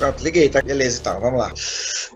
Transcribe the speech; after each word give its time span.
Pronto, 0.00 0.24
liguei, 0.24 0.48
tá? 0.48 0.62
Beleza, 0.62 0.98
então, 0.98 1.20
vamos 1.20 1.38
lá. 1.38 1.52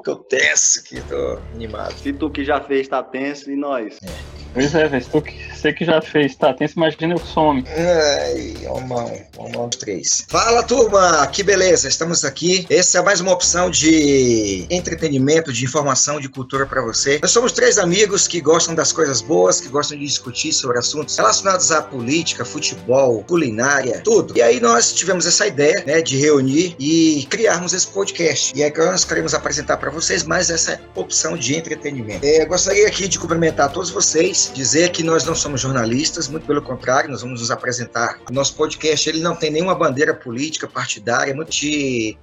Tô 0.02 0.16
tenso 0.16 0.80
aqui, 0.80 1.02
tô 1.02 1.38
animado. 1.54 1.92
Se 1.98 2.14
tu 2.14 2.30
que 2.30 2.42
já 2.42 2.58
fez 2.58 2.88
tá 2.88 3.02
tenso, 3.02 3.50
e 3.50 3.56
nós? 3.56 3.98
É. 4.02 4.33
Pois 4.54 4.72
é, 4.72 4.86
velho. 4.86 5.04
Que, 5.04 5.34
você 5.52 5.72
que 5.72 5.84
já 5.84 6.00
fez, 6.00 6.36
tá 6.36 6.54
tenso, 6.54 6.74
imagina 6.76 7.14
eu 7.14 7.18
some. 7.18 7.64
Ai, 7.66 8.54
homão, 8.68 9.12
homão 9.36 9.68
3. 9.68 10.26
Fala, 10.28 10.62
turma! 10.62 11.26
Que 11.26 11.42
beleza, 11.42 11.88
estamos 11.88 12.24
aqui. 12.24 12.64
Essa 12.70 12.98
é 12.98 13.02
mais 13.02 13.20
uma 13.20 13.32
opção 13.32 13.68
de 13.68 14.66
entretenimento, 14.70 15.52
de 15.52 15.64
informação, 15.64 16.20
de 16.20 16.28
cultura 16.28 16.66
para 16.66 16.82
você. 16.82 17.18
Nós 17.20 17.32
somos 17.32 17.50
três 17.50 17.78
amigos 17.78 18.28
que 18.28 18.40
gostam 18.40 18.74
das 18.74 18.92
coisas 18.92 19.20
boas, 19.20 19.60
que 19.60 19.68
gostam 19.68 19.98
de 19.98 20.04
discutir 20.04 20.52
sobre 20.52 20.78
assuntos 20.78 21.16
relacionados 21.16 21.72
à 21.72 21.82
política, 21.82 22.44
futebol, 22.44 23.24
culinária, 23.24 24.02
tudo. 24.04 24.36
E 24.36 24.42
aí 24.42 24.60
nós 24.60 24.92
tivemos 24.92 25.26
essa 25.26 25.46
ideia, 25.46 25.82
né, 25.86 26.00
de 26.00 26.16
reunir 26.16 26.76
e 26.78 27.26
criarmos 27.28 27.72
esse 27.72 27.88
podcast. 27.88 28.52
E 28.54 28.62
agora 28.62 28.92
nós 28.92 29.04
queremos 29.04 29.34
apresentar 29.34 29.78
para 29.78 29.90
vocês 29.90 30.22
mais 30.22 30.50
essa 30.50 30.80
opção 30.94 31.36
de 31.36 31.56
entretenimento. 31.56 32.24
É, 32.24 32.44
gostaria 32.44 32.86
aqui 32.86 33.08
de 33.08 33.18
cumprimentar 33.18 33.72
todos 33.72 33.90
vocês, 33.90 34.43
dizer 34.52 34.90
que 34.90 35.02
nós 35.02 35.24
não 35.24 35.34
somos 35.34 35.60
jornalistas, 35.60 36.28
muito 36.28 36.46
pelo 36.46 36.60
contrário, 36.60 37.10
nós 37.10 37.22
vamos 37.22 37.40
nos 37.40 37.50
apresentar. 37.50 38.18
O 38.28 38.32
nosso 38.32 38.54
podcast 38.54 39.08
ele 39.08 39.20
não 39.20 39.34
tem 39.34 39.50
nenhuma 39.50 39.74
bandeira 39.74 40.14
política, 40.14 40.66
partidária, 40.66 41.34
muito 41.34 41.54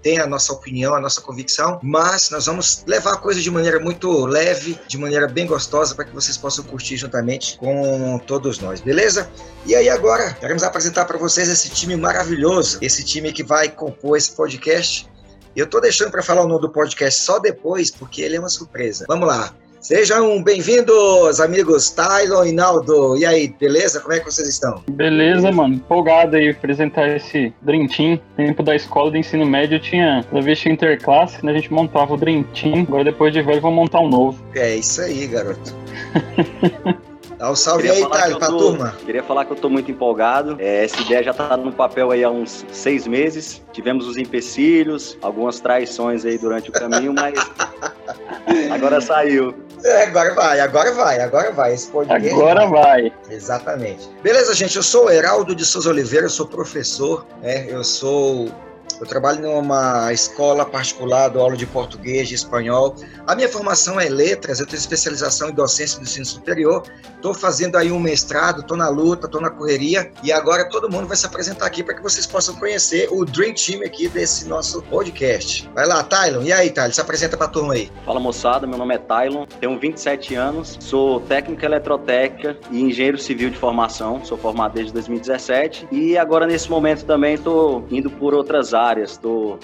tem 0.02 0.20
a 0.20 0.28
nossa 0.28 0.52
opinião, 0.52 0.94
a 0.94 1.00
nossa 1.00 1.22
convicção, 1.22 1.80
mas 1.82 2.30
nós 2.30 2.46
vamos 2.46 2.84
levar 2.86 3.14
a 3.14 3.18
coisa 3.18 3.40
de 3.40 3.50
maneira 3.50 3.80
muito 3.80 4.26
leve, 4.26 4.78
de 4.88 4.98
maneira 4.98 5.28
bem 5.28 5.48
gostosa, 5.48 5.96
para 5.96 6.06
que 6.06 6.14
vocês 6.14 6.38
possam 6.38 6.66
curtir 6.66 6.98
juntamente 6.98 7.58
com 7.58 8.20
todos 8.28 8.60
nós, 8.60 8.82
beleza? 8.82 9.30
E 9.66 9.74
aí 9.74 9.90
agora, 9.90 10.34
queremos 10.34 10.64
apresentar 10.64 11.06
para 11.06 11.18
vocês 11.18 11.48
esse 11.50 11.70
time 11.70 11.96
maravilhoso, 11.96 12.78
esse 12.82 13.04
time 13.04 13.32
que 13.32 13.44
vai 13.44 13.70
compor 13.70 14.18
esse 14.18 14.36
podcast 14.36 15.10
eu 15.56 15.68
tô 15.68 15.82
deixando 15.82 16.12
para 16.12 16.24
falar 16.24 16.44
o 16.44 16.48
nome 16.48 16.62
do 16.62 16.70
podcast 16.70 17.20
só 17.20 17.38
depois, 17.38 17.92
porque 17.92 18.22
ele 18.22 18.38
é 18.38 18.40
uma 18.40 18.50
surpresa. 18.50 19.06
Vamos 19.08 19.28
lá. 19.28 19.54
Sejam 19.82 20.44
bem-vindos, 20.44 21.40
amigos 21.40 21.90
Tylon 21.90 22.46
e 22.46 22.52
Naldo. 22.52 23.18
E 23.18 23.26
aí, 23.26 23.48
beleza? 23.60 24.00
Como 24.00 24.14
é 24.14 24.20
que 24.20 24.26
vocês 24.26 24.48
estão? 24.48 24.84
Beleza, 24.92 25.52
mano. 25.52 25.74
Empolgado 25.74 26.36
aí 26.36 26.50
apresentar 26.50 27.10
esse 27.10 27.52
Dream 27.64 27.88
Team. 27.88 28.20
Tempo 28.38 28.62
da 28.62 28.76
escola 28.76 29.10
de 29.10 29.18
ensino 29.18 29.44
médio 29.44 29.80
tinha, 29.80 30.24
toda 30.30 30.40
vez 30.44 30.60
tinha 30.60 30.72
interclasse, 30.72 31.44
né, 31.44 31.52
a 31.52 31.56
gente 31.56 31.74
montava 31.74 32.14
o 32.14 32.18
Dream 32.18 32.44
Team. 32.54 32.84
Agora 32.84 33.06
depois 33.06 33.34
de 33.34 33.42
velho 33.42 33.60
vou 33.60 33.72
montar 33.72 34.02
um 34.02 34.08
novo. 34.08 34.40
É 34.54 34.76
isso 34.76 35.02
aí, 35.02 35.26
garoto. 35.26 35.76
Dá 37.42 37.50
um 37.50 37.56
salve 37.56 37.88
Queria 37.88 38.06
aí, 38.06 38.12
Thales, 38.12 38.38
pra 38.38 38.48
tô, 38.50 38.58
turma. 38.60 38.96
Queria 39.04 39.24
falar 39.24 39.46
que 39.46 39.52
eu 39.54 39.58
tô 39.58 39.68
muito 39.68 39.90
empolgado. 39.90 40.58
É, 40.60 40.86
essa 40.86 41.02
ideia 41.02 41.24
já 41.24 41.34
tá 41.34 41.58
no 41.58 41.72
papel 41.72 42.12
aí 42.12 42.24
há 42.24 42.30
uns 42.30 42.64
seis 42.72 43.08
meses. 43.08 43.64
Tivemos 43.74 44.08
os 44.08 44.16
empecilhos, 44.16 45.18
algumas 45.24 45.60
traições 45.60 46.24
aí 46.24 46.38
durante 46.38 46.70
o 46.70 46.72
caminho, 46.72 47.16
mas 47.16 47.34
agora 48.72 49.02
saiu. 49.02 49.56
É, 49.84 50.04
agora 50.04 50.34
vai, 50.34 50.60
agora 50.60 50.92
vai, 50.94 51.22
agora 51.22 51.52
vai. 51.52 51.74
Esse 51.74 51.88
podcast 51.90 52.30
agora 52.30 52.68
vai. 52.68 53.12
Exatamente. 53.30 54.10
Beleza, 54.22 54.54
gente, 54.54 54.76
eu 54.76 54.84
sou 54.84 55.06
o 55.06 55.10
Heraldo 55.10 55.56
de 55.56 55.66
Souza 55.66 55.90
Oliveira, 55.90 56.26
eu 56.26 56.30
sou 56.30 56.48
professor, 56.48 57.26
né? 57.42 57.66
Eu 57.70 57.84
sou 57.84 58.50
eu 59.00 59.08
trabalho 59.08 59.42
numa 59.42 60.12
escola 60.12 60.66
particular, 60.66 61.30
dou 61.30 61.42
aula 61.42 61.56
de 61.56 61.66
português, 61.66 62.28
de 62.28 62.36
espanhol. 62.36 62.96
A 63.26 63.36
minha 63.36 63.48
formação 63.48 64.00
é 64.00 64.10
letras, 64.10 64.60
eu 64.60 64.66
tenho 64.66 64.80
especialização 64.80 65.50
em 65.50 65.54
docência 65.54 66.00
do 66.00 66.04
ensino 66.04 66.26
superior. 66.26 66.84
Estou 67.16 67.34
fazendo 67.34 67.76
aí 67.76 67.92
um 67.92 68.00
mestrado, 68.00 68.62
estou 68.62 68.76
na 68.76 68.90
luta, 68.90 69.28
estou 69.28 69.40
na 69.40 69.50
correria. 69.50 70.12
E 70.24 70.32
agora 70.32 70.68
todo 70.70 70.90
mundo 70.90 71.08
vai 71.08 71.16
se 71.16 71.26
apresentar 71.26 71.68
aqui 71.68 71.84
para 71.84 71.94
que 71.94 72.02
vocês 72.02 72.26
possam 72.26 72.56
conhecer 72.56 73.08
o 73.12 73.24
Dream 73.24 73.54
Team 73.54 73.84
aqui 73.86 74.08
desse 74.08 74.48
nosso 74.48 74.82
podcast. 74.84 75.70
Vai 75.76 75.86
lá, 75.88 76.04
Tylon. 76.04 76.42
E 76.42 76.52
aí, 76.52 76.72
Tylon, 76.72 76.92
se 76.92 77.00
apresenta 77.00 77.38
para 77.38 77.46
a 77.46 77.50
turma 77.50 77.74
aí. 77.74 77.92
Fala 78.06 78.20
moçada, 78.20 78.66
meu 78.66 78.78
nome 78.78 78.96
é 78.96 78.98
Tylon, 78.98 79.46
tenho 79.60 79.80
27 79.80 80.34
anos, 80.36 80.78
sou 80.80 81.20
técnico 81.22 81.64
eletrotécnica 81.64 82.58
e 82.72 82.82
engenheiro 82.82 83.18
civil 83.18 83.50
de 83.50 83.58
formação. 83.58 84.24
Sou 84.26 84.38
formado 84.38 84.74
desde 84.74 84.92
2017 84.94 85.88
e 85.92 86.18
agora 86.18 86.48
nesse 86.48 86.70
momento 86.70 87.06
também 87.06 87.36
estou 87.36 87.86
indo 87.92 88.10
por 88.10 88.34
outras 88.34 88.74
áreas 88.74 88.81
áreas. 88.82 89.12
Estou 89.12 89.60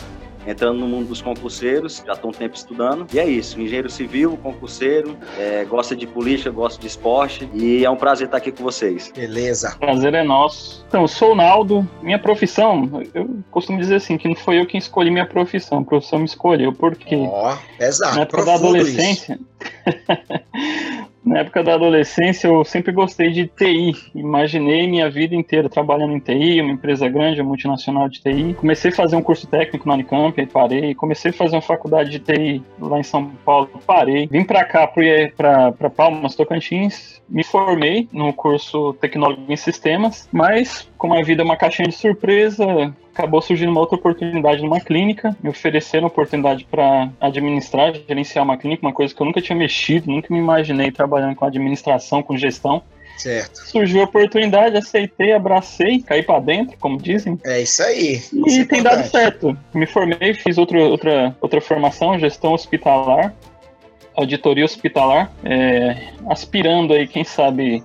entrando 0.48 0.80
no 0.80 0.88
mundo 0.88 1.10
dos 1.10 1.22
concurseiros, 1.22 2.02
já 2.06 2.14
estou 2.14 2.30
um 2.30 2.34
tempo 2.34 2.56
estudando. 2.56 3.06
E 3.14 3.20
é 3.20 3.26
isso, 3.28 3.60
engenheiro 3.60 3.90
civil, 3.90 4.38
concurseiro, 4.42 5.18
é, 5.38 5.66
gosta 5.66 5.96
de 5.96 6.08
política, 6.08 6.50
gosta 6.50 6.80
de 6.80 6.88
esporte 6.88 7.50
e 7.54 7.84
é 7.84 7.90
um 7.90 7.98
prazer 7.98 8.28
estar 8.28 8.38
aqui 8.38 8.52
com 8.52 8.64
vocês. 8.64 9.12
Beleza. 9.14 9.76
Prazer 9.78 10.14
é 10.14 10.24
nosso. 10.24 10.86
Então, 10.88 11.02
eu 11.02 11.08
sou 11.08 11.34
o 11.34 11.36
Naldo, 11.36 11.88
minha 12.02 12.18
profissão, 12.18 13.04
eu 13.14 13.30
costumo 13.52 13.78
dizer 13.78 13.96
assim, 13.96 14.18
que 14.18 14.28
não 14.28 14.36
foi 14.36 14.62
eu 14.62 14.66
quem 14.66 14.78
escolhi 14.78 15.12
minha 15.12 15.28
profissão, 15.28 15.80
a 15.80 15.84
profissão 15.84 16.20
me 16.20 16.26
escolheu, 16.26 16.72
porque 16.72 17.16
Ó, 17.16 17.54
oh, 17.54 17.84
exato, 17.84 18.16
na 18.16 18.22
época 18.22 18.46
da 18.46 18.54
adolescência... 18.56 19.38
Na 21.28 21.40
época 21.40 21.62
da 21.62 21.74
adolescência, 21.74 22.48
eu 22.48 22.64
sempre 22.64 22.94
gostei 22.94 23.32
de 23.32 23.48
TI. 23.48 23.94
Imaginei 24.16 24.88
minha 24.88 25.10
vida 25.10 25.36
inteira 25.36 25.68
trabalhando 25.68 26.14
em 26.14 26.20
TI, 26.20 26.62
uma 26.62 26.72
empresa 26.72 27.10
grande, 27.10 27.42
uma 27.42 27.50
multinacional 27.50 28.08
de 28.08 28.22
TI. 28.22 28.54
Comecei 28.54 28.92
a 28.92 28.96
fazer 28.96 29.18
um 29.18 29.22
curso 29.22 29.46
técnico 29.46 29.86
na 29.86 29.96
Unicamp, 29.96 30.40
aí 30.40 30.48
parei. 30.48 30.96
Comecei 30.96 31.32
a 31.32 31.34
fazer 31.34 31.58
uma 31.58 31.62
faculdade 31.62 32.12
de 32.12 32.20
TI 32.20 32.64
lá 32.80 32.98
em 32.98 33.04
São 33.04 33.26
Paulo, 33.44 33.70
parei. 33.86 34.26
Vim 34.28 34.46
para 34.46 34.64
cá, 34.64 34.88
para 34.88 35.90
Palmas, 35.90 36.34
Tocantins. 36.34 37.22
Me 37.28 37.44
formei 37.44 38.08
no 38.14 38.32
curso 38.32 38.94
Tecnólogo 38.94 39.44
em 39.50 39.58
Sistemas, 39.58 40.30
mas 40.32 40.90
como 40.98 41.14
a 41.14 41.22
vida 41.22 41.42
é 41.42 41.46
uma 41.46 41.56
caixinha 41.56 41.88
de 41.88 41.96
surpresa, 41.96 42.94
acabou 43.14 43.42
surgindo 43.42 43.72
uma 43.72 43.82
outra 43.82 43.96
oportunidade 43.96 44.62
numa 44.62 44.80
clínica, 44.80 45.36
me 45.42 45.50
ofereceram 45.50 46.08
oportunidade 46.08 46.66
para 46.66 47.10
administrar, 47.20 47.94
gerenciar 48.08 48.44
uma 48.44 48.58
clínica, 48.58 48.86
uma 48.86 48.94
coisa 48.94 49.14
que 49.14 49.22
eu 49.22 49.26
nunca 49.26 49.42
tinha 49.42 49.58
mexido, 49.58 50.12
nunca 50.12 50.34
me 50.34 50.40
imaginei 50.40 50.92
trabalhando 50.92 51.36
com 51.36 51.46
administração, 51.46 52.22
com 52.22 52.38
gestão. 52.38 52.84
Certo. 53.18 53.58
Surgiu 53.66 54.02
a 54.02 54.04
oportunidade, 54.04 54.78
aceitei, 54.78 55.34
abracei, 55.34 56.02
caí 56.02 56.22
para 56.22 56.40
dentro, 56.40 56.78
como 56.78 57.02
dizem. 57.02 57.40
É 57.44 57.62
isso 57.62 57.82
aí. 57.82 58.22
E 58.32 58.60
é 58.60 58.66
tem 58.66 58.84
dado 58.84 59.08
certo. 59.10 59.58
Me 59.74 59.88
formei, 59.88 60.36
fiz 60.36 60.60
outra, 60.60 60.80
outra, 60.84 61.36
outra 61.42 61.60
formação, 61.60 62.20
gestão 62.20 62.54
hospitalar, 62.54 63.34
auditoria 64.16 64.66
hospitalar, 64.66 65.32
é, 65.44 66.10
aspirando 66.30 66.94
aí, 66.94 67.08
quem 67.08 67.24
sabe, 67.24 67.84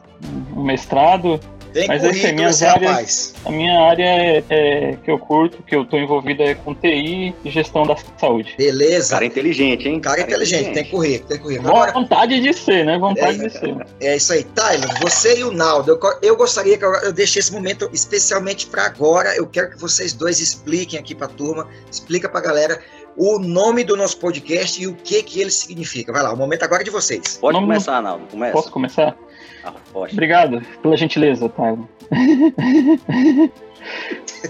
um 0.54 0.62
mestrado, 0.62 1.40
tem 1.72 1.88
Mas 1.88 2.02
currículo 2.02 2.26
assim, 2.26 2.34
minhas 2.34 2.62
áreas, 2.62 2.90
rapaz. 2.90 3.34
A 3.44 3.50
minha 3.50 3.80
área 3.80 4.04
é, 4.04 4.44
é, 4.48 4.96
que 5.02 5.10
eu 5.10 5.18
curto, 5.18 5.62
que 5.62 5.74
eu 5.74 5.84
tô 5.84 5.96
envolvido 5.96 6.42
é 6.42 6.54
com 6.54 6.74
TI 6.74 7.34
e 7.44 7.50
gestão 7.50 7.84
da 7.84 7.96
saúde. 8.18 8.54
Beleza. 8.56 9.14
Cara 9.14 9.24
inteligente, 9.24 9.88
hein? 9.88 10.00
Cara, 10.00 10.16
Cara 10.16 10.28
inteligente, 10.28 10.60
inteligente, 10.60 10.82
tem 10.82 10.90
currículo, 10.90 11.28
tem 11.28 11.38
currículo. 11.38 11.68
Agora, 11.68 11.92
Vontade 11.92 12.40
de 12.40 12.52
ser, 12.52 12.84
né? 12.84 12.98
Vontade 12.98 13.44
é, 13.44 13.48
de 13.48 13.58
ser. 13.58 13.86
É 14.00 14.16
isso 14.16 14.32
aí. 14.32 14.44
Tyler, 14.44 14.88
você 15.00 15.38
e 15.38 15.44
o 15.44 15.52
Naldo, 15.52 15.90
eu, 15.90 16.00
eu 16.22 16.36
gostaria 16.36 16.76
que 16.76 16.84
eu, 16.84 16.92
eu 16.94 17.12
deixe 17.12 17.38
esse 17.38 17.52
momento 17.52 17.88
especialmente 17.92 18.66
para 18.66 18.84
agora. 18.84 19.34
Eu 19.36 19.46
quero 19.46 19.70
que 19.70 19.80
vocês 19.80 20.12
dois 20.12 20.40
expliquem 20.40 20.98
aqui 20.98 21.14
pra 21.14 21.28
turma, 21.28 21.68
explica 21.90 22.28
pra 22.28 22.40
galera 22.40 22.80
o 23.16 23.38
nome 23.38 23.84
do 23.84 23.96
nosso 23.96 24.18
podcast 24.18 24.82
e 24.82 24.86
o 24.86 24.94
que 24.94 25.22
que 25.22 25.40
ele 25.40 25.50
significa. 25.50 26.12
Vai 26.12 26.22
lá, 26.22 26.32
o 26.32 26.36
momento 26.36 26.62
agora 26.62 26.82
é 26.82 26.84
de 26.84 26.90
vocês. 26.90 27.38
Pode 27.38 27.58
começar, 27.58 28.00
Naldo. 28.00 28.26
Começa. 28.26 28.52
Posso 28.52 28.70
começar? 28.70 29.16
Obrigado 29.94 30.60
pela 30.82 30.96
gentileza, 30.96 31.48
Tyler. 31.48 31.78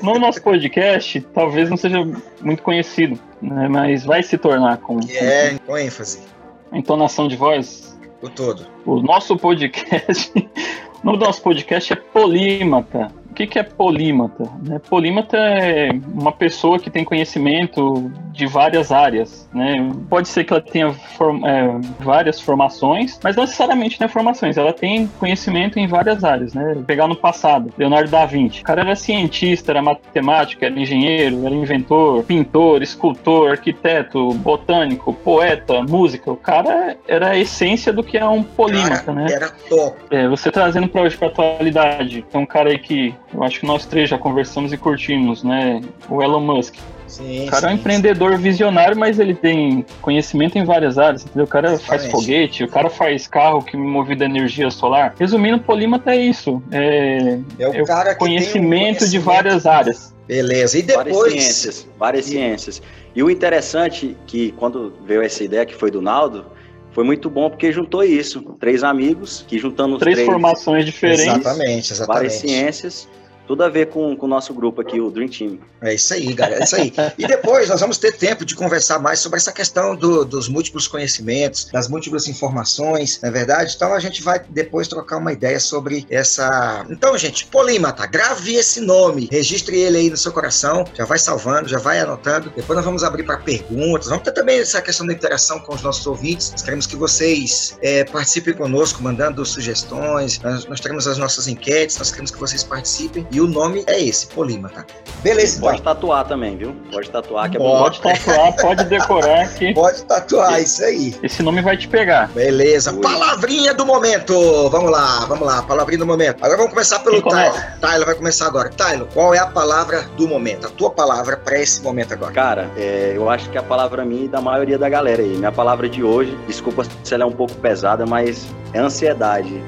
no 0.02 0.18
nosso 0.18 0.42
podcast, 0.42 1.20
talvez 1.34 1.70
não 1.70 1.76
seja 1.76 1.98
muito 2.40 2.62
conhecido, 2.62 3.18
né, 3.40 3.68
mas 3.68 4.04
vai 4.04 4.22
se 4.22 4.36
tornar 4.38 4.78
com. 4.78 5.00
É, 5.10 5.58
com 5.58 5.76
ênfase. 5.76 6.22
A 6.70 6.78
entonação 6.78 7.28
de 7.28 7.36
voz. 7.36 7.98
O 8.20 8.28
todo. 8.28 8.66
O 8.86 9.00
nosso 9.02 9.36
podcast. 9.36 10.32
o 11.02 11.06
nome 11.06 11.18
do 11.18 11.24
nosso 11.24 11.42
podcast 11.42 11.92
é 11.92 11.96
Polímata. 11.96 13.10
Que, 13.42 13.46
que 13.46 13.58
é 13.58 13.62
polímata? 13.62 14.48
Né? 14.62 14.78
Polímata 14.78 15.36
é 15.36 15.90
uma 16.14 16.30
pessoa 16.30 16.78
que 16.78 16.88
tem 16.88 17.04
conhecimento 17.04 18.10
de 18.30 18.46
várias 18.46 18.92
áreas. 18.92 19.48
Né? 19.52 19.90
Pode 20.08 20.28
ser 20.28 20.44
que 20.44 20.52
ela 20.52 20.62
tenha 20.62 20.92
form, 20.92 21.44
é, 21.44 21.80
várias 21.98 22.40
formações, 22.40 23.18
mas 23.22 23.34
não 23.34 23.42
necessariamente 23.42 24.00
né, 24.00 24.06
formações. 24.06 24.56
Ela 24.56 24.72
tem 24.72 25.08
conhecimento 25.18 25.78
em 25.78 25.88
várias 25.88 26.22
áreas. 26.22 26.54
Né? 26.54 26.82
Pegar 26.86 27.08
no 27.08 27.16
passado, 27.16 27.72
Leonardo 27.76 28.10
da 28.10 28.24
Vinci. 28.24 28.60
O 28.60 28.64
cara 28.64 28.82
era 28.82 28.94
cientista, 28.94 29.72
era 29.72 29.82
matemático, 29.82 30.64
era 30.64 30.78
engenheiro, 30.78 31.44
era 31.44 31.54
inventor, 31.54 32.22
pintor, 32.22 32.80
escultor, 32.80 33.50
arquiteto, 33.50 34.32
botânico, 34.34 35.12
poeta, 35.12 35.82
música. 35.82 36.30
O 36.30 36.36
cara 36.36 36.96
era 37.08 37.30
a 37.30 37.38
essência 37.38 37.92
do 37.92 38.04
que 38.04 38.16
é 38.16 38.24
um 38.24 38.42
polímata, 38.42 39.02
cara, 39.02 39.12
né? 39.12 39.26
Era 39.32 39.50
top. 39.68 39.96
É, 40.10 40.28
você 40.28 40.50
trazendo 40.50 40.86
para 40.86 41.02
hoje, 41.02 41.16
para 41.16 41.28
atualidade, 41.28 42.22
tem 42.30 42.40
um 42.40 42.46
cara 42.46 42.70
aí 42.70 42.78
que 42.78 43.14
eu 43.34 43.42
acho 43.42 43.60
que 43.60 43.66
nós 43.66 43.86
três 43.86 44.10
já 44.10 44.18
conversamos 44.18 44.72
e 44.72 44.76
curtimos, 44.76 45.42
né? 45.42 45.80
O 46.08 46.22
Elon 46.22 46.40
Musk. 46.40 46.76
Sim, 47.06 47.46
o 47.46 47.50
cara 47.50 47.62
sim, 47.62 47.66
é 47.66 47.70
um 47.70 47.74
empreendedor 47.74 48.38
visionário, 48.38 48.96
mas 48.96 49.18
ele 49.18 49.34
tem 49.34 49.84
conhecimento 50.00 50.56
em 50.56 50.64
várias 50.64 50.98
áreas, 50.98 51.24
entendeu? 51.24 51.44
O 51.44 51.48
cara 51.48 51.72
Exatamente. 51.72 52.02
faz 52.02 52.10
foguete, 52.10 52.64
o 52.64 52.68
cara 52.68 52.88
faz 52.88 53.26
carro 53.26 53.62
que 53.62 53.76
movido 53.76 54.22
a 54.22 54.26
energia 54.26 54.70
solar. 54.70 55.14
Resumindo, 55.18 55.58
polímata 55.60 56.14
é 56.14 56.16
isso. 56.16 56.62
É, 56.70 57.38
é 57.58 57.68
o 57.68 57.74
é 57.74 57.84
cara 57.84 58.14
que 58.14 58.18
conhecimento, 58.18 58.60
conhecimento 58.60 59.10
de 59.10 59.18
várias 59.18 59.66
áreas. 59.66 60.14
Beleza. 60.26 60.78
E 60.78 60.82
depois. 60.82 61.14
Várias 61.14 61.42
ciências. 61.42 61.88
Várias 61.98 62.24
ciências. 62.24 62.82
E 63.14 63.22
o 63.22 63.30
interessante 63.30 64.16
que 64.26 64.52
quando 64.52 64.94
veio 65.04 65.22
essa 65.22 65.44
ideia 65.44 65.66
que 65.66 65.74
foi 65.74 65.90
do 65.90 66.00
Naldo, 66.00 66.46
foi 66.92 67.04
muito 67.04 67.28
bom 67.28 67.50
porque 67.50 67.70
juntou 67.70 68.02
isso. 68.02 68.40
Três 68.58 68.82
amigos 68.82 69.44
que 69.46 69.58
juntando 69.58 69.98
três, 69.98 70.16
três 70.16 70.26
formações 70.26 70.86
diferentes. 70.86 71.26
Exatamente, 71.26 71.92
exatamente. 71.92 72.06
Várias 72.06 72.32
ciências 72.34 73.08
tudo 73.46 73.64
a 73.64 73.68
ver 73.68 73.88
com, 73.88 74.16
com 74.16 74.26
o 74.26 74.28
nosso 74.28 74.54
grupo 74.54 74.80
aqui, 74.80 75.00
o 75.00 75.10
Dream 75.10 75.28
Team. 75.28 75.58
É 75.80 75.94
isso 75.94 76.14
aí, 76.14 76.32
galera, 76.32 76.60
é 76.60 76.64
isso 76.64 76.76
aí. 76.76 76.92
E 77.18 77.26
depois 77.26 77.68
nós 77.68 77.80
vamos 77.80 77.98
ter 77.98 78.12
tempo 78.12 78.44
de 78.44 78.54
conversar 78.54 78.98
mais 78.98 79.18
sobre 79.18 79.38
essa 79.38 79.52
questão 79.52 79.96
do, 79.96 80.24
dos 80.24 80.48
múltiplos 80.48 80.86
conhecimentos, 80.86 81.66
das 81.72 81.88
múltiplas 81.88 82.28
informações, 82.28 83.20
não 83.20 83.28
é 83.28 83.32
verdade? 83.32 83.74
Então 83.74 83.92
a 83.92 83.98
gente 83.98 84.22
vai 84.22 84.40
depois 84.48 84.86
trocar 84.86 85.16
uma 85.18 85.32
ideia 85.32 85.58
sobre 85.58 86.06
essa. 86.08 86.86
Então, 86.88 87.16
gente, 87.18 87.46
polímata, 87.46 88.06
grave 88.06 88.54
esse 88.54 88.80
nome, 88.80 89.28
registre 89.30 89.76
ele 89.78 89.98
aí 89.98 90.10
no 90.10 90.16
seu 90.16 90.32
coração, 90.32 90.84
já 90.94 91.04
vai 91.04 91.18
salvando, 91.18 91.68
já 91.68 91.78
vai 91.78 91.98
anotando. 91.98 92.52
Depois 92.54 92.76
nós 92.76 92.84
vamos 92.84 93.02
abrir 93.02 93.24
para 93.24 93.38
perguntas, 93.38 94.08
vamos 94.08 94.22
ter 94.22 94.32
também 94.32 94.60
essa 94.60 94.80
questão 94.80 95.06
da 95.06 95.12
interação 95.12 95.58
com 95.60 95.74
os 95.74 95.82
nossos 95.82 96.06
ouvintes. 96.06 96.50
Nós 96.52 96.62
queremos 96.62 96.86
que 96.86 96.96
vocês 96.96 97.76
é, 97.82 98.04
participem 98.04 98.54
conosco, 98.54 99.02
mandando 99.02 99.44
sugestões, 99.44 100.38
nós, 100.40 100.66
nós 100.66 100.80
teremos 100.80 101.06
as 101.08 101.18
nossas 101.18 101.48
enquetes, 101.48 101.98
nós 101.98 102.10
queremos 102.10 102.30
que 102.30 102.38
vocês 102.38 102.62
participem 102.62 103.26
e 103.32 103.40
o 103.40 103.46
nome 103.46 103.82
é 103.86 103.98
esse, 103.98 104.26
Polímata. 104.26 104.86
Beleza, 105.22 105.60
Pode 105.60 105.80
então. 105.80 105.94
tatuar 105.94 106.26
também, 106.26 106.56
viu? 106.56 106.76
Pode 106.90 107.08
tatuar, 107.08 107.48
que 107.48 107.56
é 107.56 107.60
Pode 107.60 108.00
tatuar, 108.02 108.56
pode 108.56 108.84
decorar 108.84 109.54
que. 109.54 109.72
Pode 109.72 110.02
tatuar, 110.04 110.60
isso 110.60 110.84
aí. 110.84 111.16
Esse 111.22 111.42
nome 111.42 111.62
vai 111.62 111.76
te 111.76 111.88
pegar. 111.88 112.28
Beleza. 112.28 112.92
Ui. 112.92 113.00
Palavrinha 113.00 113.72
do 113.72 113.86
momento. 113.86 114.68
Vamos 114.68 114.90
lá, 114.90 115.24
vamos 115.26 115.46
lá. 115.46 115.62
Palavrinha 115.62 116.00
do 116.00 116.06
momento. 116.06 116.44
Agora 116.44 116.56
vamos 116.56 116.72
começar 116.72 116.98
pelo 116.98 117.22
Tyler. 117.22 117.78
Tyler 117.80 118.04
vai 118.04 118.14
começar 118.16 118.46
agora. 118.46 118.68
Tyler, 118.68 119.06
qual 119.14 119.32
é 119.32 119.38
a 119.38 119.46
palavra 119.46 120.02
do 120.16 120.28
momento? 120.28 120.66
A 120.66 120.70
tua 120.70 120.90
palavra 120.90 121.36
para 121.36 121.58
esse 121.58 121.80
momento 121.82 122.12
agora. 122.12 122.32
Cara, 122.32 122.70
é, 122.76 123.12
eu 123.14 123.30
acho 123.30 123.48
que 123.48 123.56
a 123.56 123.62
palavra 123.62 124.04
minha 124.04 124.24
e 124.24 124.28
da 124.28 124.40
maioria 124.40 124.76
da 124.76 124.88
galera 124.88 125.22
aí. 125.22 125.36
Minha 125.36 125.52
palavra 125.52 125.88
de 125.88 126.02
hoje, 126.02 126.36
desculpa 126.46 126.84
se 127.02 127.14
ela 127.14 127.22
é 127.22 127.26
um 127.26 127.32
pouco 127.32 127.54
pesada, 127.54 128.04
mas 128.04 128.46
é 128.74 128.80
ansiedade. 128.80 129.52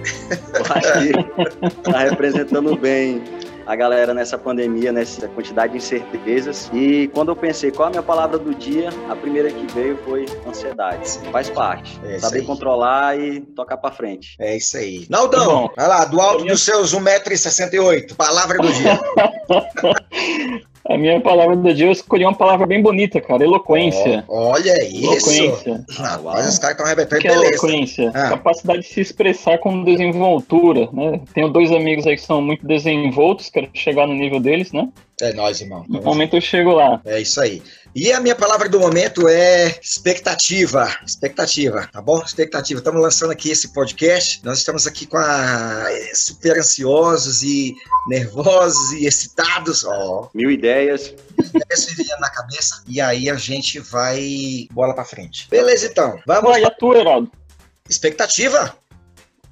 Eu 0.53 0.65
acho 0.75 0.93
que 1.01 1.91
tá 1.91 2.01
representando 2.01 2.77
bem 2.77 3.23
a 3.67 3.77
galera 3.77 4.13
nessa 4.13 4.37
pandemia, 4.37 4.93
nessa 4.93 5.29
quantidade 5.29 5.73
de 5.73 5.79
incertezas. 5.79 6.71
E 6.73 7.09
quando 7.13 7.31
eu 7.31 7.37
pensei 7.37 7.71
qual 7.71 7.89
a 7.89 7.91
minha 7.91 8.03
palavra 8.03 8.39
do 8.39 8.55
dia, 8.55 8.91
a 9.09 9.17
primeira 9.17 9.51
que 9.51 9.73
veio 9.73 9.99
foi 10.05 10.27
ansiedade. 10.47 11.19
Faz 11.31 11.49
parte. 11.51 12.01
É 12.05 12.19
Saber 12.19 12.43
controlar 12.43 13.19
e 13.19 13.41
tocar 13.41 13.77
para 13.77 13.95
frente. 13.95 14.37
É 14.39 14.57
isso 14.57 14.77
aí. 14.77 15.07
Naldão, 15.09 15.71
vai 15.77 15.89
lá, 15.89 16.05
do 16.05 16.21
alto 16.21 16.45
dos 16.45 16.63
seus 16.63 16.95
1,68m, 16.95 18.15
palavra 18.17 18.59
do 18.59 18.73
dia. 18.73 19.01
A 20.87 20.99
minha 20.99 21.19
palavra 21.21 21.57
do 21.57 21.73
dia, 21.73 21.87
eu 21.87 21.93
escolhi 21.93 22.25
uma 22.25 22.35
palavra 22.35 22.67
bem 22.67 22.83
bonita, 22.83 23.19
cara. 23.19 23.43
Eloquência. 23.43 24.23
Oh, 24.29 24.49
olha 24.51 24.85
isso. 24.87 25.31
Eloquência. 25.31 25.85
Rapaz, 25.91 26.49
os 26.49 26.59
caras 26.59 26.77
estão 26.77 26.87
arrebentando. 26.87 27.23
Que 27.23 27.29
é 27.29 27.33
eloquência? 27.33 28.11
Ah. 28.15 28.29
Capacidade 28.31 28.83
de 28.83 28.89
se 28.89 29.01
expressar 29.01 29.59
com 29.59 29.83
desenvoltura, 29.83 30.89
né? 30.93 31.21
Tenho 31.33 31.49
dois 31.49 31.73
amigos 31.73 32.07
aí 32.07 32.17
que 32.17 32.23
são 32.23 32.43
muito 32.43 32.67
desenvoltos, 32.67 33.49
quero 33.49 33.69
chegar 33.73 34.07
no 34.07 34.15
nível 34.15 34.39
deles, 34.39 34.73
né? 34.73 34.89
É 35.21 35.33
nóis, 35.33 35.61
irmão. 35.61 35.85
No 35.89 36.03
momento 36.03 36.37
eu 36.37 36.41
chego 36.41 36.73
lá. 36.73 37.01
É 37.05 37.21
isso 37.21 37.41
aí. 37.41 37.63
E 37.95 38.13
a 38.13 38.19
minha 38.19 38.35
palavra 38.35 38.69
do 38.69 38.81
momento 38.81 39.29
é 39.29 39.79
expectativa. 39.81 40.89
Expectativa, 41.07 41.89
tá 41.93 42.03
bom? 42.03 42.21
Expectativa. 42.21 42.81
Estamos 42.81 43.01
lançando 43.01 43.31
aqui 43.31 43.51
esse 43.51 43.73
podcast. 43.73 44.45
Nós 44.45 44.59
estamos 44.59 44.85
aqui 44.87 45.07
com 45.07 45.17
a 45.17 45.87
super 46.13 46.59
ansiosos 46.59 47.45
e 47.45 47.73
nervosos 48.09 48.93
e 48.93 49.07
excitados. 49.07 49.85
Ó. 49.85 50.29
Mil 50.35 50.51
ideias. 50.51 51.15
Ideias 51.39 51.85
vivendo 51.87 52.19
na 52.19 52.31
cabeça. 52.31 52.83
E 52.89 53.01
aí 53.01 53.31
a 53.31 53.37
gente 53.37 53.79
vai 53.79 54.67
bola 54.73 54.95
para 54.95 55.05
frente. 55.05 55.49
Beleza, 55.49 55.87
então. 55.87 56.19
Vamos. 56.27 56.57
e 56.57 56.65
a 56.65 56.71
tua, 56.71 56.99
Heraldo? 56.99 57.31
Expectativa? 57.89 58.77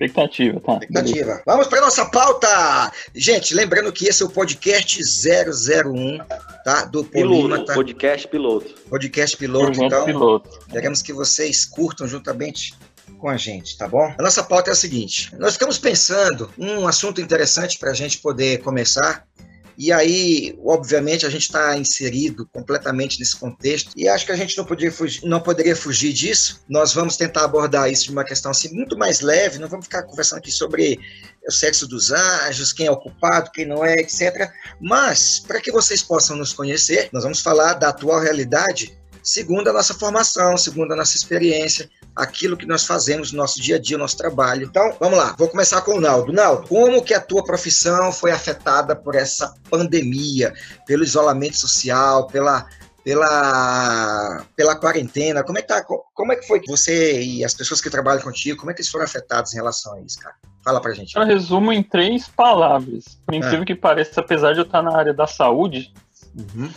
Expectativa, 0.04 0.60
tá. 0.60 0.72
Expectativa. 0.74 1.24
Beleza. 1.24 1.42
Vamos 1.46 1.66
para 1.68 1.80
nossa 1.80 2.04
pauta! 2.06 2.92
Gente, 3.14 3.54
lembrando 3.54 3.92
que 3.92 4.06
esse 4.08 4.22
é 4.22 4.26
o 4.26 4.28
podcast 4.28 5.00
001, 5.00 6.18
tá? 6.64 6.84
Do 6.86 7.04
Polímata. 7.04 7.66
Tá? 7.66 7.74
Podcast 7.74 8.26
piloto. 8.28 8.74
Podcast 8.90 9.36
piloto, 9.36 9.66
Projeto 9.66 9.84
então. 9.86 10.04
Piloto. 10.04 10.58
Queremos 10.70 11.02
que 11.02 11.12
vocês 11.12 11.64
curtam 11.64 12.08
juntamente 12.08 12.74
com 13.18 13.28
a 13.28 13.36
gente, 13.36 13.78
tá 13.78 13.86
bom? 13.86 14.12
A 14.18 14.22
nossa 14.22 14.42
pauta 14.42 14.70
é 14.70 14.72
a 14.72 14.76
seguinte: 14.76 15.32
nós 15.38 15.54
ficamos 15.54 15.78
pensando 15.78 16.50
um 16.58 16.86
assunto 16.88 17.20
interessante 17.20 17.78
para 17.78 17.90
a 17.90 17.94
gente 17.94 18.18
poder 18.18 18.58
começar 18.58 19.24
e 19.76 19.92
aí, 19.92 20.58
obviamente, 20.64 21.26
a 21.26 21.30
gente 21.30 21.42
está 21.42 21.76
inserido 21.76 22.48
completamente 22.52 23.18
nesse 23.18 23.36
contexto 23.36 23.92
e 23.96 24.08
acho 24.08 24.26
que 24.26 24.32
a 24.32 24.36
gente 24.36 24.56
não 24.56 24.64
poderia, 24.64 24.92
fugir, 24.92 25.24
não 25.24 25.40
poderia 25.40 25.74
fugir 25.74 26.12
disso. 26.12 26.62
Nós 26.68 26.92
vamos 26.92 27.16
tentar 27.16 27.44
abordar 27.44 27.90
isso 27.90 28.04
de 28.04 28.10
uma 28.10 28.24
questão 28.24 28.50
assim 28.50 28.72
muito 28.72 28.96
mais 28.96 29.20
leve, 29.20 29.58
não 29.58 29.68
vamos 29.68 29.86
ficar 29.86 30.02
conversando 30.02 30.38
aqui 30.38 30.50
sobre 30.50 30.98
o 31.46 31.50
sexo 31.50 31.88
dos 31.88 32.10
anjos, 32.10 32.72
quem 32.72 32.86
é 32.86 32.90
o 32.90 32.96
culpado, 32.96 33.50
quem 33.52 33.66
não 33.66 33.84
é, 33.84 33.94
etc. 33.94 34.50
Mas, 34.80 35.40
para 35.40 35.60
que 35.60 35.72
vocês 35.72 36.02
possam 36.02 36.36
nos 36.36 36.52
conhecer, 36.52 37.08
nós 37.12 37.24
vamos 37.24 37.40
falar 37.40 37.74
da 37.74 37.88
atual 37.88 38.20
realidade 38.20 38.96
segundo 39.22 39.68
a 39.68 39.72
nossa 39.72 39.94
formação, 39.94 40.56
segundo 40.56 40.92
a 40.92 40.96
nossa 40.96 41.16
experiência, 41.16 41.88
aquilo 42.14 42.56
que 42.56 42.66
nós 42.66 42.84
fazemos 42.84 43.32
no 43.32 43.38
nosso 43.38 43.60
dia 43.60 43.76
a 43.76 43.78
dia, 43.78 43.96
no 43.96 44.04
nosso 44.04 44.16
trabalho. 44.16 44.64
Então, 44.64 44.94
vamos 45.00 45.18
lá, 45.18 45.34
vou 45.38 45.48
começar 45.48 45.80
com 45.82 45.96
o 45.96 46.00
Naldo. 46.00 46.32
Naldo, 46.32 46.68
como 46.68 47.02
que 47.02 47.14
a 47.14 47.20
tua 47.20 47.42
profissão 47.42 48.12
foi 48.12 48.30
afetada 48.30 48.94
por 48.94 49.14
essa 49.14 49.54
pandemia, 49.70 50.52
pelo 50.86 51.02
isolamento 51.02 51.56
social, 51.56 52.26
pela 52.26 52.66
pela, 53.04 54.44
pela 54.54 54.76
quarentena, 54.76 55.42
como 55.42 55.58
é, 55.58 55.62
que 55.62 55.68
tá, 55.68 55.84
como 55.84 56.32
é 56.32 56.36
que 56.36 56.46
foi 56.46 56.60
você 56.66 57.20
e 57.20 57.44
as 57.44 57.54
pessoas 57.54 57.80
que 57.80 57.90
trabalham 57.90 58.22
contigo, 58.22 58.58
como 58.58 58.70
é 58.70 58.74
que 58.74 58.80
eles 58.80 58.90
foram 58.90 59.04
afetados 59.04 59.52
em 59.52 59.56
relação 59.56 59.94
a 59.94 60.00
isso, 60.00 60.18
cara? 60.20 60.34
Fala 60.64 60.80
pra 60.80 60.92
gente. 60.92 61.16
Eu 61.16 61.24
resumo 61.24 61.72
em 61.72 61.82
três 61.82 62.28
palavras. 62.28 63.18
Por 63.26 63.34
incrível 63.34 63.62
ah. 63.62 63.66
que 63.66 63.74
pareça, 63.74 64.20
apesar 64.20 64.52
de 64.52 64.60
eu 64.60 64.64
estar 64.64 64.82
na 64.82 64.96
área 64.96 65.12
da 65.12 65.26
saúde, 65.26 65.92
uhum. 66.36 66.70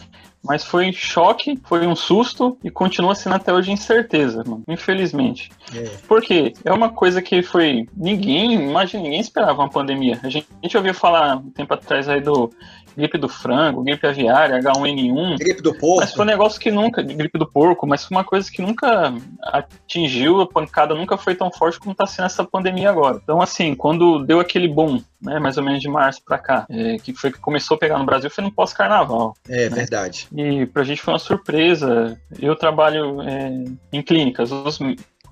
Mas 0.46 0.64
foi 0.64 0.90
um 0.90 0.94
choque, 0.94 1.60
foi 1.66 1.86
um 1.88 1.96
susto 1.96 2.58
e 2.64 2.70
continua 2.70 3.16
sendo 3.16 3.36
até 3.36 3.52
hoje 3.52 3.72
incerteza, 3.72 4.44
mano. 4.46 4.64
Infelizmente. 4.68 5.50
É. 5.76 5.84
Por 6.08 6.22
quê? 6.22 6.54
É 6.64 6.72
uma 6.72 6.90
coisa 6.90 7.22
que 7.22 7.42
foi. 7.42 7.88
Ninguém, 7.96 8.54
imagina, 8.54 9.04
ninguém 9.04 9.20
esperava 9.20 9.62
uma 9.62 9.70
pandemia. 9.70 10.20
A 10.24 10.30
gente, 10.30 10.48
a 10.62 10.66
gente 10.66 10.78
ouviu 10.78 10.94
falar 10.94 11.38
um 11.38 11.50
tempo 11.50 11.74
atrás 11.74 12.08
aí 12.08 12.22
do 12.22 12.52
gripe 12.96 13.18
do 13.18 13.28
frango, 13.28 13.84
gripe 13.84 14.08
aviária, 14.08 14.60
H1N1. 14.60 15.38
Gripe 15.38 15.62
do 15.62 15.74
porco. 15.74 16.02
Mas 16.02 16.14
foi 16.14 16.24
um 16.24 16.28
negócio 16.28 16.60
que 16.60 16.72
nunca, 16.72 17.02
gripe 17.02 17.38
do 17.38 17.46
porco, 17.46 17.86
mas 17.86 18.06
foi 18.06 18.16
uma 18.16 18.24
coisa 18.24 18.50
que 18.50 18.62
nunca 18.62 19.14
atingiu, 19.42 20.42
a 20.42 20.48
pancada 20.48 20.96
nunca 20.96 21.18
foi 21.18 21.36
tão 21.36 21.52
forte 21.52 21.80
como 21.80 21.92
está 21.92 22.06
sendo 22.06 22.26
essa 22.26 22.44
pandemia 22.44 22.90
agora. 22.90 23.20
Então, 23.22 23.42
assim, 23.42 23.76
quando 23.76 24.24
deu 24.26 24.40
aquele 24.40 24.68
boom, 24.68 25.02
né, 25.22 25.40
mais 25.40 25.58
ou 25.58 25.64
menos 25.64 25.82
de 25.82 25.90
março 25.90 26.22
para 26.24 26.38
cá, 26.38 26.66
é, 26.70 26.98
que 26.98 27.14
foi 27.14 27.32
que 27.32 27.40
começou 27.40 27.76
a 27.76 27.80
pegar 27.80 27.98
no 27.98 28.06
Brasil, 28.06 28.30
foi 28.30 28.44
no 28.44 28.52
pós-carnaval. 28.52 29.36
É 29.50 29.70
né? 29.70 29.76
verdade. 29.76 30.28
E 30.36 30.66
pra 30.68 30.84
gente 30.84 31.02
foi 31.02 31.14
uma 31.14 31.20
surpresa. 31.20 32.20
Eu 32.40 32.56
trabalho 32.56 33.22
é, 33.22 33.66
em 33.92 34.02
clínicas, 34.02 34.52
os, 34.52 34.80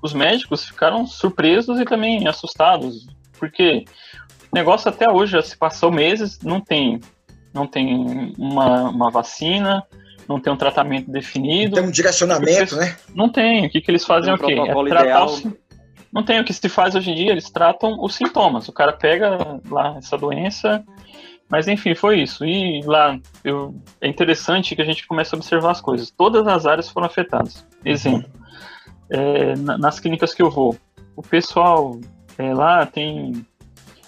os 0.01 0.13
médicos 0.13 0.65
ficaram 0.65 1.08
surpresos 1.08 1.79
e 1.79 1.86
também 1.86 2.27
assustados, 2.27 3.08
porque 3.39 3.86
o 4.51 4.55
negócio 4.55 4.89
até 4.89 5.10
hoje 5.10 5.32
já 5.32 5.41
se 5.41 5.58
passou 5.58 5.91
meses, 5.91 6.39
não 6.41 6.60
tem 6.60 7.00
não 7.53 7.67
tem 7.67 8.33
uma, 8.38 8.89
uma 8.89 9.12
vacina, 9.12 9.83
não 10.27 10.39
tem 10.39 10.51
um 10.51 10.57
tratamento 10.57 11.12
definido. 11.12 11.75
Não 11.75 11.81
tem 11.81 11.89
um 11.89 11.91
direcionamento, 11.91 12.75
né? 12.75 12.95
Não 13.13 13.29
tem. 13.29 13.65
O 13.65 13.69
que, 13.69 13.81
que 13.81 13.91
eles 13.91 14.05
fazem 14.05 14.31
é 14.31 14.36
o 14.36 14.39
quê? 14.39 14.53
É 14.53 14.89
tratar 14.89 15.25
o... 15.25 15.57
Não 16.12 16.24
tem. 16.24 16.39
O 16.39 16.43
que 16.43 16.53
se 16.53 16.69
faz 16.69 16.95
hoje 16.95 17.12
em 17.12 17.15
dia, 17.15 17.31
eles 17.31 17.50
tratam 17.50 17.98
os 18.01 18.15
sintomas. 18.15 18.67
O 18.67 18.74
cara 18.74 18.93
pega 18.93 19.60
lá 19.69 19.95
essa 19.98 20.17
doença, 20.17 20.83
mas 21.50 21.67
enfim, 21.67 21.93
foi 21.93 22.22
isso. 22.22 22.43
E 22.45 22.81
lá 22.83 23.19
eu... 23.43 23.75
é 24.01 24.07
interessante 24.07 24.75
que 24.75 24.81
a 24.81 24.86
gente 24.86 25.05
comece 25.05 25.36
a 25.36 25.38
observar 25.38 25.72
as 25.72 25.81
coisas. 25.81 26.10
Todas 26.10 26.48
as 26.48 26.65
áreas 26.65 26.89
foram 26.89 27.07
afetadas. 27.07 27.65
Exemplo, 27.86 28.29
é, 29.10 29.55
nas 29.55 30.00
clínicas 30.00 30.33
que 30.33 30.41
eu 30.41 30.50
vou, 30.50 30.75
o 31.15 31.22
pessoal 31.22 32.00
é, 32.38 32.53
lá 32.53 32.86
tem. 32.86 33.45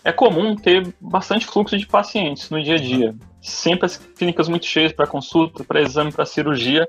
É 0.03 0.11
comum 0.11 0.55
ter 0.55 0.93
bastante 1.01 1.47
fluxo 1.47 1.75
de 1.75 1.87
pacientes 1.87 2.51
no 2.51 2.61
dia 2.61 2.75
a 2.75 2.77
dia 2.77 3.15
sempre 3.49 3.85
as 3.85 3.97
clínicas 3.97 4.47
muito 4.47 4.65
cheias 4.65 4.91
para 4.91 5.07
consulta, 5.07 5.63
para 5.63 5.81
exame, 5.81 6.11
para 6.11 6.25
cirurgia. 6.25 6.87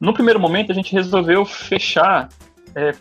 No 0.00 0.12
primeiro 0.12 0.40
momento, 0.40 0.72
a 0.72 0.74
gente 0.74 0.92
resolveu 0.92 1.44
fechar, 1.44 2.28
é, 2.74 2.94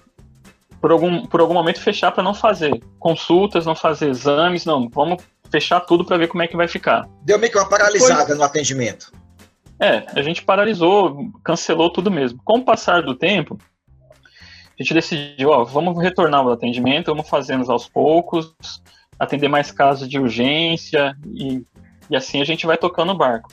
por, 0.79 0.91
algum, 0.91 1.25
por 1.25 1.41
algum 1.41 1.53
momento, 1.53 1.79
fechar 1.79 2.11
para 2.11 2.23
não 2.23 2.33
fazer 2.33 2.81
consultas, 2.99 3.65
não 3.65 3.75
fazer 3.75 4.09
exames, 4.09 4.65
não. 4.65 4.89
Vamos 4.89 5.23
fechar 5.49 5.79
tudo 5.81 6.05
para 6.05 6.17
ver 6.17 6.27
como 6.27 6.43
é 6.43 6.47
que 6.47 6.55
vai 6.55 6.67
ficar. 6.67 7.07
Deu 7.21 7.37
meio 7.39 7.51
que 7.51 7.57
uma 7.57 7.67
paralisada 7.67 8.21
Depois, 8.21 8.37
no 8.37 8.43
atendimento. 8.43 9.11
É, 9.79 10.05
a 10.15 10.21
gente 10.21 10.43
paralisou, 10.43 11.31
cancelou 11.43 11.91
tudo 11.91 12.09
mesmo. 12.09 12.39
Com 12.43 12.59
o 12.59 12.63
passar 12.63 13.01
do 13.01 13.15
tempo, 13.15 13.57
a 14.79 14.81
gente 14.81 14.93
decidiu, 14.93 15.49
ó, 15.49 15.63
vamos 15.63 16.01
retornar 16.01 16.45
o 16.45 16.51
atendimento, 16.51 17.07
vamos 17.07 17.29
fazendo 17.29 17.69
aos 17.71 17.87
poucos, 17.87 18.55
atender 19.19 19.47
mais 19.47 19.71
casos 19.71 20.07
de 20.07 20.19
urgência 20.19 21.15
e, 21.33 21.63
e 22.09 22.15
assim 22.15 22.41
a 22.41 22.45
gente 22.45 22.65
vai 22.65 22.77
tocando 22.77 23.11
o 23.11 23.17
barco. 23.17 23.51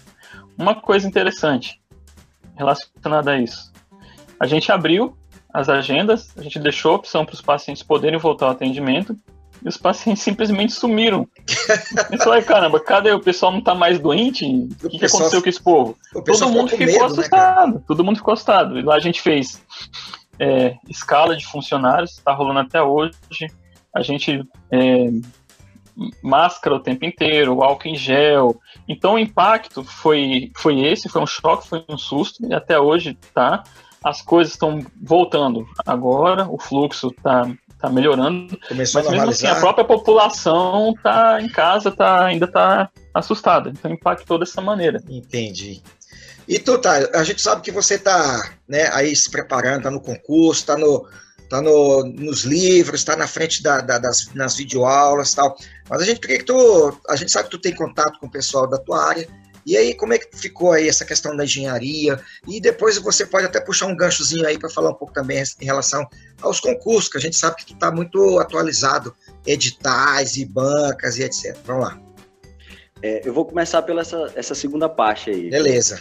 Uma 0.57 0.75
coisa 0.75 1.07
interessante 1.07 1.81
relacionada 2.57 3.33
a 3.33 3.39
isso. 3.39 3.73
A 4.39 4.47
gente 4.47 4.71
abriu 4.71 5.17
as 5.53 5.69
agendas, 5.69 6.37
a 6.37 6.43
gente 6.43 6.59
deixou 6.59 6.93
a 6.93 6.97
opção 6.97 7.25
para 7.25 7.35
os 7.35 7.41
pacientes 7.41 7.83
poderem 7.83 8.19
voltar 8.19 8.47
ao 8.47 8.53
atendimento 8.53 9.17
e 9.63 9.69
os 9.69 9.77
pacientes 9.77 10.23
simplesmente 10.25 10.73
sumiram. 10.73 11.29
Isso 12.13 12.31
aí, 12.31 12.43
caramba, 12.43 12.81
cadê 12.81 13.11
o 13.13 13.21
pessoal 13.21 13.53
não 13.53 13.59
está 13.59 13.75
mais 13.75 13.99
doente? 13.99 14.45
O 14.83 14.89
que, 14.89 14.99
que 14.99 15.07
aconteceu 15.07 15.43
com 15.43 15.49
esse 15.49 15.63
povo? 15.63 15.97
Todo 16.25 16.49
mundo 16.49 16.69
ficou 16.69 16.87
medo, 16.87 16.99
né, 16.99 17.05
assustado, 17.05 17.75
né, 17.75 17.83
todo 17.87 18.05
mundo 18.05 18.17
ficou 18.17 18.33
assustado. 18.33 18.79
E 18.79 18.83
lá 18.83 18.95
a 18.95 19.01
gente 19.01 19.21
fez 19.21 19.63
é, 20.39 20.77
escala 20.89 21.37
de 21.37 21.47
funcionários, 21.47 22.13
está 22.13 22.33
rolando 22.33 22.61
até 22.61 22.83
hoje. 22.83 23.13
A 23.95 24.03
gente 24.03 24.43
é, 24.71 25.11
máscara 26.23 26.77
o 26.77 26.81
tempo 26.81 27.05
inteiro, 27.05 27.63
álcool 27.63 27.89
em 27.89 27.95
gel. 27.95 28.61
Então 28.89 29.15
o 29.15 29.19
impacto 29.19 29.85
foi, 29.85 30.51
foi 30.57 30.81
esse, 30.81 31.09
foi 31.09 31.23
um 31.23 31.27
choque, 31.27 31.69
foi 31.69 31.85
um 31.89 31.99
susto, 31.99 32.45
e 32.47 32.55
até 32.55 32.79
hoje 32.79 33.17
tá. 33.35 33.63
As 34.03 34.23
coisas 34.23 34.55
estão 34.55 34.85
voltando 35.03 35.67
agora, 35.87 36.49
o 36.49 36.59
fluxo 36.59 37.09
está 37.09 37.51
tá 37.79 37.91
melhorando. 37.91 38.59
Começou 38.69 39.03
mas 39.03 39.11
mesmo 39.11 39.31
assim, 39.31 39.47
a 39.47 39.57
própria 39.57 39.85
população 39.85 40.95
tá 41.03 41.41
em 41.41 41.49
casa, 41.49 41.91
tá, 41.91 42.25
ainda 42.25 42.47
está 42.47 42.91
assustada. 43.13 43.71
Então 43.71 43.91
impactou 43.91 44.39
dessa 44.39 44.61
maneira. 44.61 45.03
Entendi. 45.09 45.83
E 46.49 46.59
tu, 46.59 46.79
tá, 46.79 46.95
a 47.15 47.23
gente 47.23 47.41
sabe 47.41 47.63
que 47.63 47.71
você 47.71 47.99
tá, 47.99 48.55
né, 48.69 48.91
aí 48.93 49.15
se 49.15 49.31
preparando, 49.31 49.85
tá 49.85 49.91
no 49.91 50.01
concurso, 50.01 50.67
tá 50.67 50.77
no, 50.77 51.07
tá 51.51 51.61
no, 51.61 52.05
nos 52.05 52.45
livros, 52.45 53.03
tá 53.03 53.17
na 53.17 53.27
frente 53.27 53.61
da, 53.61 53.81
da, 53.81 53.99
das 53.99 54.33
nas 54.35 54.57
videoaulas 54.57 55.35
tal. 55.35 55.59
Mas 55.89 56.01
a 56.01 56.05
gente 56.05 56.21
queria 56.21 56.39
que 56.39 56.45
tu, 56.45 56.97
a 57.09 57.17
gente 57.17 57.31
sabe 57.31 57.47
que 57.47 57.51
tu 57.51 57.61
tem 57.61 57.75
contato 57.75 58.19
com 58.21 58.27
o 58.27 58.31
pessoal 58.31 58.69
da 58.69 58.79
tua 58.79 59.05
área. 59.05 59.29
E 59.67 59.77
aí, 59.77 59.95
como 59.95 60.15
é 60.15 60.19
que 60.19 60.35
ficou 60.35 60.73
aí 60.73 60.89
essa 60.89 61.05
questão 61.05 61.37
da 61.37 61.45
engenharia? 61.45 62.19
E 62.49 62.61
depois 62.61 62.97
você 62.97 63.27
pode 63.27 63.45
até 63.45 63.61
puxar 63.61 63.87
um 63.87 63.97
ganchozinho 63.97 64.47
aí 64.47 64.59
para 64.59 64.71
falar 64.71 64.91
um 64.91 64.95
pouco 64.95 65.13
também 65.13 65.43
em 65.61 65.65
relação 65.65 66.09
aos 66.41 66.61
concursos, 66.61 67.11
que 67.11 67.19
a 67.19 67.21
gente 67.21 67.37
sabe 67.37 67.57
que 67.57 67.67
tu 67.67 67.77
tá 67.77 67.91
muito 67.91 68.39
atualizado, 68.39 69.15
editais 69.45 70.37
e 70.37 70.47
bancas 70.47 71.19
e 71.19 71.25
etc. 71.25 71.57
Vamos 71.67 71.85
lá. 71.85 72.01
É, 73.03 73.27
eu 73.27 73.35
vou 73.35 73.45
começar 73.45 73.83
pela 73.83 74.03
essa, 74.03 74.33
essa 74.35 74.55
segunda 74.55 74.89
parte 74.89 75.31
aí. 75.31 75.51
Beleza. 75.51 76.01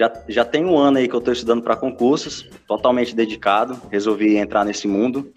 Já, 0.00 0.10
já 0.26 0.44
tem 0.46 0.64
um 0.64 0.78
ano 0.78 0.96
aí 0.96 1.06
que 1.06 1.14
eu 1.14 1.18
estou 1.18 1.30
estudando 1.30 1.62
para 1.62 1.76
concursos, 1.76 2.48
totalmente 2.66 3.14
dedicado, 3.14 3.78
resolvi 3.90 4.38
entrar 4.38 4.64
nesse 4.64 4.88
mundo. 4.88 5.30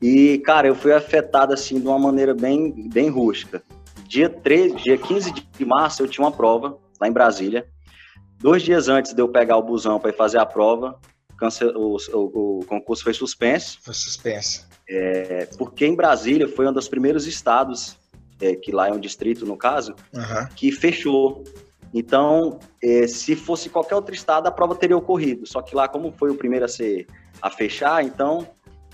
E, 0.00 0.38
cara, 0.38 0.66
eu 0.66 0.74
fui 0.74 0.94
afetado 0.94 1.52
assim 1.52 1.78
de 1.78 1.86
uma 1.86 1.98
maneira 1.98 2.32
bem, 2.32 2.88
bem 2.88 3.10
rústica. 3.10 3.62
Dia, 4.06 4.30
13, 4.30 4.76
dia 4.76 4.96
15 4.96 5.34
de 5.58 5.64
março 5.66 6.02
eu 6.02 6.08
tinha 6.08 6.24
uma 6.24 6.32
prova 6.32 6.78
lá 6.98 7.06
em 7.06 7.12
Brasília. 7.12 7.68
Dois 8.38 8.62
dias 8.62 8.88
antes 8.88 9.12
de 9.12 9.20
eu 9.20 9.28
pegar 9.28 9.58
o 9.58 9.62
busão 9.62 10.00
para 10.00 10.08
ir 10.08 10.16
fazer 10.16 10.38
a 10.38 10.46
prova, 10.46 10.98
o, 11.76 11.96
o, 12.14 12.60
o, 12.60 12.64
concurso 12.64 13.04
foi 13.04 13.12
suspenso. 13.12 13.78
Foi 13.82 13.92
suspenso. 13.92 14.66
É, 14.88 15.50
porque 15.58 15.84
em 15.84 15.94
Brasília 15.94 16.48
foi 16.48 16.66
um 16.66 16.72
dos 16.72 16.88
primeiros 16.88 17.26
estados, 17.26 17.94
é, 18.40 18.54
que 18.54 18.72
lá 18.72 18.88
é 18.88 18.90
um 18.90 18.98
distrito 18.98 19.44
no 19.44 19.54
caso, 19.54 19.94
uhum. 20.14 20.48
que 20.56 20.72
fechou 20.72 21.44
então, 21.92 22.58
eh, 22.82 23.06
se 23.06 23.34
fosse 23.34 23.68
qualquer 23.68 23.94
outro 23.94 24.14
estado, 24.14 24.46
a 24.46 24.50
prova 24.50 24.74
teria 24.74 24.96
ocorrido. 24.96 25.46
Só 25.46 25.62
que 25.62 25.74
lá, 25.74 25.88
como 25.88 26.12
foi 26.12 26.30
o 26.30 26.34
primeiro 26.34 26.64
a 26.64 26.68
ser 26.68 27.06
a 27.40 27.50
fechar, 27.50 28.04
então 28.04 28.46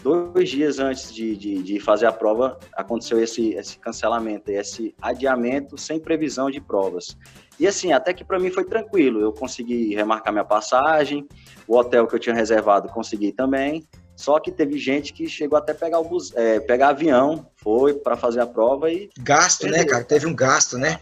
dois 0.03 0.51
dias 0.51 0.79
antes 0.79 1.13
de, 1.13 1.35
de, 1.35 1.63
de 1.63 1.81
fazer 1.81 2.05
a 2.05 2.13
prova 2.13 2.59
aconteceu 2.75 3.23
esse, 3.23 3.55
esse 3.55 3.79
cancelamento, 3.79 4.51
esse 4.51 4.95
adiamento 5.01 5.79
sem 5.79 5.99
previsão 5.99 6.51
de 6.51 6.61
provas. 6.61 7.17
E 7.59 7.67
assim, 7.67 7.93
até 7.93 8.13
que 8.13 8.23
para 8.23 8.39
mim 8.39 8.51
foi 8.51 8.65
tranquilo. 8.65 9.21
Eu 9.21 9.33
consegui 9.33 9.95
remarcar 9.95 10.33
minha 10.33 10.45
passagem, 10.45 11.27
o 11.67 11.77
hotel 11.77 12.07
que 12.07 12.15
eu 12.15 12.19
tinha 12.19 12.35
reservado 12.35 12.89
consegui 12.89 13.33
também. 13.33 13.87
Só 14.15 14.39
que 14.39 14.53
teve 14.53 14.79
gente 14.79 15.13
que 15.13 15.27
chegou 15.29 15.59
até 15.59 15.75
pegar 15.75 15.99
o 15.99 16.05
bus, 16.05 16.33
é, 16.37 16.61
pegar 16.61 16.91
avião, 16.91 17.49
foi 17.57 17.95
para 17.95 18.17
fazer 18.17 18.41
a 18.41 18.47
prova 18.47 18.91
e 18.91 19.11
gasto, 19.19 19.67
né, 19.67 19.85
cara? 19.85 20.05
Teve 20.05 20.27
um 20.27 20.35
gasto, 20.35 20.79
né? 20.79 21.01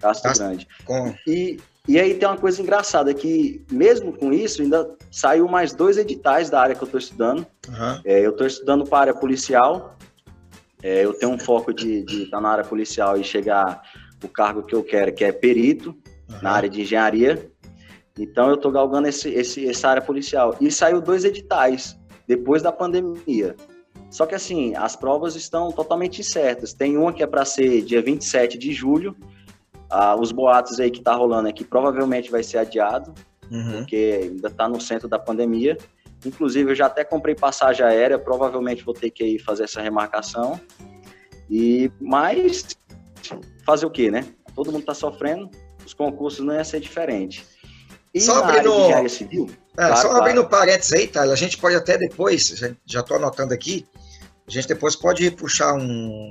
Gasto 0.00 0.22
grande. 0.38 0.68
Com... 0.84 1.14
E, 1.26 1.58
e 1.86 1.98
aí 1.98 2.14
tem 2.14 2.28
uma 2.28 2.36
coisa 2.36 2.60
engraçada, 2.60 3.12
que 3.14 3.64
mesmo 3.70 4.12
com 4.12 4.32
isso, 4.32 4.62
ainda 4.62 4.94
saiu 5.10 5.48
mais 5.48 5.72
dois 5.72 5.96
editais 5.96 6.50
da 6.50 6.60
área 6.60 6.74
que 6.74 6.82
eu 6.82 6.86
estou 6.86 7.00
estudando. 7.00 7.46
Uhum. 7.68 8.00
É, 8.04 8.20
eu 8.20 8.30
estou 8.30 8.46
estudando 8.46 8.84
para 8.84 8.98
a 8.98 9.00
área 9.00 9.14
policial. 9.14 9.96
É, 10.82 11.04
eu 11.04 11.12
tenho 11.14 11.32
um 11.32 11.38
foco 11.38 11.72
de 11.72 12.04
estar 12.04 12.36
tá 12.36 12.40
na 12.40 12.50
área 12.50 12.64
policial 12.64 13.16
e 13.16 13.24
chegar 13.24 13.82
o 14.22 14.28
cargo 14.28 14.62
que 14.62 14.74
eu 14.74 14.84
quero, 14.84 15.12
que 15.12 15.24
é 15.24 15.32
perito, 15.32 15.96
uhum. 16.28 16.42
na 16.42 16.50
área 16.50 16.68
de 16.68 16.82
engenharia. 16.82 17.50
Então 18.18 18.48
eu 18.48 18.56
estou 18.56 18.70
galgando 18.70 19.08
esse, 19.08 19.30
esse, 19.30 19.68
essa 19.68 19.88
área 19.88 20.02
policial. 20.02 20.56
E 20.60 20.70
saiu 20.70 21.00
dois 21.00 21.24
editais 21.24 21.98
depois 22.26 22.62
da 22.62 22.70
pandemia. 22.70 23.56
Só 24.10 24.26
que 24.26 24.34
assim, 24.34 24.74
as 24.74 24.96
provas 24.96 25.36
estão 25.36 25.70
totalmente 25.70 26.20
incertas. 26.20 26.72
Tem 26.72 26.96
uma 26.96 27.12
que 27.12 27.22
é 27.22 27.26
para 27.26 27.44
ser 27.44 27.82
dia 27.82 28.02
27 28.02 28.58
de 28.58 28.72
julho 28.72 29.16
ah, 29.90 30.16
os 30.16 30.32
boatos 30.32 30.78
aí 30.80 30.90
que 30.90 31.00
tá 31.00 31.14
rolando 31.14 31.48
é 31.48 31.52
que 31.52 31.64
provavelmente 31.64 32.30
vai 32.30 32.42
ser 32.42 32.58
adiado, 32.58 33.14
uhum. 33.50 33.78
porque 33.78 34.20
ainda 34.22 34.50
tá 34.50 34.68
no 34.68 34.80
centro 34.80 35.08
da 35.08 35.18
pandemia. 35.18 35.76
Inclusive, 36.24 36.72
eu 36.72 36.74
já 36.74 36.86
até 36.86 37.04
comprei 37.04 37.34
passagem 37.34 37.84
aérea, 37.84 38.18
provavelmente 38.18 38.84
vou 38.84 38.94
ter 38.94 39.10
que 39.10 39.24
ir 39.24 39.38
fazer 39.38 39.64
essa 39.64 39.80
remarcação. 39.80 40.60
E 41.48 41.90
mas 42.00 42.76
fazer 43.64 43.86
o 43.86 43.90
quê, 43.90 44.10
né? 44.10 44.26
Todo 44.54 44.72
mundo 44.72 44.80
está 44.80 44.94
sofrendo, 44.94 45.50
os 45.84 45.94
concursos 45.94 46.44
não 46.44 46.54
ia 46.54 46.64
ser 46.64 46.80
diferente. 46.80 47.46
E 48.12 48.20
só 48.20 48.42
abrindo, 48.42 49.08
civil, 49.08 49.48
é, 49.76 49.86
claro, 49.86 49.96
só 49.96 50.10
abrindo 50.16 50.44
claro. 50.44 50.48
parênteses 50.48 50.92
aí, 50.92 51.06
tá? 51.06 51.22
A 51.22 51.36
gente 51.36 51.56
pode 51.56 51.76
até 51.76 51.96
depois, 51.96 52.48
já 52.84 53.00
estou 53.00 53.16
anotando 53.16 53.54
aqui, 53.54 53.86
a 54.46 54.50
gente 54.50 54.66
depois 54.66 54.96
pode 54.96 55.30
puxar 55.30 55.74
um, 55.74 56.30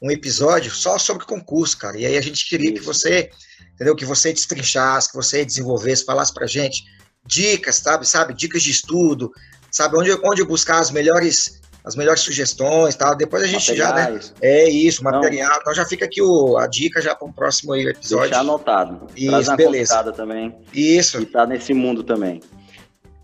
um 0.00 0.10
episódio 0.10 0.70
só 0.70 0.98
sobre 0.98 1.24
concurso, 1.24 1.78
cara. 1.78 1.96
E 1.98 2.06
aí 2.06 2.16
a 2.16 2.20
gente 2.20 2.48
queria 2.48 2.72
que 2.72 2.80
você, 2.80 3.30
entendeu? 3.74 3.96
Que 3.96 4.04
você 4.04 4.32
destrinchasse, 4.32 5.10
que 5.10 5.16
você 5.16 5.44
desenvolvesse, 5.44 6.04
falasse 6.04 6.32
pra 6.32 6.46
gente 6.46 6.84
dicas, 7.24 7.76
sabe? 7.76 8.06
Sabe? 8.06 8.34
Dicas 8.34 8.62
de 8.62 8.70
estudo, 8.70 9.32
sabe? 9.70 9.96
Onde, 9.96 10.12
onde 10.24 10.44
buscar 10.44 10.78
as 10.78 10.90
melhores 10.90 11.60
as 11.86 11.94
melhores 11.94 12.20
sugestões, 12.20 12.96
tal. 12.96 13.14
Depois 13.14 13.44
a 13.44 13.46
gente 13.46 13.70
Materiais. 13.70 13.88
já, 13.94 14.10
né? 14.10 14.20
É 14.42 14.68
isso, 14.68 15.04
material. 15.04 15.50
Não. 15.50 15.60
Então 15.60 15.72
já 15.72 15.86
fica 15.86 16.04
aqui 16.04 16.20
o, 16.20 16.56
a 16.56 16.66
dica 16.66 17.00
já 17.00 17.14
para 17.14 17.28
um 17.28 17.32
próximo 17.32 17.76
episódio. 17.76 18.24
Deixar 18.24 18.40
anotado. 18.40 19.06
Isso, 19.14 19.54
beleza. 19.54 20.12
também. 20.12 20.52
Isso. 20.74 21.22
E 21.22 21.26
tá 21.26 21.46
nesse 21.46 21.72
mundo 21.72 22.02
também. 22.02 22.42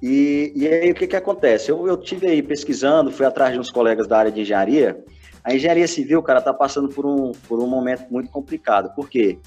E, 0.00 0.52
e 0.54 0.68
aí 0.68 0.92
o 0.92 0.94
que 0.94 1.08
que 1.08 1.16
acontece? 1.16 1.72
Eu, 1.72 1.88
eu 1.88 1.96
tive 1.96 2.28
aí 2.28 2.40
pesquisando, 2.40 3.10
fui 3.10 3.26
atrás 3.26 3.52
de 3.52 3.58
uns 3.58 3.68
colegas 3.68 4.06
da 4.06 4.18
área 4.18 4.30
de 4.30 4.42
engenharia 4.42 4.96
a 5.44 5.54
engenharia 5.54 5.88
civil, 5.88 6.22
cara, 6.22 6.38
está 6.38 6.54
passando 6.54 6.88
por 6.88 7.04
um, 7.04 7.32
por 7.48 7.60
um 7.60 7.66
momento 7.66 8.06
muito 8.10 8.30
complicado. 8.30 8.94
Por 8.94 9.08
quê? 9.08 9.38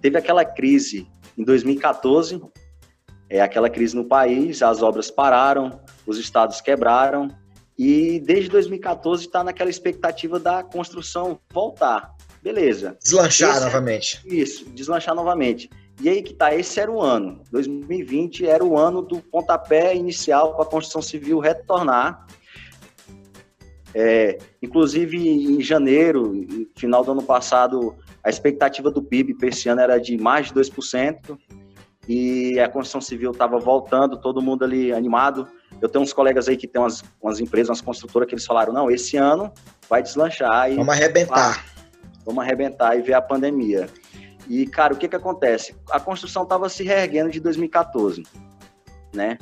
Teve 0.00 0.18
aquela 0.18 0.44
crise 0.44 1.08
em 1.38 1.44
2014, 1.44 2.40
é 3.28 3.40
aquela 3.40 3.70
crise 3.70 3.94
no 3.96 4.04
país, 4.04 4.62
as 4.62 4.82
obras 4.82 5.10
pararam, 5.10 5.80
os 6.06 6.18
estados 6.18 6.60
quebraram, 6.60 7.28
e 7.78 8.20
desde 8.20 8.50
2014 8.50 9.26
está 9.26 9.42
naquela 9.42 9.70
expectativa 9.70 10.38
da 10.38 10.62
construção 10.62 11.38
voltar. 11.52 12.14
Beleza. 12.42 12.96
Deslanchar 13.02 13.50
esse 13.50 13.58
é 13.58 13.64
novamente. 13.64 14.22
Isso, 14.26 14.70
deslanchar 14.70 15.14
novamente. 15.14 15.70
E 16.00 16.08
aí 16.08 16.22
que 16.22 16.34
tá, 16.34 16.54
esse 16.54 16.78
era 16.78 16.90
o 16.90 17.00
ano. 17.00 17.42
2020 17.50 18.46
era 18.46 18.64
o 18.64 18.76
ano 18.76 19.00
do 19.00 19.20
pontapé 19.20 19.94
inicial 19.94 20.54
para 20.54 20.64
a 20.64 20.68
construção 20.68 21.00
civil 21.00 21.38
retornar 21.38 22.26
é, 23.94 24.38
inclusive, 24.60 25.16
em 25.16 25.60
janeiro, 25.62 26.32
final 26.76 27.04
do 27.04 27.12
ano 27.12 27.22
passado, 27.22 27.94
a 28.22 28.28
expectativa 28.28 28.90
do 28.90 29.02
PIB 29.02 29.34
para 29.34 29.48
esse 29.48 29.68
ano 29.68 29.80
era 29.80 29.98
de 29.98 30.18
mais 30.18 30.48
de 30.48 30.54
2%, 30.54 31.38
e 32.08 32.58
a 32.60 32.68
construção 32.68 33.00
civil 33.00 33.30
estava 33.30 33.58
voltando, 33.58 34.20
todo 34.20 34.42
mundo 34.42 34.64
ali 34.64 34.92
animado. 34.92 35.48
Eu 35.80 35.88
tenho 35.88 36.02
uns 36.02 36.12
colegas 36.12 36.48
aí 36.48 36.56
que 36.56 36.66
tem 36.66 36.80
umas, 36.80 37.02
umas 37.22 37.40
empresas, 37.40 37.70
umas 37.70 37.80
construtoras, 37.80 38.28
que 38.28 38.34
eles 38.34 38.44
falaram: 38.44 38.72
não, 38.72 38.90
esse 38.90 39.16
ano 39.16 39.52
vai 39.88 40.02
deslanchar. 40.02 40.70
E, 40.70 40.76
vamos 40.76 40.94
arrebentar. 40.94 41.64
vamos 42.24 42.44
arrebentar 42.44 42.98
e 42.98 43.02
ver 43.02 43.14
a 43.14 43.22
pandemia. 43.22 43.88
E, 44.48 44.66
cara, 44.66 44.92
o 44.92 44.96
que 44.96 45.08
que 45.08 45.16
acontece? 45.16 45.74
A 45.90 45.98
construção 45.98 46.42
estava 46.42 46.68
se 46.68 46.82
reerguendo 46.82 47.30
de 47.30 47.40
2014, 47.40 48.22
né? 49.14 49.38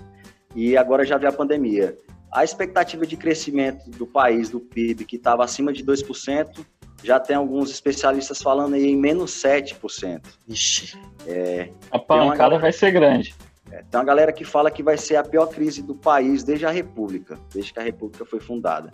E 0.54 0.76
agora 0.76 1.04
já 1.04 1.16
veio 1.16 1.30
a 1.30 1.34
pandemia. 1.34 1.98
A 2.32 2.42
expectativa 2.42 3.06
de 3.06 3.16
crescimento 3.16 3.90
do 3.90 4.06
país, 4.06 4.48
do 4.48 4.58
PIB, 4.58 5.04
que 5.04 5.16
estava 5.16 5.44
acima 5.44 5.72
de 5.72 5.84
2%, 5.84 6.64
já 7.04 7.20
tem 7.20 7.36
alguns 7.36 7.70
especialistas 7.70 8.40
falando 8.40 8.74
aí 8.74 8.86
em 8.86 8.96
menos 8.96 9.32
7%. 9.32 10.22
Ixi. 10.48 10.98
É, 11.26 11.68
a 11.90 11.98
pancada 11.98 12.58
vai 12.58 12.72
ser 12.72 12.92
grande. 12.92 13.34
É, 13.70 13.82
tem 13.82 13.98
uma 13.98 14.04
galera 14.04 14.32
que 14.32 14.44
fala 14.44 14.70
que 14.70 14.82
vai 14.82 14.96
ser 14.96 15.16
a 15.16 15.22
pior 15.22 15.46
crise 15.46 15.82
do 15.82 15.94
país 15.94 16.42
desde 16.42 16.64
a 16.64 16.70
República, 16.70 17.38
desde 17.52 17.72
que 17.72 17.80
a 17.80 17.82
República 17.82 18.24
foi 18.24 18.40
fundada. 18.40 18.90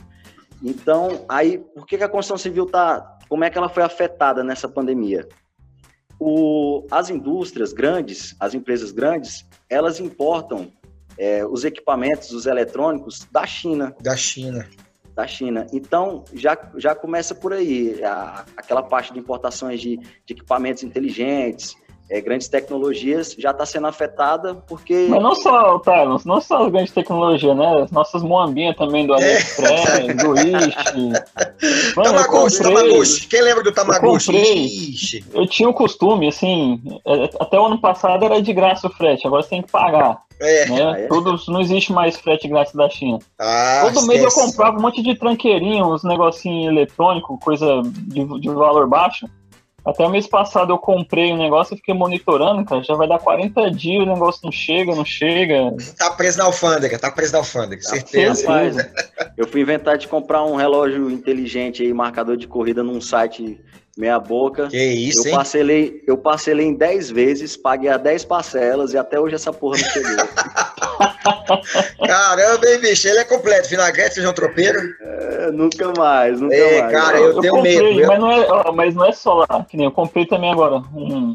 Então, 0.62 1.24
aí, 1.28 1.58
por 1.58 1.86
que, 1.86 1.98
que 1.98 2.04
a 2.04 2.08
construção 2.08 2.38
civil 2.38 2.66
tá. 2.66 3.18
Como 3.28 3.44
é 3.44 3.50
que 3.50 3.58
ela 3.58 3.68
foi 3.68 3.82
afetada 3.82 4.42
nessa 4.42 4.68
pandemia? 4.68 5.28
O, 6.18 6.84
as 6.90 7.10
indústrias 7.10 7.72
grandes, 7.72 8.34
as 8.40 8.54
empresas 8.54 8.90
grandes, 8.90 9.46
elas 9.68 10.00
importam 10.00 10.72
é, 11.18 11.44
os 11.44 11.64
equipamentos, 11.64 12.30
os 12.30 12.46
eletrônicos 12.46 13.26
da 13.30 13.44
China. 13.44 13.94
Da 14.00 14.16
China. 14.16 14.66
Da 15.14 15.26
China. 15.26 15.66
Então, 15.72 16.24
já, 16.32 16.56
já 16.76 16.94
começa 16.94 17.34
por 17.34 17.52
aí, 17.52 18.02
a, 18.04 18.44
aquela 18.56 18.82
parte 18.82 19.12
de 19.12 19.18
importações 19.18 19.80
de, 19.80 19.96
de 19.96 20.32
equipamentos 20.32 20.84
inteligentes, 20.84 21.76
é, 22.10 22.20
grandes 22.20 22.48
tecnologias 22.48 23.34
já 23.38 23.50
está 23.50 23.66
sendo 23.66 23.86
afetada 23.86 24.54
porque. 24.54 25.08
Mas 25.10 25.22
não 25.22 25.34
só, 25.34 25.78
tá, 25.80 26.04
não 26.24 26.40
só 26.40 26.64
as 26.64 26.72
grandes 26.72 26.92
tecnologias, 26.92 27.54
né? 27.54 27.82
As 27.82 27.90
nossas 27.90 28.22
moambinhas 28.22 28.76
também 28.76 29.06
do 29.06 29.12
AliExpress, 29.12 29.88
é. 29.98 30.14
Ishi. 31.60 31.94
Tamaguchi, 31.94 32.62
Tamaguchi. 32.62 33.26
Quem 33.26 33.42
lembra 33.42 33.64
do 33.64 33.72
Tamaguchi? 33.72 35.24
Eu, 35.32 35.42
eu 35.42 35.46
tinha 35.46 35.68
o 35.68 35.74
costume, 35.74 36.28
assim, 36.28 36.80
é, 37.06 37.24
até 37.40 37.58
o 37.58 37.66
ano 37.66 37.80
passado 37.80 38.24
era 38.24 38.40
de 38.40 38.52
graça 38.52 38.86
o 38.86 38.90
frete, 38.90 39.26
agora 39.26 39.42
você 39.42 39.50
tem 39.50 39.62
que 39.62 39.70
pagar. 39.70 40.22
É. 40.40 40.66
Né? 40.66 41.04
É. 41.04 41.06
Todos, 41.08 41.48
não 41.48 41.60
existe 41.60 41.92
mais 41.92 42.16
frete 42.16 42.46
grátis 42.46 42.72
da 42.72 42.88
China. 42.88 43.18
Ah, 43.38 43.90
Todo 43.92 44.06
mês 44.06 44.22
eu 44.22 44.30
comprava 44.30 44.78
um 44.78 44.82
monte 44.82 45.02
de 45.02 45.16
tranqueirinho, 45.16 45.92
uns 45.92 46.04
negocinhos 46.04 46.72
eletrônicos, 46.72 47.38
coisa 47.42 47.82
de, 47.84 48.24
de 48.40 48.48
valor 48.48 48.86
baixo. 48.88 49.26
Até 49.88 50.04
o 50.04 50.10
mês 50.10 50.26
passado 50.26 50.70
eu 50.70 50.76
comprei 50.76 51.32
um 51.32 51.38
negócio 51.38 51.72
e 51.72 51.78
fiquei 51.78 51.94
monitorando, 51.94 52.62
cara. 52.62 52.82
Já 52.82 52.94
vai 52.94 53.08
dar 53.08 53.18
40 53.18 53.70
dias, 53.70 54.02
o 54.02 54.06
negócio 54.06 54.42
não 54.44 54.52
chega, 54.52 54.94
não 54.94 55.04
chega. 55.04 55.74
Tá 55.96 56.10
preso 56.10 56.36
na 56.36 56.44
alfândega, 56.44 56.98
tá 56.98 57.10
preso 57.10 57.32
na 57.32 57.38
alfândega, 57.38 57.80
tá 57.80 57.88
certeza. 57.88 58.46
Rapaz, 58.46 58.76
eu 59.34 59.48
fui 59.48 59.62
inventar 59.62 59.96
de 59.96 60.06
comprar 60.06 60.44
um 60.44 60.56
relógio 60.56 61.10
inteligente 61.10 61.82
aí, 61.82 61.94
marcador 61.94 62.36
de 62.36 62.46
corrida 62.46 62.82
num 62.82 63.00
site 63.00 63.58
meia 63.98 64.20
boca. 64.20 64.68
Que 64.68 64.76
isso, 64.76 65.26
eu 65.26 65.30
hein? 65.30 65.36
Parcelei, 65.36 66.02
eu 66.06 66.16
parcelei 66.16 66.66
em 66.66 66.74
10 66.74 67.10
vezes, 67.10 67.56
paguei 67.56 67.90
a 67.90 67.96
10 67.96 68.24
parcelas 68.26 68.92
e 68.92 68.96
até 68.96 69.18
hoje 69.18 69.34
essa 69.34 69.52
porra 69.52 69.76
não 69.78 69.88
chegou. 69.90 70.28
Caramba, 72.06 72.68
hein, 72.68 72.80
bicho? 72.80 73.08
Ele 73.08 73.18
é 73.18 73.24
completo. 73.24 73.68
Vinagrete, 73.68 74.14
feijão 74.14 74.32
tropeiro. 74.32 74.78
É, 75.00 75.50
nunca 75.50 75.92
mais, 75.98 76.40
nunca 76.40 76.54
é, 76.54 76.80
mais. 76.80 76.92
Cara, 76.92 77.18
eu, 77.18 77.32
eu 77.32 77.40
tenho 77.40 77.54
comprei, 77.54 77.96
medo. 77.96 78.06
Mas, 78.06 78.20
não 78.20 78.30
é, 78.30 78.72
mas 78.72 78.94
não 78.94 79.04
é 79.04 79.12
só 79.12 79.34
lá, 79.34 79.66
que 79.68 79.76
nem 79.76 79.86
eu 79.86 79.92
comprei 79.92 80.24
também 80.26 80.52
agora 80.52 80.76
um, 80.94 81.34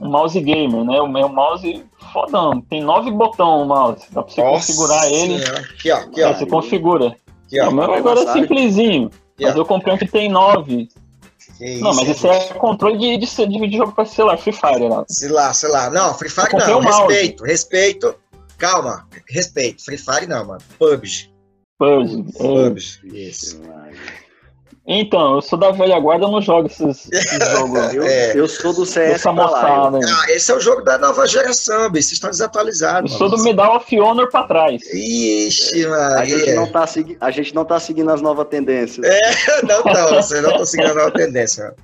um 0.00 0.08
mouse 0.08 0.40
gamer, 0.40 0.82
né? 0.84 1.00
O 1.00 1.06
meu 1.06 1.28
mouse 1.28 1.84
fodão. 2.12 2.62
Tem 2.62 2.82
nove 2.82 3.10
botões 3.10 3.62
o 3.62 3.66
mouse. 3.66 4.06
Dá 4.10 4.22
pra 4.22 4.32
você 4.32 4.42
Nossa 4.42 4.66
configurar 4.66 5.04
ele. 5.12 5.44
Aqui, 5.44 5.90
ó. 5.90 5.96
Aqui, 5.96 6.22
ó. 6.22 6.32
Você 6.32 6.46
configura. 6.46 7.16
Aqui, 7.46 7.60
ó. 7.60 7.68
O 7.68 7.74
meu 7.74 7.92
agora 7.92 8.20
é 8.20 8.32
simplesinho. 8.32 9.08
Aqui, 9.08 9.44
mas 9.44 9.56
eu 9.56 9.66
comprei 9.66 9.94
um 9.94 9.98
que 9.98 10.06
tem 10.06 10.30
nove. 10.30 10.88
Que 11.60 11.78
não, 11.78 11.90
isso, 11.90 12.00
mas 12.00 12.16
isso 12.16 12.26
é 12.26 12.54
controle 12.54 12.96
de, 12.96 13.18
de, 13.18 13.46
de, 13.46 13.68
de 13.68 13.76
jogo 13.76 13.92
para 13.92 14.06
celular, 14.06 14.38
Free 14.38 14.54
Fire, 14.54 14.88
né? 14.88 15.04
Sei 15.08 15.28
lá, 15.28 15.52
sei 15.52 15.68
lá. 15.68 15.90
Não, 15.90 16.14
Free 16.14 16.30
Fire 16.30 16.56
não. 16.56 16.80
Respeito, 16.80 17.44
respeito. 17.44 18.14
Calma, 18.56 19.06
respeito. 19.28 19.84
Free 19.84 19.98
Fire 19.98 20.26
não, 20.26 20.46
mano. 20.46 20.62
PUBG. 20.78 21.30
PUBG. 21.78 22.32
PUBG. 22.32 23.00
Isso. 23.12 23.60
Então, 24.92 25.36
eu 25.36 25.40
sou 25.40 25.56
da 25.56 25.70
velha 25.70 26.00
guarda, 26.00 26.24
eu 26.24 26.32
não 26.32 26.42
jogo 26.42 26.66
esses, 26.66 27.08
esses 27.12 27.48
jogos. 27.50 27.94
Eu, 27.94 28.02
é. 28.02 28.32
eu, 28.34 28.48
sou 28.48 28.72
do 28.72 28.84
CS 28.84 29.24
moçada, 29.26 30.00
ah, 30.04 30.24
Esse 30.32 30.50
é 30.50 30.54
o 30.56 30.58
jogo 30.58 30.82
da 30.82 30.98
nova 30.98 31.28
geração, 31.28 31.88
bicho. 31.88 32.08
Vocês 32.08 32.14
estão 32.14 32.28
desatualizados. 32.28 33.12
Eu 33.12 33.18
sou 33.18 33.30
do 33.30 33.40
Medal 33.44 33.76
of 33.76 34.00
Honor 34.00 34.28
pra 34.28 34.42
trás. 34.42 34.82
Ixi, 34.92 35.86
mano. 35.86 36.18
A 36.18 36.24
gente, 36.24 36.52
não 36.54 36.66
tá 36.66 36.88
segui... 36.88 37.16
a 37.20 37.30
gente 37.30 37.54
não 37.54 37.64
tá 37.64 37.78
seguindo 37.78 38.10
as 38.10 38.20
novas 38.20 38.48
tendências. 38.48 39.06
É, 39.06 39.62
não 39.62 39.80
tá, 39.84 40.08
vocês 40.08 40.42
não 40.42 40.50
estão 40.50 40.66
seguindo 40.66 40.90
a 40.90 40.94
nova 40.94 41.12
tendência. 41.12 41.62
Mano. 41.66 41.76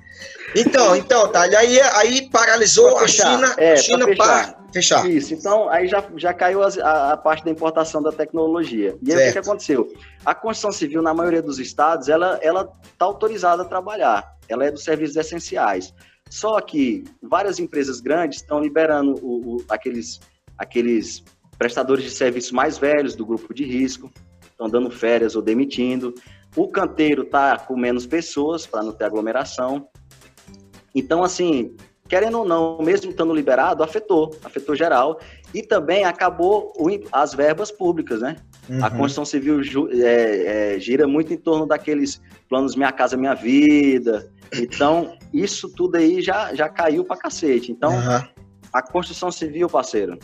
Então, 0.53 0.93
então, 0.93 1.27
tá. 1.29 1.43
Aí, 1.43 1.79
aí 1.79 2.29
paralisou 2.29 2.97
a 2.97 3.07
China, 3.07 3.55
é, 3.57 3.77
China 3.77 4.05
para 4.17 4.37
fechar. 4.37 4.66
Isso, 5.07 5.33
então 5.33 5.69
aí 5.69 5.87
já, 5.87 6.03
já 6.15 6.33
caiu 6.33 6.61
a, 6.63 7.11
a 7.13 7.17
parte 7.17 7.43
da 7.43 7.51
importação 7.51 8.01
da 8.01 8.11
tecnologia. 8.11 8.97
E 9.01 9.11
aí 9.11 9.17
certo. 9.17 9.21
o 9.21 9.25
que, 9.25 9.31
que, 9.33 9.47
aconteceu? 9.49 9.93
A 10.25 10.35
construção 10.35 10.71
civil, 10.71 11.01
na 11.01 11.13
maioria 11.13 11.41
dos 11.41 11.59
estados, 11.59 12.09
ela 12.09 12.39
está 12.83 13.05
autorizada 13.05 13.63
a 13.63 13.65
trabalhar. 13.65 14.35
Ela 14.47 14.65
é 14.65 14.71
dos 14.71 14.83
serviços 14.83 15.15
essenciais. 15.15 15.93
Só 16.29 16.59
que 16.59 17.03
várias 17.21 17.59
empresas 17.59 17.99
grandes 17.99 18.41
estão 18.41 18.59
liberando 18.59 19.13
o, 19.21 19.55
o, 19.55 19.65
aqueles, 19.69 20.19
aqueles 20.57 21.23
prestadores 21.57 22.03
de 22.03 22.11
serviços 22.11 22.51
mais 22.51 22.77
velhos 22.77 23.15
do 23.15 23.25
grupo 23.25 23.53
de 23.53 23.65
risco, 23.65 24.11
estão 24.43 24.69
dando 24.69 24.89
férias 24.89 25.35
ou 25.35 25.41
demitindo. 25.41 26.13
O 26.55 26.67
canteiro 26.67 27.23
está 27.23 27.57
com 27.57 27.77
menos 27.77 28.05
pessoas 28.05 28.65
para 28.65 28.83
não 28.83 28.91
ter 28.91 29.05
aglomeração. 29.05 29.87
Então, 30.93 31.23
assim, 31.23 31.75
querendo 32.07 32.39
ou 32.39 32.45
não, 32.45 32.79
mesmo 32.81 33.11
estando 33.11 33.33
liberado, 33.33 33.83
afetou, 33.83 34.35
afetou 34.43 34.75
geral. 34.75 35.19
E 35.53 35.61
também 35.61 36.05
acabou 36.05 36.73
o, 36.77 36.87
as 37.11 37.33
verbas 37.33 37.71
públicas, 37.71 38.21
né? 38.21 38.37
Uhum. 38.69 38.83
A 38.83 38.89
Constituição 38.89 39.25
Civil 39.25 39.61
é, 39.91 40.75
é, 40.75 40.79
gira 40.79 41.07
muito 41.07 41.33
em 41.33 41.37
torno 41.37 41.65
daqueles 41.65 42.21
planos 42.49 42.75
Minha 42.75 42.91
Casa 42.91 43.15
Minha 43.15 43.33
Vida. 43.33 44.29
Então, 44.53 45.17
isso 45.33 45.69
tudo 45.69 45.97
aí 45.97 46.21
já, 46.21 46.53
já 46.53 46.69
caiu 46.69 47.03
pra 47.03 47.17
cacete. 47.17 47.71
Então, 47.71 47.91
uhum. 47.91 48.27
a 48.73 48.81
Constituição 48.81 49.31
Civil, 49.31 49.69
parceiro, 49.69 50.17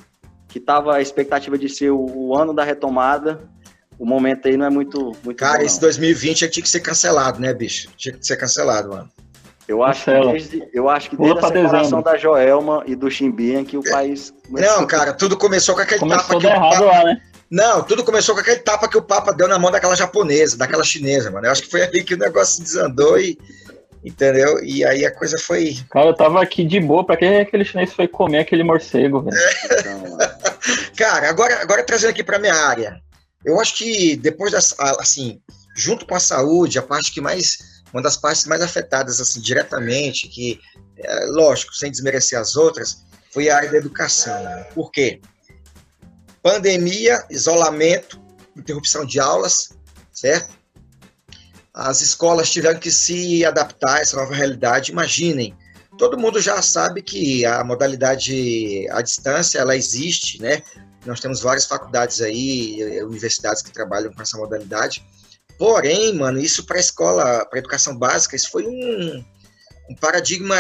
que 0.48 0.60
tava 0.60 0.96
a 0.96 1.02
expectativa 1.02 1.58
de 1.58 1.70
ser 1.70 1.92
o, 1.92 2.06
o 2.06 2.38
ano 2.38 2.54
da 2.54 2.64
retomada, 2.64 3.50
o 3.98 4.06
momento 4.06 4.48
aí 4.48 4.58
não 4.58 4.66
é 4.66 4.70
muito. 4.70 5.14
muito 5.24 5.38
Cara, 5.38 5.60
bom, 5.60 5.66
esse 5.66 5.80
2020 5.80 6.50
tinha 6.50 6.64
que 6.64 6.70
ser 6.70 6.82
cancelado, 6.82 7.40
né, 7.40 7.54
bicho? 7.54 7.90
Tinha 7.96 8.16
que 8.16 8.26
ser 8.26 8.38
cancelado, 8.38 8.90
mano. 8.90 9.10
Eu 9.74 9.82
acho, 9.82 10.06
que 10.06 10.32
desde, 10.32 10.70
eu 10.72 10.88
acho 10.88 11.10
que 11.10 11.18
desde 11.18 11.40
a 11.40 11.48
separação 11.48 12.02
da 12.04 12.16
Joelma 12.16 12.84
e 12.86 12.96
do 12.96 13.10
Chimbinha 13.10 13.66
que 13.66 13.76
o 13.76 13.82
país. 13.82 14.32
Não, 14.48 14.86
cara, 14.86 15.14
tudo 15.14 15.36
começou 15.36 15.74
com 15.74 15.82
aquele 15.82 16.00
começou 16.00 16.28
tapa 16.28 16.40
que 16.40 16.46
errado 16.46 16.84
o 16.84 16.86
Papa... 16.86 16.98
lá, 17.00 17.04
né? 17.06 17.22
Não, 17.50 17.82
tudo 17.82 18.04
começou 18.04 18.36
com 18.36 18.42
aquele 18.42 18.60
tapa 18.60 18.88
que 18.88 18.98
o 18.98 19.02
Papa 19.02 19.34
deu 19.34 19.48
na 19.48 19.58
mão 19.58 19.72
daquela 19.72 19.96
japonesa, 19.96 20.56
daquela 20.58 20.84
chinesa, 20.84 21.32
mano. 21.32 21.48
Eu 21.48 21.52
acho 21.52 21.64
que 21.64 21.72
foi 21.72 21.82
ali 21.82 22.04
que 22.04 22.14
o 22.14 22.18
negócio 22.20 22.62
desandou 22.62 23.20
e. 23.20 23.36
Entendeu? 24.06 24.64
E 24.64 24.86
aí 24.86 25.04
a 25.06 25.12
coisa 25.12 25.38
foi. 25.40 25.76
Cara, 25.90 26.08
eu 26.08 26.16
tava 26.16 26.40
aqui 26.40 26.64
de 26.64 26.80
boa, 26.80 27.04
pra 27.04 27.18
que 27.18 27.26
aquele 27.26 27.66
chinês 27.66 27.94
foi 27.94 28.08
comer 28.08 28.40
aquele 28.40 28.64
morcego, 28.64 29.22
velho? 29.22 29.38
cara, 30.96 31.30
agora, 31.30 31.62
agora 31.62 31.84
trazendo 31.84 32.12
aqui 32.12 32.24
pra 32.24 32.38
minha 32.38 32.54
área. 32.54 33.02
Eu 33.44 33.60
acho 33.60 33.76
que 33.76 34.16
depois 34.18 34.52
das. 34.52 34.76
Assim, 35.00 35.42
junto 35.76 36.06
com 36.06 36.14
a 36.14 36.20
saúde, 36.20 36.78
a 36.78 36.84
parte 36.84 37.12
que 37.12 37.22
mais 37.22 37.73
uma 37.94 38.02
das 38.02 38.18
partes 38.18 38.46
mais 38.46 38.62
afetadas, 38.62 39.22
assim, 39.22 39.40
diretamente, 39.40 40.28
que, 40.28 40.60
é, 40.98 41.26
lógico, 41.28 41.74
sem 41.76 41.92
desmerecer 41.92 42.40
as 42.40 42.56
outras, 42.56 43.06
foi 43.32 43.50
a 43.50 43.58
área 43.58 43.72
da 43.72 43.78
educação. 43.78 44.44
Né? 44.44 44.64
Por 44.74 44.92
quê? 44.92 45.22
Pandemia, 46.42 47.24
isolamento, 47.30 48.20
interrupção 48.58 49.06
de 49.06 49.20
aulas, 49.20 49.70
certo? 50.12 50.58
As 51.74 52.02
escolas 52.02 52.52
tiveram 52.52 52.80
que 52.80 52.92
se 52.92 53.46
adaptar 53.46 53.98
a 53.98 54.00
essa 54.02 54.18
nova 54.18 54.34
realidade. 54.34 54.92
Imaginem, 54.92 55.56
todo 55.98 56.18
mundo 56.18 56.40
já 56.40 56.62
sabe 56.62 57.02
que 57.02 57.46
a 57.46 57.64
modalidade 57.64 58.88
à 58.92 59.02
distância, 59.02 59.60
ela 59.60 59.76
existe, 59.76 60.42
né? 60.42 60.62
Nós 61.06 61.20
temos 61.20 61.42
várias 61.42 61.66
faculdades 61.66 62.22
aí, 62.22 63.04
universidades 63.04 63.62
que 63.62 63.72
trabalham 63.72 64.14
com 64.14 64.22
essa 64.22 64.38
modalidade, 64.38 65.04
Porém, 65.64 66.14
mano, 66.14 66.42
isso 66.42 66.66
para 66.66 66.76
a 66.76 66.82
escola, 66.82 67.46
para 67.46 67.58
educação 67.58 67.98
básica, 67.98 68.36
isso 68.36 68.52
foi 68.52 68.68
um, 68.68 69.24
um 69.90 69.96
paradigma 69.96 70.58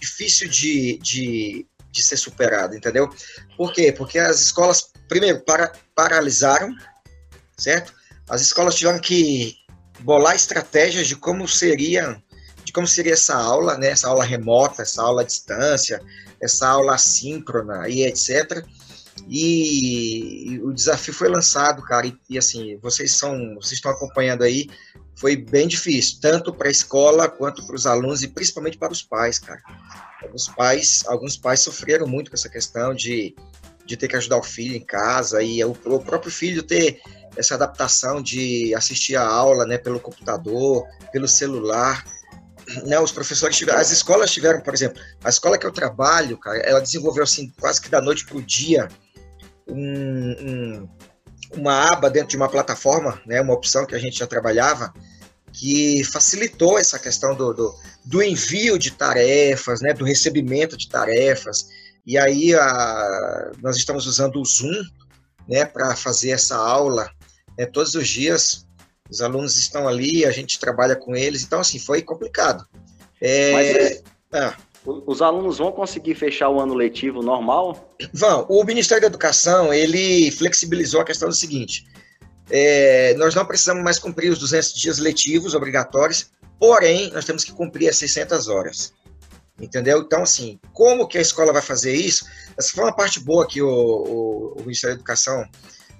difícil 0.00 0.48
de, 0.48 0.96
de, 0.96 1.66
de, 1.92 2.02
ser 2.02 2.16
superado, 2.16 2.74
entendeu? 2.74 3.14
Por 3.54 3.70
quê? 3.70 3.92
Porque 3.92 4.18
as 4.18 4.40
escolas, 4.40 4.90
primeiro, 5.10 5.40
para, 5.40 5.72
paralisaram, 5.94 6.74
certo? 7.58 7.92
As 8.30 8.40
escolas 8.40 8.76
tiveram 8.76 8.98
que 8.98 9.56
bolar 10.00 10.34
estratégias 10.34 11.06
de 11.06 11.16
como 11.16 11.46
seria 11.46 12.18
de 12.64 12.72
como 12.72 12.86
seria 12.86 13.12
essa 13.12 13.34
aula, 13.34 13.76
né? 13.76 13.88
Essa 13.88 14.08
aula 14.08 14.24
remota, 14.24 14.80
essa 14.80 15.02
aula 15.02 15.20
à 15.20 15.24
distância, 15.26 16.00
essa 16.40 16.66
aula 16.66 16.94
assíncrona 16.94 17.90
e 17.90 18.04
etc. 18.04 18.64
E, 19.28 20.60
o 20.62 20.72
desafio 20.72 21.14
foi 21.14 21.28
lançado, 21.28 21.82
cara, 21.82 22.06
e, 22.06 22.16
e, 22.30 22.38
assim, 22.38 22.76
vocês 22.78 23.14
são, 23.14 23.54
vocês 23.54 23.72
estão 23.72 23.90
acompanhando 23.90 24.42
aí, 24.42 24.68
foi 25.16 25.36
bem 25.36 25.66
difícil, 25.66 26.18
tanto 26.20 26.52
para 26.52 26.68
a 26.68 26.70
escola 26.70 27.28
quanto 27.28 27.66
para 27.66 27.74
os 27.74 27.86
alunos 27.86 28.22
e 28.22 28.28
principalmente 28.28 28.76
para 28.76 28.92
os 28.92 29.02
pais, 29.02 29.38
cara. 29.38 29.62
Alguns 30.22 30.48
pais, 30.48 31.04
alguns 31.06 31.36
pais 31.36 31.60
sofreram 31.60 32.06
muito 32.06 32.30
com 32.30 32.36
essa 32.36 32.48
questão 32.48 32.94
de, 32.94 33.34
de 33.84 33.96
ter 33.96 34.08
que 34.08 34.16
ajudar 34.16 34.38
o 34.38 34.42
filho 34.42 34.76
em 34.76 34.84
casa 34.84 35.42
e 35.42 35.64
o, 35.64 35.70
o 35.70 36.00
próprio 36.00 36.30
filho 36.30 36.62
ter 36.62 37.00
essa 37.36 37.54
adaptação 37.54 38.22
de 38.22 38.74
assistir 38.74 39.16
a 39.16 39.26
aula, 39.26 39.66
né, 39.66 39.78
pelo 39.78 40.00
computador, 40.00 40.86
pelo 41.12 41.28
celular. 41.28 42.04
Né, 42.84 42.98
os 42.98 43.12
professores 43.12 43.56
tiveram, 43.56 43.78
as 43.78 43.92
escolas 43.92 44.30
tiveram, 44.30 44.60
por 44.60 44.74
exemplo, 44.74 45.00
a 45.22 45.28
escola 45.28 45.56
que 45.56 45.66
eu 45.66 45.72
trabalho, 45.72 46.36
cara, 46.36 46.58
ela 46.58 46.80
desenvolveu 46.80 47.22
assim 47.22 47.52
quase 47.60 47.80
que 47.80 47.88
da 47.88 48.00
noite 48.00 48.26
para 48.26 48.36
o 48.36 48.42
dia 48.42 48.88
um, 49.66 50.30
um, 50.40 50.88
uma 51.56 51.88
aba 51.92 52.10
dentro 52.10 52.30
de 52.30 52.36
uma 52.36 52.48
plataforma, 52.48 53.20
né, 53.26 53.40
uma 53.40 53.54
opção 53.54 53.86
que 53.86 53.94
a 53.94 53.98
gente 53.98 54.18
já 54.18 54.26
trabalhava, 54.26 54.92
que 55.52 56.04
facilitou 56.04 56.78
essa 56.78 56.98
questão 56.98 57.34
do, 57.34 57.52
do, 57.52 57.74
do 58.04 58.22
envio 58.22 58.78
de 58.78 58.90
tarefas, 58.90 59.80
né, 59.80 59.92
do 59.92 60.04
recebimento 60.04 60.76
de 60.76 60.88
tarefas. 60.88 61.66
E 62.06 62.18
aí 62.18 62.54
a, 62.54 63.52
nós 63.62 63.76
estamos 63.76 64.06
usando 64.06 64.40
o 64.40 64.44
Zoom 64.44 64.82
né, 65.48 65.64
para 65.64 65.96
fazer 65.96 66.30
essa 66.30 66.56
aula 66.56 67.10
né, 67.58 67.66
todos 67.66 67.94
os 67.94 68.06
dias. 68.06 68.66
Os 69.10 69.20
alunos 69.20 69.56
estão 69.56 69.88
ali, 69.88 70.24
a 70.24 70.30
gente 70.30 70.58
trabalha 70.58 70.96
com 70.96 71.16
eles, 71.16 71.42
então 71.42 71.60
assim 71.60 71.78
foi 71.78 72.02
complicado. 72.02 72.66
É, 73.20 73.52
Mas, 73.52 74.02
é, 74.32 74.54
os 74.86 75.20
alunos 75.20 75.58
vão 75.58 75.72
conseguir 75.72 76.14
fechar 76.14 76.48
o 76.48 76.60
ano 76.60 76.74
letivo 76.74 77.22
normal? 77.22 77.94
Vão. 78.12 78.46
O 78.48 78.62
Ministério 78.64 79.02
da 79.02 79.08
Educação 79.08 79.74
ele 79.74 80.30
flexibilizou 80.30 81.00
a 81.00 81.04
questão 81.04 81.28
do 81.28 81.34
seguinte: 81.34 81.84
é, 82.50 83.14
nós 83.14 83.34
não 83.34 83.44
precisamos 83.44 83.82
mais 83.82 83.98
cumprir 83.98 84.30
os 84.30 84.38
200 84.38 84.72
dias 84.74 84.98
letivos 84.98 85.54
obrigatórios, 85.54 86.30
porém, 86.58 87.10
nós 87.12 87.24
temos 87.24 87.44
que 87.44 87.52
cumprir 87.52 87.88
as 87.88 87.96
600 87.96 88.48
horas. 88.48 88.92
Entendeu? 89.58 90.00
Então, 90.00 90.22
assim, 90.22 90.60
como 90.72 91.08
que 91.08 91.16
a 91.16 91.22
escola 91.22 91.52
vai 91.52 91.62
fazer 91.62 91.94
isso? 91.94 92.26
Essa 92.58 92.72
foi 92.72 92.84
uma 92.84 92.94
parte 92.94 93.18
boa 93.18 93.46
que 93.46 93.62
o, 93.62 93.68
o, 93.68 94.54
o 94.58 94.60
Ministério 94.60 94.96
da 94.96 95.00
Educação 95.00 95.48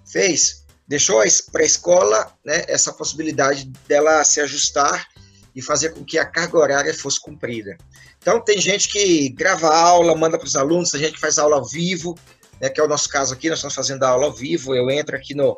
fez, 0.05 0.64
deixou 0.87 1.22
para 1.51 1.62
a 1.62 1.66
escola 1.66 2.33
né, 2.44 2.64
essa 2.68 2.92
possibilidade 2.92 3.64
dela 3.88 4.22
se 4.25 4.40
ajustar 4.40 5.07
e 5.55 5.62
fazer 5.62 5.94
com 5.94 6.05
que 6.05 6.18
a 6.18 6.27
carga 6.27 6.59
horária 6.59 6.94
fosse 6.94 7.18
cumprida. 7.18 7.79
Então, 8.26 8.40
tem 8.40 8.60
gente 8.60 8.88
que 8.88 9.28
grava 9.28 9.72
aula, 9.72 10.12
manda 10.16 10.36
para 10.36 10.48
os 10.48 10.56
alunos, 10.56 10.90
tem 10.90 11.00
gente 11.00 11.12
que 11.12 11.20
faz 11.20 11.38
aula 11.38 11.58
ao 11.58 11.64
vivo, 11.64 12.18
né, 12.60 12.68
que 12.68 12.80
é 12.80 12.82
o 12.82 12.88
nosso 12.88 13.08
caso 13.08 13.32
aqui, 13.32 13.48
nós 13.48 13.58
estamos 13.58 13.76
fazendo 13.76 14.02
a 14.02 14.08
aula 14.08 14.24
ao 14.24 14.32
vivo, 14.32 14.74
eu 14.74 14.90
entro 14.90 15.14
aqui 15.14 15.32
no, 15.32 15.56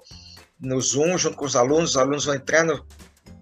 no 0.60 0.78
Zoom 0.78 1.16
junto 1.16 1.34
com 1.34 1.46
os 1.46 1.56
alunos, 1.56 1.92
os 1.92 1.96
alunos 1.96 2.26
vão 2.26 2.34
entrando, 2.34 2.84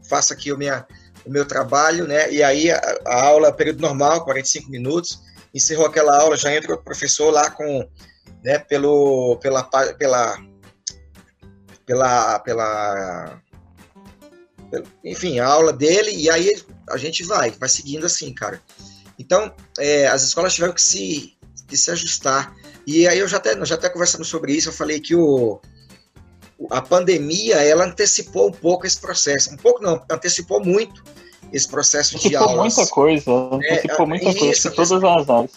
faço 0.08 0.32
aqui 0.32 0.52
o, 0.52 0.56
minha, 0.56 0.86
o 1.24 1.30
meu 1.30 1.44
trabalho, 1.44 2.06
né? 2.06 2.32
E 2.32 2.40
aí 2.40 2.70
a, 2.70 2.80
a 3.04 3.24
aula, 3.24 3.52
período 3.52 3.80
normal, 3.80 4.22
45 4.22 4.70
minutos, 4.70 5.20
encerrou 5.52 5.86
aquela 5.86 6.20
aula, 6.20 6.36
já 6.36 6.54
entra 6.54 6.72
o 6.72 6.80
professor 6.80 7.32
lá 7.32 7.50
com, 7.50 7.84
né, 8.44 8.60
pelo, 8.60 9.38
pela, 9.42 9.64
pela, 9.64 10.38
pela, 11.84 12.38
pela, 12.38 13.42
enfim, 15.02 15.40
a 15.40 15.48
aula 15.48 15.72
dele, 15.72 16.12
e 16.12 16.30
aí 16.30 16.62
a 16.88 16.96
gente 16.96 17.24
vai, 17.24 17.50
vai 17.50 17.68
seguindo 17.68 18.06
assim, 18.06 18.32
cara. 18.32 18.62
Então, 19.18 19.52
é, 19.78 20.06
as 20.06 20.22
escolas 20.22 20.54
tiveram 20.54 20.74
que 20.74 20.82
se, 20.82 21.34
que 21.66 21.76
se 21.76 21.90
ajustar. 21.90 22.54
E 22.86 23.06
aí 23.08 23.18
eu 23.18 23.28
já 23.28 23.38
até, 23.38 23.54
nós 23.54 23.68
já 23.68 23.74
até 23.74 23.88
conversamos 23.88 24.28
sobre 24.28 24.52
isso, 24.52 24.68
eu 24.68 24.72
falei 24.72 25.00
que 25.00 25.14
o, 25.14 25.60
a 26.70 26.80
pandemia 26.80 27.56
ela 27.62 27.84
antecipou 27.84 28.48
um 28.48 28.52
pouco 28.52 28.86
esse 28.86 29.00
processo, 29.00 29.52
um 29.52 29.56
pouco 29.56 29.82
não, 29.82 30.02
antecipou 30.10 30.64
muito 30.64 31.02
esse 31.52 31.68
processo 31.68 32.16
antecipou 32.16 32.30
de 32.30 32.36
aulas. 32.36 32.76
muita 32.76 32.90
coisa, 32.90 33.30
antecipou 33.30 34.06
é, 34.06 34.08
muita 34.08 34.28
isso, 34.30 34.38
coisa, 34.40 34.70
todas 34.70 34.92
as 34.92 35.30
áreas. 35.30 35.50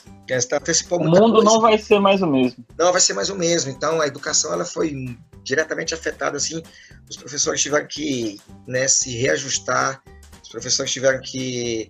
Antecipou 0.53 0.99
o 0.99 1.03
mundo 1.03 1.33
coisa. 1.33 1.45
não 1.45 1.59
vai 1.59 1.77
ser 1.77 1.99
mais 1.99 2.21
o 2.21 2.27
mesmo. 2.27 2.63
Não 2.77 2.91
vai 2.91 3.01
ser 3.01 3.13
mais 3.13 3.29
o 3.29 3.35
mesmo. 3.35 3.71
Então 3.71 3.99
a 3.99 4.05
educação 4.05 4.53
ela 4.53 4.63
foi 4.63 5.17
diretamente 5.43 5.93
afetada 5.93 6.37
assim. 6.37 6.61
Os 7.09 7.17
professores 7.17 7.61
tiveram 7.61 7.87
que 7.87 8.39
né, 8.67 8.87
se 8.87 9.15
reajustar, 9.17 10.03
os 10.43 10.49
professores 10.49 10.91
tiveram 10.91 11.19
que 11.21 11.89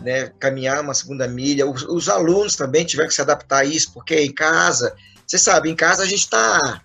né, 0.00 0.30
caminhar 0.38 0.82
uma 0.82 0.94
segunda 0.94 1.26
milha. 1.26 1.66
Os, 1.66 1.82
os 1.82 2.08
alunos 2.08 2.56
também 2.56 2.84
tiveram 2.84 3.08
que 3.08 3.14
se 3.14 3.22
adaptar 3.22 3.58
a 3.58 3.64
isso, 3.64 3.92
porque 3.92 4.20
em 4.20 4.32
casa, 4.32 4.94
você 5.26 5.38
sabe, 5.38 5.70
em 5.70 5.76
casa 5.76 6.02
a 6.02 6.06
gente 6.06 6.20
está 6.20 6.82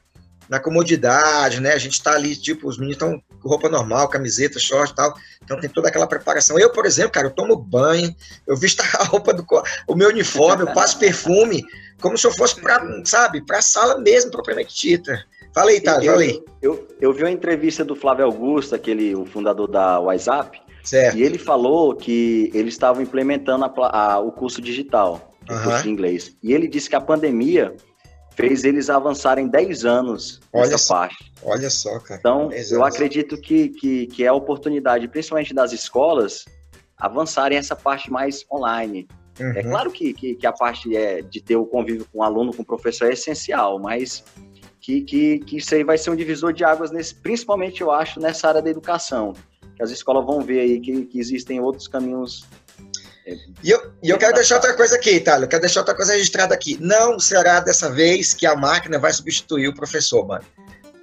na 0.52 0.60
comodidade, 0.60 1.62
né? 1.62 1.72
A 1.72 1.78
gente 1.78 2.04
tá 2.04 2.12
ali, 2.12 2.36
tipo, 2.36 2.68
os 2.68 2.78
meninos 2.78 2.96
estão 2.96 3.24
com 3.42 3.48
roupa 3.48 3.70
normal, 3.70 4.10
camiseta, 4.10 4.60
short 4.60 4.92
e 4.92 4.96
tal. 4.98 5.16
Então 5.42 5.58
tem 5.58 5.70
toda 5.70 5.88
aquela 5.88 6.06
preparação. 6.06 6.60
Eu, 6.60 6.70
por 6.72 6.86
exemplo, 6.86 7.14
cara, 7.14 7.28
eu 7.28 7.32
tomo 7.32 7.56
banho, 7.56 8.14
eu 8.46 8.58
visto 8.58 8.82
a 9.00 9.06
roupa 9.06 9.34
do 9.34 9.46
o 9.88 9.96
meu 9.96 10.10
uniforme, 10.10 10.64
eu 10.64 10.74
passo 10.74 11.00
perfume, 11.00 11.64
como 12.02 12.18
se 12.18 12.28
eu 12.28 12.34
fosse 12.34 12.60
para, 12.60 12.86
sabe, 13.06 13.46
para 13.46 13.60
a 13.60 13.62
sala 13.62 13.98
mesmo, 14.00 14.30
propriamente 14.30 14.76
dita. 14.76 15.24
Fala 15.54 15.72
aí, 15.72 15.80
tá, 15.80 16.02
fala 16.02 16.22
aí. 16.22 16.44
Eu, 16.62 16.74
eu, 16.74 16.88
eu, 17.00 17.14
vi 17.14 17.24
uma 17.24 17.32
entrevista 17.32 17.86
do 17.86 17.96
Flávio 17.96 18.26
Augusto, 18.26 18.76
aquele, 18.76 19.16
o 19.16 19.26
fundador 19.26 19.70
da 19.70 20.00
WhatsApp, 20.02 20.62
certo. 20.84 21.18
e 21.18 21.24
ele 21.24 21.38
falou 21.38 21.96
que 21.96 22.50
eles 22.54 22.74
estavam 22.74 23.02
implementando 23.02 23.66
a, 23.66 24.14
a, 24.14 24.20
o 24.20 24.32
curso 24.32 24.62
digital, 24.62 25.36
o 25.50 25.54
uhum. 25.54 25.64
curso 25.64 25.84
de 25.84 25.90
inglês. 25.90 26.36
E 26.42 26.54
ele 26.54 26.68
disse 26.68 26.90
que 26.90 26.96
a 26.96 27.02
pandemia 27.02 27.76
fez 28.36 28.64
eles 28.64 28.90
avançarem 28.90 29.48
10 29.48 29.86
anos 29.86 30.40
olha 30.54 30.64
nessa 30.64 30.78
só, 30.78 30.94
parte. 30.96 31.34
Olha 31.44 31.70
só, 31.70 32.00
cara. 32.00 32.20
Então, 32.20 32.50
eu 32.52 32.84
acredito 32.84 33.38
que, 33.38 33.70
que, 33.70 34.08
que 34.08 34.24
é 34.24 34.28
a 34.28 34.34
oportunidade, 34.34 35.08
principalmente 35.08 35.54
das 35.54 35.72
escolas, 35.72 36.46
avançarem 36.98 37.58
essa 37.58 37.76
parte 37.76 38.12
mais 38.12 38.46
online. 38.52 39.08
É 39.40 39.44
uhum. 39.44 39.52
É 39.52 39.64
claro 39.64 39.92
que, 39.92 40.14
que, 40.14 40.36
que, 40.36 40.48
a 40.48 40.52
parte 40.52 40.96
é 40.96 41.22
de 41.22 41.42
ter 41.42 41.56
o 41.56 41.66
convívio 41.66 42.06
com 42.12 42.20
o 42.20 42.24
aluno, 42.24 42.54
com 42.54 42.62
o 42.62 42.66
professor 42.66 43.10
é 43.10 43.14
essencial, 43.14 43.80
mas 43.80 44.24
que, 44.80 45.02
que, 45.02 45.40
que 45.40 45.58
isso 45.58 45.74
aí 45.74 45.84
vai 45.84 45.98
ser 45.98 46.10
um 46.10 46.16
divisor 46.16 46.54
de 46.54 46.64
águas, 46.64 46.92
nesse, 46.92 47.16
principalmente, 47.16 47.82
eu 47.82 47.92
acho, 47.92 48.20
nessa 48.20 48.48
área 48.48 48.62
da 48.62 48.70
educação. 48.70 49.34
As 49.82 49.90
escolas 49.90 50.26
vão 50.26 50.42
ver 50.42 50.60
aí 50.60 50.80
que, 50.80 51.06
que 51.06 51.20
existem 51.20 51.60
outros 51.60 51.88
caminhos 51.88 52.46
e 53.64 53.70
eu, 53.70 53.92
e 54.02 54.10
eu 54.10 54.18
quero 54.18 54.34
deixar 54.34 54.56
outra 54.56 54.74
coisa 54.74 54.96
aqui, 54.96 55.12
Itália. 55.12 55.46
Eu 55.46 55.50
quero 55.50 55.62
deixar 55.62 55.82
outra 55.82 55.96
coisa 55.96 56.14
registrada 56.14 56.54
aqui. 56.54 56.78
Não 56.82 57.20
será 57.20 57.60
dessa 57.60 57.90
vez 57.90 58.34
que 58.34 58.46
a 58.46 58.56
máquina 58.56 58.98
vai 58.98 59.14
substituir 59.14 59.68
o 59.68 59.76
professor, 59.76 60.26
mano. 60.26 60.44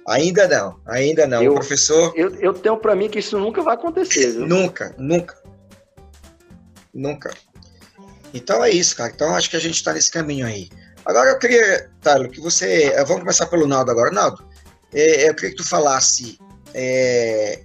Ainda 0.07 0.47
não, 0.47 0.79
ainda 0.85 1.25
não. 1.25 1.41
Eu, 1.41 1.51
o 1.51 1.55
professor. 1.55 2.11
Eu, 2.15 2.35
eu 2.35 2.53
tenho 2.53 2.77
para 2.77 2.95
mim 2.95 3.09
que 3.09 3.19
isso 3.19 3.39
nunca 3.39 3.61
vai 3.61 3.75
acontecer. 3.75 4.31
Viu? 4.31 4.47
Nunca, 4.47 4.93
nunca. 4.97 5.37
Nunca. 6.93 7.33
Então 8.33 8.63
é 8.63 8.69
isso, 8.69 8.95
cara. 8.95 9.11
Então 9.13 9.35
acho 9.35 9.49
que 9.49 9.55
a 9.55 9.61
gente 9.61 9.75
está 9.75 9.93
nesse 9.93 10.11
caminho 10.11 10.45
aí. 10.45 10.69
Agora 11.05 11.29
eu 11.29 11.39
queria, 11.39 11.89
Talo, 12.01 12.29
que 12.29 12.41
você. 12.41 12.85
Eh, 12.87 13.05
vamos 13.05 13.21
começar 13.21 13.45
pelo 13.45 13.67
Naldo 13.67 13.91
agora. 13.91 14.11
Naldo, 14.11 14.43
é, 14.93 15.29
eu 15.29 15.35
queria 15.35 15.51
que 15.51 15.57
tu 15.57 15.67
falasse 15.67 16.37
é, 16.73 17.63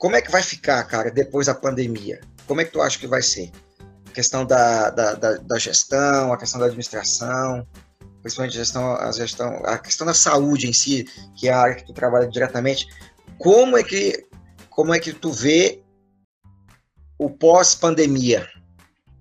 como 0.00 0.16
é 0.16 0.22
que 0.22 0.32
vai 0.32 0.42
ficar, 0.42 0.82
cara, 0.84 1.10
depois 1.10 1.46
da 1.46 1.54
pandemia. 1.54 2.20
Como 2.46 2.62
é 2.62 2.64
que 2.64 2.72
tu 2.72 2.80
acha 2.80 2.98
que 2.98 3.06
vai 3.06 3.20
ser? 3.20 3.50
A 4.08 4.12
questão 4.12 4.46
da, 4.46 4.88
da, 4.88 5.12
da, 5.12 5.36
da 5.36 5.58
gestão, 5.58 6.32
a 6.32 6.38
questão 6.38 6.58
da 6.58 6.66
administração, 6.66 7.66
principalmente 8.22 8.56
a 8.56 8.60
gestão, 8.60 8.96
a 8.96 9.12
gestão, 9.12 9.62
a 9.66 9.78
questão 9.78 10.06
da 10.06 10.14
saúde 10.14 10.66
em 10.66 10.72
si, 10.72 11.04
que 11.36 11.48
é 11.48 11.52
a 11.52 11.60
área 11.60 11.74
que 11.76 11.84
tu 11.84 11.92
trabalha 11.92 12.26
diretamente. 12.26 12.88
Como 13.38 13.76
é 13.76 13.84
que, 13.84 14.26
como 14.70 14.94
é 14.94 14.98
que 14.98 15.12
tu 15.12 15.30
vê 15.30 15.82
o 17.18 17.28
pós-pandemia? 17.28 18.48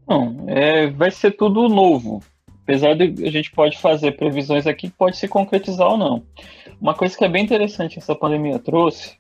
Bom, 0.08 0.46
é, 0.48 0.90
vai 0.92 1.12
ser 1.12 1.32
tudo 1.32 1.68
novo. 1.68 2.24
Apesar 2.64 2.94
de 2.96 3.28
a 3.28 3.32
gente 3.32 3.52
pode 3.52 3.78
fazer 3.78 4.14
previsões 4.14 4.66
aqui, 4.66 4.90
pode 4.90 5.18
se 5.18 5.28
concretizar 5.28 5.90
ou 5.90 5.98
não. 5.98 6.24
Uma 6.80 6.94
coisa 6.94 7.18
que 7.18 7.26
é 7.26 7.30
bem 7.30 7.44
interessante 7.44 7.96
que 7.96 8.00
essa 8.00 8.16
pandemia 8.16 8.60
trouxe 8.60 9.19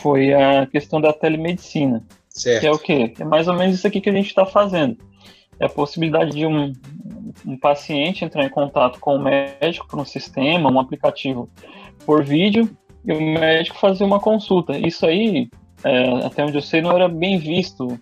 foi 0.00 0.32
a 0.32 0.66
questão 0.66 1.00
da 1.00 1.12
telemedicina. 1.12 2.02
Certo. 2.28 2.60
Que 2.60 2.66
é 2.66 2.70
o 2.70 2.78
quê? 2.78 3.14
É 3.18 3.24
mais 3.24 3.48
ou 3.48 3.54
menos 3.54 3.76
isso 3.76 3.86
aqui 3.86 4.00
que 4.00 4.10
a 4.10 4.12
gente 4.12 4.28
está 4.28 4.46
fazendo. 4.46 4.96
É 5.60 5.66
a 5.66 5.68
possibilidade 5.68 6.32
de 6.32 6.46
um, 6.46 6.72
um 7.46 7.58
paciente 7.58 8.24
entrar 8.24 8.44
em 8.44 8.48
contato 8.48 9.00
com 9.00 9.16
o 9.16 9.18
médico 9.18 9.88
por 9.88 9.98
um 9.98 10.04
sistema, 10.04 10.70
um 10.70 10.78
aplicativo 10.78 11.50
por 12.06 12.24
vídeo, 12.24 12.70
e 13.04 13.12
o 13.12 13.20
médico 13.20 13.76
fazer 13.78 14.04
uma 14.04 14.20
consulta. 14.20 14.76
Isso 14.78 15.04
aí, 15.04 15.48
é, 15.82 16.26
até 16.26 16.44
onde 16.44 16.56
eu 16.56 16.62
sei, 16.62 16.80
não 16.80 16.92
era 16.92 17.08
bem 17.08 17.38
visto 17.38 17.98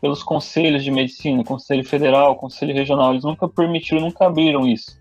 pelos 0.00 0.22
conselhos 0.22 0.84
de 0.84 0.90
medicina, 0.90 1.44
conselho 1.44 1.84
federal, 1.84 2.36
conselho 2.36 2.74
regional, 2.74 3.12
eles 3.12 3.24
nunca 3.24 3.48
permitiram, 3.48 4.02
nunca 4.02 4.26
abriram 4.26 4.66
isso. 4.66 4.98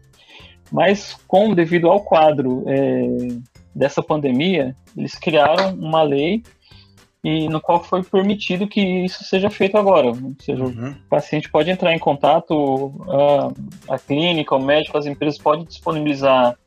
Mas, 0.71 1.13
com 1.27 1.53
devido 1.53 1.89
ao 1.89 2.01
quadro 2.01 2.63
é, 2.67 3.03
dessa 3.75 4.01
pandemia, 4.01 4.75
eles 4.95 5.15
criaram 5.15 5.73
uma 5.73 6.03
lei 6.03 6.43
e 7.23 7.47
no 7.47 7.61
qual 7.61 7.81
foi 7.81 8.03
permitido 8.03 8.67
que 8.67 8.81
isso 8.81 9.23
seja 9.23 9.49
feito 9.49 9.77
agora. 9.77 10.07
Ou 10.07 10.35
seja, 10.39 10.63
uhum. 10.63 10.91
o 10.91 11.09
paciente 11.09 11.49
pode 11.49 11.69
entrar 11.69 11.93
em 11.93 11.99
contato, 11.99 12.93
a, 13.87 13.95
a 13.95 13.99
clínica, 13.99 14.55
o 14.55 14.61
médico, 14.61 14.97
as 14.97 15.05
empresas 15.05 15.39
podem 15.39 15.63
disponibilizar 15.63 16.57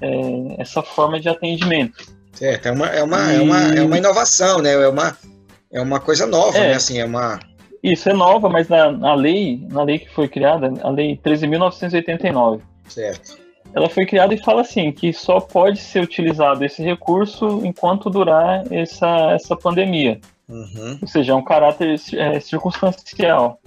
é, 0.00 0.10
essa 0.58 0.82
forma 0.82 1.18
de 1.18 1.28
atendimento. 1.28 2.14
Certo, 2.32 2.66
é 2.66 2.72
uma, 2.72 2.86
é 2.88 3.02
uma, 3.02 3.32
e... 3.32 3.36
é 3.36 3.40
uma, 3.40 3.74
é 3.74 3.82
uma 3.82 3.98
inovação, 3.98 4.60
né? 4.60 4.74
É 4.74 4.88
uma, 4.88 5.16
é 5.72 5.80
uma 5.80 5.98
coisa 5.98 6.26
nova, 6.26 6.58
é, 6.58 6.68
né? 6.68 6.74
Assim, 6.74 6.98
é 6.98 7.06
uma... 7.06 7.40
Isso 7.82 8.10
é 8.10 8.12
nova, 8.12 8.50
mas 8.50 8.68
na, 8.68 8.90
na 8.92 9.14
lei, 9.14 9.66
na 9.70 9.82
lei 9.82 10.00
que 10.00 10.10
foi 10.10 10.28
criada, 10.28 10.74
a 10.82 10.90
lei 10.90 11.18
13.989. 11.24 12.60
Certo 12.88 13.45
ela 13.76 13.90
foi 13.90 14.06
criada 14.06 14.32
e 14.32 14.38
fala 14.38 14.62
assim 14.62 14.90
que 14.90 15.12
só 15.12 15.38
pode 15.38 15.78
ser 15.80 16.02
utilizado 16.02 16.64
esse 16.64 16.82
recurso 16.82 17.60
enquanto 17.62 18.08
durar 18.08 18.64
essa, 18.72 19.32
essa 19.32 19.54
pandemia. 19.54 20.18
Uhum. 20.48 20.98
Ou 21.02 21.06
seja, 21.06 21.32
é 21.32 21.34
um 21.34 21.44
caráter 21.44 22.00
é, 22.14 22.40
circunstancial. 22.40 23.60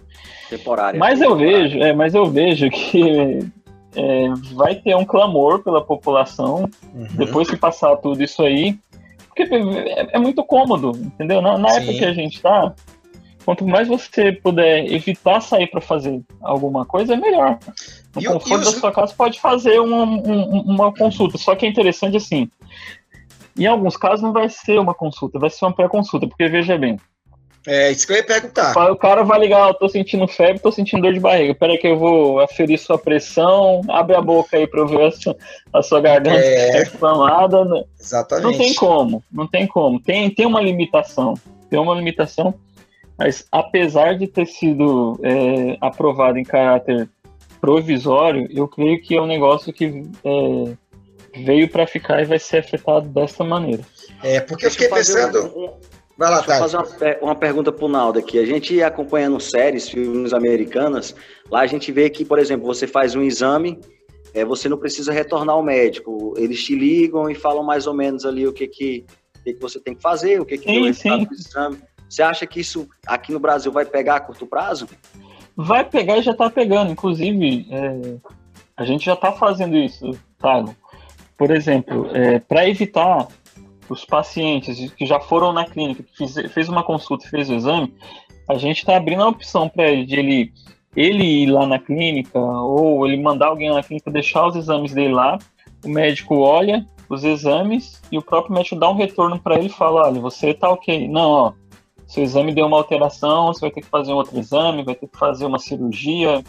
Temporário. 0.50 1.00
Mas 1.00 1.22
eu 1.22 1.36
vejo, 1.38 1.78
é, 1.78 1.94
mas 1.94 2.16
eu 2.16 2.26
vejo 2.26 2.68
que 2.72 3.40
é, 3.96 4.30
vai 4.56 4.74
ter 4.74 4.96
um 4.96 5.06
clamor 5.06 5.60
pela 5.60 5.86
população 5.86 6.68
uhum. 6.92 7.08
depois 7.14 7.48
que 7.48 7.56
passar 7.56 7.96
tudo 7.98 8.24
isso 8.24 8.42
aí, 8.42 8.80
porque 9.28 9.44
é, 9.44 10.16
é 10.16 10.18
muito 10.18 10.44
cômodo, 10.44 10.92
entendeu? 10.98 11.40
Na, 11.40 11.56
na 11.56 11.70
época 11.70 11.94
que 11.94 12.06
a 12.06 12.14
gente 12.14 12.38
está, 12.38 12.74
quanto 13.50 13.66
mais 13.66 13.88
você 13.88 14.32
puder 14.32 14.86
evitar 14.94 15.42
sair 15.42 15.66
para 15.66 15.82
fazer 15.82 16.22
alguma 16.40 16.86
coisa, 16.86 17.16
é 17.16 17.18
melhor. 17.18 17.58
No 18.16 18.22
e 18.22 18.26
conforto 18.26 18.64
da 18.64 18.72
sua 18.72 18.92
casa 18.92 19.12
pode 19.18 19.42
fazer 19.42 19.80
uma, 19.80 20.04
uma 20.04 20.94
consulta. 20.94 21.36
Só 21.40 21.56
que 21.56 21.66
é 21.66 21.70
interessante 21.70 22.16
assim. 22.16 22.48
Em 23.58 23.66
alguns 23.66 23.98
casos 23.98 24.22
não 24.22 24.32
vai 24.32 24.50
ser 24.50 24.80
uma 24.80 24.94
consulta, 24.94 25.40
vai 25.40 25.50
ser 25.50 25.66
uma 25.66 25.74
pré-consulta, 25.74 26.28
porque 26.28 26.48
veja 26.48 26.78
bem, 26.78 27.00
é 27.66 27.92
isso 27.92 28.06
que 28.06 28.14
eu 28.14 28.18
ia 28.18 28.24
perguntar. 28.24 28.92
O 28.92 28.96
cara 28.96 29.24
vai 29.24 29.40
ligar, 29.40 29.68
eu 29.68 29.74
tô 29.74 29.90
sentindo 29.90 30.28
febre, 30.28 30.62
tô 30.62 30.72
sentindo 30.72 31.02
dor 31.02 31.14
de 31.14 31.20
barriga. 31.20 31.56
Peraí 31.56 31.80
que 31.80 31.88
eu 31.88 31.98
vou 31.98 32.40
aferir 32.40 32.78
sua 32.78 33.00
pressão, 33.00 33.82
abre 33.90 34.16
a 34.16 34.22
boca 34.22 34.58
aí 34.58 34.68
pra 34.68 34.82
eu 34.82 34.88
ver 34.88 35.08
a 35.08 35.12
sua, 35.12 35.36
a 35.74 35.82
sua 35.82 36.02
garganta 36.02 36.40
é... 36.40 36.84
inflamada. 36.84 37.66
Né? 37.66 37.84
Exatamente. 38.00 38.46
Não 38.46 38.58
tem 38.58 38.76
como, 38.76 39.24
não 39.32 39.48
tem 39.48 39.66
como. 39.66 40.00
Tem, 40.00 40.30
tem 40.30 40.46
uma 40.46 40.62
limitação, 40.62 41.34
tem 41.68 41.80
uma 41.80 41.96
limitação, 41.96 42.54
mas 43.20 43.46
apesar 43.52 44.18
de 44.18 44.28
ter 44.28 44.48
sido 44.48 45.20
é, 45.22 45.78
aprovado 45.82 46.38
em 46.38 46.44
caráter 46.44 47.10
provisório, 47.60 48.48
eu 48.50 48.68
creio 48.68 49.02
que 49.02 49.16
é 49.16 49.22
um 49.22 49.28
negócio 49.28 49.74
que 49.74 50.04
é, 50.24 51.44
veio 51.44 51.70
para 51.70 51.86
ficar 51.86 52.22
e 52.22 52.26
vai 52.26 52.40
ser 52.40 52.60
afetado 52.60 53.10
dessa 53.10 53.44
maneira. 53.44 53.84
É, 54.24 54.40
porque 54.40 54.64
Deixa 54.64 54.84
eu 54.84 54.84
fiquei 54.84 54.90
pensando... 54.90 55.46
Um 55.56 56.00
Vai 56.20 56.30
lá, 56.30 56.42
Deixa 56.42 56.54
eu 56.54 56.60
fazer 56.60 56.78
uma, 56.78 57.18
uma 57.22 57.36
pergunta 57.36 57.72
para 57.72 57.86
o 57.86 57.88
Naldo 57.88 58.20
aqui. 58.20 58.38
A 58.38 58.46
gente 58.46 58.84
acompanhando 58.84 59.40
séries, 59.40 59.88
filmes 59.88 60.34
americanas, 60.34 61.16
lá 61.50 61.62
a 61.62 61.66
gente 61.66 61.94
vê 61.94 62.10
que, 62.10 62.26
por 62.26 62.38
exemplo, 62.38 62.66
você 62.66 62.86
faz 62.86 63.16
um 63.16 63.22
exame, 63.24 63.80
é, 64.34 64.44
você 64.44 64.68
não 64.68 64.78
precisa 64.78 65.14
retornar 65.14 65.56
ao 65.56 65.64
médico. 65.64 66.34
Eles 66.36 66.62
te 66.62 66.76
ligam 66.76 67.30
e 67.30 67.36
falam 67.36 67.64
mais 67.64 67.88
ou 67.88 67.94
menos 67.94 68.26
ali 68.26 68.46
o 68.46 68.52
que, 68.52 68.68
que, 68.68 69.06
o 69.38 69.44
que, 69.44 69.54
que 69.54 69.62
você 69.62 69.80
tem 69.80 69.96
que 69.96 70.02
fazer, 70.02 70.42
o 70.42 70.46
que, 70.46 70.58
que 70.58 70.66
sim, 70.66 70.74
deu 70.74 70.84
resultado 70.84 71.26
do 71.26 71.34
exame. 71.34 71.78
Você 72.10 72.24
acha 72.24 72.48
que 72.48 72.60
isso 72.60 72.90
aqui 73.06 73.32
no 73.32 73.40
Brasil 73.40 73.72
vai 73.72 73.86
pegar 73.86 74.16
a 74.16 74.20
curto 74.20 74.48
prazo? 74.48 74.88
Vai 75.56 75.84
pegar 75.86 76.18
e 76.18 76.24
já 76.24 76.32
está 76.32 76.50
pegando. 76.50 76.92
Inclusive, 76.92 77.68
é, 77.70 78.16
a 78.76 78.84
gente 78.84 79.06
já 79.06 79.14
está 79.14 79.32
fazendo 79.32 79.78
isso, 79.78 80.12
Thiago. 80.42 80.76
Por 81.38 81.52
exemplo, 81.52 82.10
é, 82.14 82.40
para 82.40 82.68
evitar 82.68 83.28
os 83.88 84.06
pacientes 84.06 84.92
que 84.94 85.06
já 85.06 85.20
foram 85.20 85.54
na 85.54 85.66
clínica, 85.66 86.04
que 86.04 86.50
fez 86.50 86.68
uma 86.68 86.84
consulta, 86.84 87.28
fez 87.28 87.50
o 87.50 87.56
exame, 87.56 87.94
a 88.48 88.56
gente 88.56 88.80
está 88.80 88.98
abrindo 88.98 89.24
a 89.24 89.28
opção 89.28 89.70
para 89.70 89.88
ele 89.88 90.06
de 90.06 90.16
ele, 90.16 90.54
ele 90.96 91.24
ir 91.24 91.52
lá 91.52 91.68
na 91.68 91.78
clínica 91.78 92.40
ou 92.40 93.06
ele 93.06 93.22
mandar 93.22 93.48
alguém 93.48 93.70
na 93.72 93.84
clínica 93.84 94.10
deixar 94.10 94.48
os 94.48 94.56
exames 94.56 94.94
dele 94.94 95.14
lá. 95.14 95.38
O 95.86 95.90
médico 95.90 96.38
olha 96.38 96.86
os 97.10 97.24
exames 97.24 98.02
e 98.12 98.18
o 98.18 98.22
próprio 98.22 98.54
médico 98.54 98.76
dá 98.76 98.90
um 98.90 98.96
retorno 98.96 99.40
para 99.40 99.58
ele 99.58 99.68
e 99.68 99.74
fala: 99.74 100.08
olha, 100.08 100.20
você 100.20 100.54
tá 100.54 100.70
ok. 100.70 101.08
Não, 101.08 101.30
ó, 101.30 101.54
seu 102.10 102.24
exame 102.24 102.56
deu 102.56 102.66
uma 102.66 102.78
alteração, 102.78 103.54
você 103.54 103.62
vai 103.62 103.72
ter 103.72 103.82
que 103.82 103.88
fazer 103.88 104.12
um 104.12 104.16
outro 104.16 104.38
exame, 104.38 104.84
vai 104.84 104.96
ter 104.96 105.08
que 105.08 105.18
fazer 105.18 105.46
uma 105.46 105.60
cirurgia. 105.60 106.44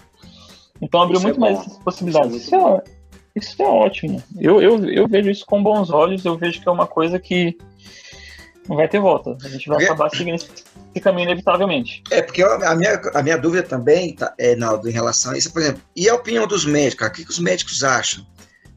Então 0.81 1.03
abriu 1.03 1.19
isso 1.19 1.27
muito 1.27 1.37
é 1.37 1.41
mais 1.41 1.59
essas 1.61 1.77
possibilidades. 1.77 2.35
Isso 2.35 2.55
é, 2.57 2.83
isso 3.37 3.63
é 3.63 3.67
ótimo. 3.67 4.23
Eu, 4.39 4.63
eu, 4.63 4.89
eu 4.89 5.07
vejo 5.07 5.29
isso 5.29 5.45
com 5.45 5.63
bons 5.63 5.91
olhos, 5.91 6.25
eu 6.25 6.39
vejo 6.39 6.63
que 6.63 6.69
é 6.69 6.73
uma 6.73 6.87
coisa 6.87 7.19
que 7.19 7.59
não 8.67 8.75
vai 8.75 8.89
ter 8.89 9.01
volta. 9.01 9.37
A 9.45 9.49
gente 9.51 9.69
vai 9.69 9.77
porque... 9.77 9.93
acabar 9.93 10.09
seguindo 10.09 10.37
esse 10.37 11.01
caminho 11.03 11.27
inevitavelmente. 11.27 12.03
É, 12.11 12.23
porque 12.23 12.43
a 12.43 12.75
minha, 12.75 12.99
a 13.13 13.23
minha 13.23 13.37
dúvida 13.37 13.63
também, 13.63 14.15
tá, 14.15 14.33
é, 14.39 14.57
Naldo, 14.57 14.89
em 14.89 14.93
relação 14.93 15.33
a 15.33 15.37
isso, 15.37 15.53
por 15.53 15.61
exemplo, 15.61 15.83
e 15.95 16.09
a 16.09 16.15
opinião 16.15 16.47
dos 16.47 16.65
médicos? 16.65 17.07
O 17.07 17.13
que, 17.13 17.25
que 17.27 17.31
os 17.31 17.39
médicos 17.39 17.85
acham? 17.85 18.27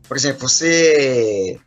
Por 0.06 0.18
exemplo, 0.18 0.50
você. 0.50 1.58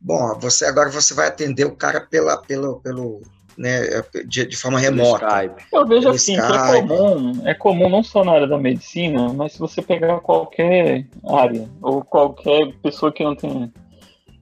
Bom, 0.00 0.38
você 0.40 0.64
agora 0.64 0.88
você 0.88 1.12
vai 1.12 1.26
atender 1.26 1.66
o 1.66 1.76
cara 1.76 2.00
pela, 2.00 2.38
pelo, 2.38 2.80
pelo, 2.80 3.20
né, 3.56 4.02
de, 4.26 4.46
de 4.46 4.56
forma 4.56 4.78
remota. 4.78 5.26
Eu 5.72 5.86
vejo 5.86 6.08
assim, 6.08 6.34
que 6.34 6.40
é 6.40 6.82
comum, 6.82 7.42
é 7.44 7.54
comum 7.54 7.88
não 7.88 8.02
só 8.02 8.24
na 8.24 8.32
área 8.32 8.46
da 8.46 8.58
medicina, 8.58 9.32
mas 9.32 9.52
se 9.52 9.58
você 9.58 9.80
pegar 9.80 10.20
qualquer 10.20 11.06
área, 11.28 11.68
ou 11.80 12.04
qualquer 12.04 12.72
pessoa 12.82 13.12
que 13.12 13.24
não 13.24 13.34
tem 13.34 13.72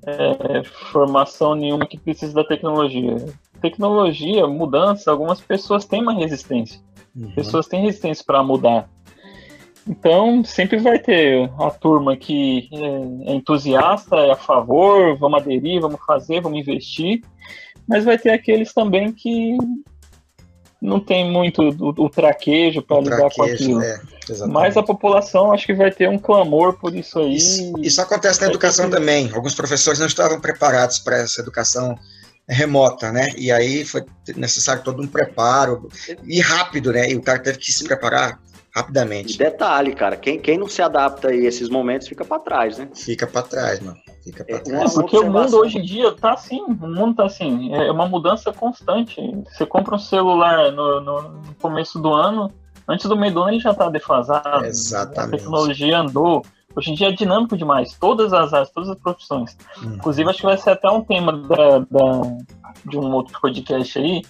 é, 0.06 0.64
formação 0.64 1.54
nenhuma 1.54 1.86
que 1.86 1.98
precise 1.98 2.34
da 2.34 2.44
tecnologia. 2.44 3.16
Tecnologia, 3.60 4.46
mudança, 4.46 5.10
algumas 5.10 5.40
pessoas 5.40 5.84
têm 5.84 6.02
uma 6.02 6.14
resistência. 6.14 6.80
Uhum. 7.16 7.30
Pessoas 7.32 7.66
têm 7.66 7.82
resistência 7.82 8.24
para 8.26 8.42
mudar. 8.42 8.88
Então, 9.86 10.42
sempre 10.42 10.78
vai 10.78 10.98
ter 10.98 11.50
a 11.58 11.70
turma 11.70 12.16
que 12.16 12.68
é, 12.72 13.30
é 13.30 13.34
entusiasta, 13.34 14.16
é 14.16 14.32
a 14.32 14.36
favor, 14.36 15.16
vamos 15.16 15.42
aderir, 15.42 15.80
vamos 15.80 16.00
fazer, 16.04 16.40
vamos 16.40 16.58
investir 16.58 17.22
mas 17.88 18.04
vai 18.04 18.18
ter 18.18 18.30
aqueles 18.30 18.72
também 18.72 19.12
que 19.12 19.56
não 20.80 21.00
tem 21.00 21.30
muito 21.30 21.62
o, 21.62 22.04
o 22.04 22.10
traquejo 22.10 22.82
para 22.82 23.00
lidar 23.00 23.30
com 23.34 23.42
aquilo. 23.42 23.82
É, 23.82 24.00
mas 24.48 24.76
a 24.76 24.82
população 24.82 25.52
acho 25.52 25.66
que 25.66 25.74
vai 25.74 25.90
ter 25.90 26.08
um 26.08 26.18
clamor 26.18 26.78
por 26.78 26.94
isso 26.94 27.18
aí. 27.18 27.36
Isso, 27.36 27.72
isso 27.78 28.00
acontece 28.02 28.42
na 28.42 28.48
educação 28.48 28.90
ter... 28.90 28.96
também. 28.96 29.30
Alguns 29.32 29.54
professores 29.54 29.98
não 29.98 30.06
estavam 30.06 30.40
preparados 30.40 30.98
para 30.98 31.16
essa 31.16 31.40
educação 31.40 31.98
remota, 32.46 33.10
né? 33.10 33.28
E 33.36 33.50
aí 33.50 33.84
foi 33.84 34.04
necessário 34.36 34.82
todo 34.82 35.02
um 35.02 35.06
preparo 35.06 35.88
e 36.24 36.40
rápido, 36.40 36.92
né? 36.92 37.10
E 37.10 37.16
o 37.16 37.22
cara 37.22 37.38
teve 37.38 37.58
que 37.58 37.72
se 37.72 37.84
preparar 37.84 38.38
rapidamente. 38.74 39.34
E 39.34 39.38
detalhe, 39.38 39.94
cara, 39.94 40.16
quem, 40.16 40.38
quem 40.38 40.58
não 40.58 40.68
se 40.68 40.82
adapta 40.82 41.28
a 41.28 41.34
esses 41.34 41.70
momentos 41.70 42.08
fica 42.08 42.24
para 42.24 42.40
trás, 42.40 42.76
né? 42.76 42.88
Fica 42.94 43.26
para 43.26 43.42
trás, 43.42 43.80
mano. 43.80 43.96
Fica 44.24 44.42
pra 44.42 44.56
é, 44.56 44.58
trás. 44.60 44.90
É, 44.90 44.94
porque 44.94 45.18
o 45.18 45.30
mundo 45.30 45.58
hoje 45.58 45.78
em 45.78 45.82
dia 45.82 46.10
tá 46.12 46.32
assim, 46.32 46.62
o 46.62 46.86
mundo 46.88 47.16
tá 47.16 47.26
assim, 47.26 47.72
é 47.74 47.92
uma 47.92 48.08
mudança 48.08 48.52
constante. 48.52 49.20
Você 49.44 49.66
compra 49.66 49.94
um 49.94 49.98
celular 49.98 50.72
no, 50.72 51.00
no 51.00 51.54
começo 51.60 51.98
do 51.98 52.12
ano, 52.12 52.50
antes 52.88 53.06
do 53.06 53.16
meio 53.16 53.34
do 53.34 53.42
ano 53.42 53.50
ele 53.50 53.60
já 53.60 53.74
tá 53.74 53.90
defasado. 53.90 54.64
Exatamente. 54.64 55.34
A 55.34 55.38
tecnologia 55.38 55.98
andou. 55.98 56.42
Hoje 56.76 56.90
em 56.90 56.94
dia 56.94 57.08
é 57.08 57.12
dinâmico 57.12 57.56
demais, 57.56 57.94
todas 58.00 58.32
as 58.32 58.52
áreas, 58.52 58.70
todas 58.70 58.90
as 58.90 58.98
profissões. 58.98 59.56
Uhum. 59.80 59.94
Inclusive, 59.94 60.28
acho 60.28 60.40
que 60.40 60.46
vai 60.46 60.58
ser 60.58 60.70
até 60.70 60.90
um 60.90 61.04
tema 61.04 61.32
da, 61.32 61.78
da, 61.78 62.36
de 62.84 62.98
um 62.98 63.12
outro 63.12 63.40
podcast 63.40 63.96
aí, 63.96 64.22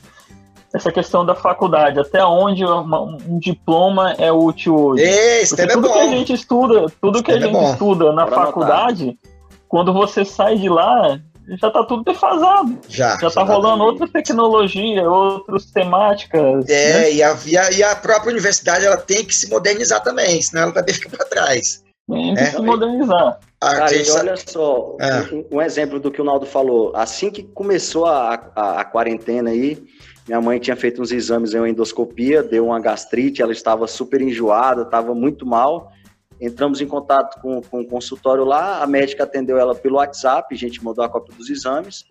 essa 0.74 0.90
questão 0.92 1.24
da 1.24 1.34
faculdade, 1.34 2.00
até 2.00 2.22
onde 2.22 2.64
uma, 2.64 3.00
um 3.00 3.38
diploma 3.38 4.12
é 4.18 4.30
útil 4.30 4.76
hoje. 4.76 5.04
Esse 5.04 5.56
Porque 5.56 5.70
é 5.70 5.74
tudo 5.74 5.88
bom. 5.88 5.94
que 5.94 5.98
a 6.00 6.06
gente 6.08 6.32
estuda, 6.32 6.86
tudo 7.00 7.22
que 7.22 7.30
a 7.30 7.36
é 7.36 7.40
gente 7.40 7.56
é 7.56 7.70
estuda 7.70 8.12
na 8.12 8.26
Bora 8.26 8.46
faculdade, 8.46 9.04
anotar. 9.04 9.33
Quando 9.74 9.92
você 9.92 10.24
sai 10.24 10.56
de 10.56 10.68
lá, 10.68 11.20
já 11.48 11.66
está 11.66 11.84
tudo 11.84 12.04
defasado. 12.04 12.78
Já. 12.88 13.18
Já 13.18 13.26
está 13.26 13.42
rolando 13.42 13.82
outra 13.82 14.06
tecnologia, 14.06 15.02
outras 15.10 15.64
temáticas. 15.64 16.68
É, 16.68 16.92
né? 16.92 17.12
e, 17.12 17.20
a, 17.20 17.36
e, 17.44 17.58
a, 17.58 17.70
e, 17.72 17.82
a, 17.82 17.96
própria 17.96 18.30
universidade 18.30 18.86
ela 18.86 18.96
tem 18.96 19.24
que 19.24 19.34
se 19.34 19.50
modernizar 19.50 20.00
também, 20.00 20.40
senão 20.40 20.62
ela 20.62 20.72
também 20.72 20.94
fica 20.94 21.08
para 21.08 21.26
trás. 21.26 21.82
Tem 22.08 22.36
que 22.36 22.40
é. 22.40 22.46
se 22.52 22.62
modernizar. 22.62 23.40
Cara, 23.60 23.92
e 23.92 24.08
olha 24.12 24.36
só, 24.36 24.96
é. 25.00 25.34
um, 25.34 25.56
um, 25.56 25.60
exemplo 25.60 25.98
do 25.98 26.08
que 26.08 26.22
o 26.22 26.24
Naldo 26.24 26.46
falou. 26.46 26.92
Assim 26.94 27.28
que 27.28 27.42
começou 27.42 28.06
a, 28.06 28.52
a, 28.54 28.80
a 28.82 28.84
quarentena 28.84 29.50
aí, 29.50 29.82
minha 30.28 30.40
mãe 30.40 30.60
tinha 30.60 30.76
feito 30.76 31.02
uns 31.02 31.10
exames 31.10 31.52
em 31.52 31.58
uma 31.58 31.68
endoscopia, 31.68 32.44
deu 32.44 32.66
uma 32.66 32.78
gastrite, 32.78 33.42
ela 33.42 33.50
estava 33.50 33.88
super 33.88 34.22
enjoada, 34.22 34.82
estava 34.82 35.16
muito 35.16 35.44
mal. 35.44 35.90
Entramos 36.40 36.80
em 36.80 36.86
contato 36.86 37.40
com, 37.40 37.62
com 37.62 37.80
o 37.80 37.86
consultório 37.86 38.44
lá, 38.44 38.82
a 38.82 38.86
médica 38.86 39.24
atendeu 39.24 39.58
ela 39.58 39.74
pelo 39.74 39.96
WhatsApp, 39.96 40.54
a 40.54 40.58
gente 40.58 40.82
mandou 40.84 41.04
a 41.04 41.08
cópia 41.08 41.36
dos 41.36 41.48
exames. 41.48 42.04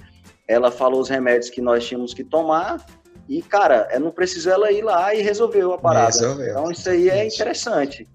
Ela 0.47 0.71
falou 0.71 1.01
os 1.01 1.09
remédios 1.09 1.49
que 1.49 1.61
nós 1.61 1.85
tínhamos 1.85 2.13
que 2.13 2.23
tomar 2.23 2.85
e, 3.27 3.41
cara, 3.41 3.87
não 3.99 4.11
precisou 4.11 4.53
ela 4.53 4.71
ir 4.71 4.81
lá 4.81 5.13
e 5.13 5.21
resolveu 5.21 5.73
a 5.73 5.77
parada. 5.77 6.07
Resolveu. 6.07 6.49
Então 6.49 6.71
isso 6.71 6.89
aí 6.89 7.09
é 7.09 7.25
interessante. 7.25 8.07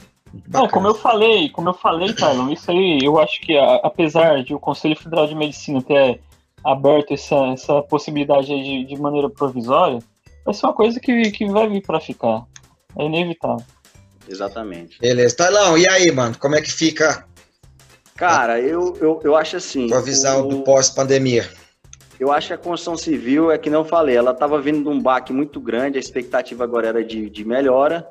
Não, 0.49 0.69
como 0.69 0.87
eu 0.87 0.95
falei, 0.95 1.49
como 1.49 1.71
eu 1.71 1.75
falei, 1.75 2.13
Carlão, 2.13 2.53
isso 2.53 2.71
aí 2.71 2.99
eu 3.03 3.19
acho 3.19 3.41
que 3.41 3.57
apesar 3.83 4.43
de 4.45 4.55
o 4.55 4.61
Conselho 4.61 4.97
Federal 4.97 5.27
de 5.27 5.35
Medicina 5.35 5.83
ter 5.83 6.21
aberto 6.65 7.15
essa, 7.15 7.37
essa 7.47 7.83
possibilidade 7.83 8.47
de, 8.47 8.85
de 8.85 8.97
maneira 9.01 9.31
provisória, 9.31 10.01
vai 10.45 10.53
ser 10.53 10.67
uma 10.67 10.75
coisa 10.75 11.01
que, 11.01 11.31
que 11.31 11.47
vai 11.47 11.69
vir 11.69 11.83
para 11.83 12.01
ficar. 12.01 12.45
É 12.97 13.05
inevitável. 13.05 13.65
Exatamente. 14.29 14.99
Beleza. 15.01 15.37
Talão, 15.37 15.77
e 15.77 15.85
aí, 15.89 16.11
mano? 16.11 16.37
Como 16.39 16.55
é 16.55 16.63
que 16.63 16.73
fica? 16.73 17.27
Cara, 18.17 18.61
eu, 18.61 18.97
eu, 19.01 19.21
eu 19.23 19.37
acho 19.37 19.57
assim. 19.57 19.93
a 19.93 20.01
visão 20.01 20.47
o, 20.47 20.49
do 20.49 20.63
pós-pandemia. 20.63 21.49
Eu 22.19 22.33
acho 22.33 22.49
que 22.49 22.53
a 22.53 22.59
construção 22.59 22.97
civil, 22.97 23.51
é 23.53 23.57
que 23.57 23.71
não 23.71 23.85
falei, 23.85 24.17
ela 24.17 24.33
estava 24.33 24.61
vindo 24.61 24.83
de 24.83 24.89
um 24.89 25.01
baque 25.01 25.33
muito 25.33 25.61
grande, 25.61 25.99
a 25.99 26.01
expectativa 26.01 26.65
agora 26.65 26.89
era 26.89 27.05
de, 27.05 27.31
de 27.31 27.45
melhora. 27.45 28.07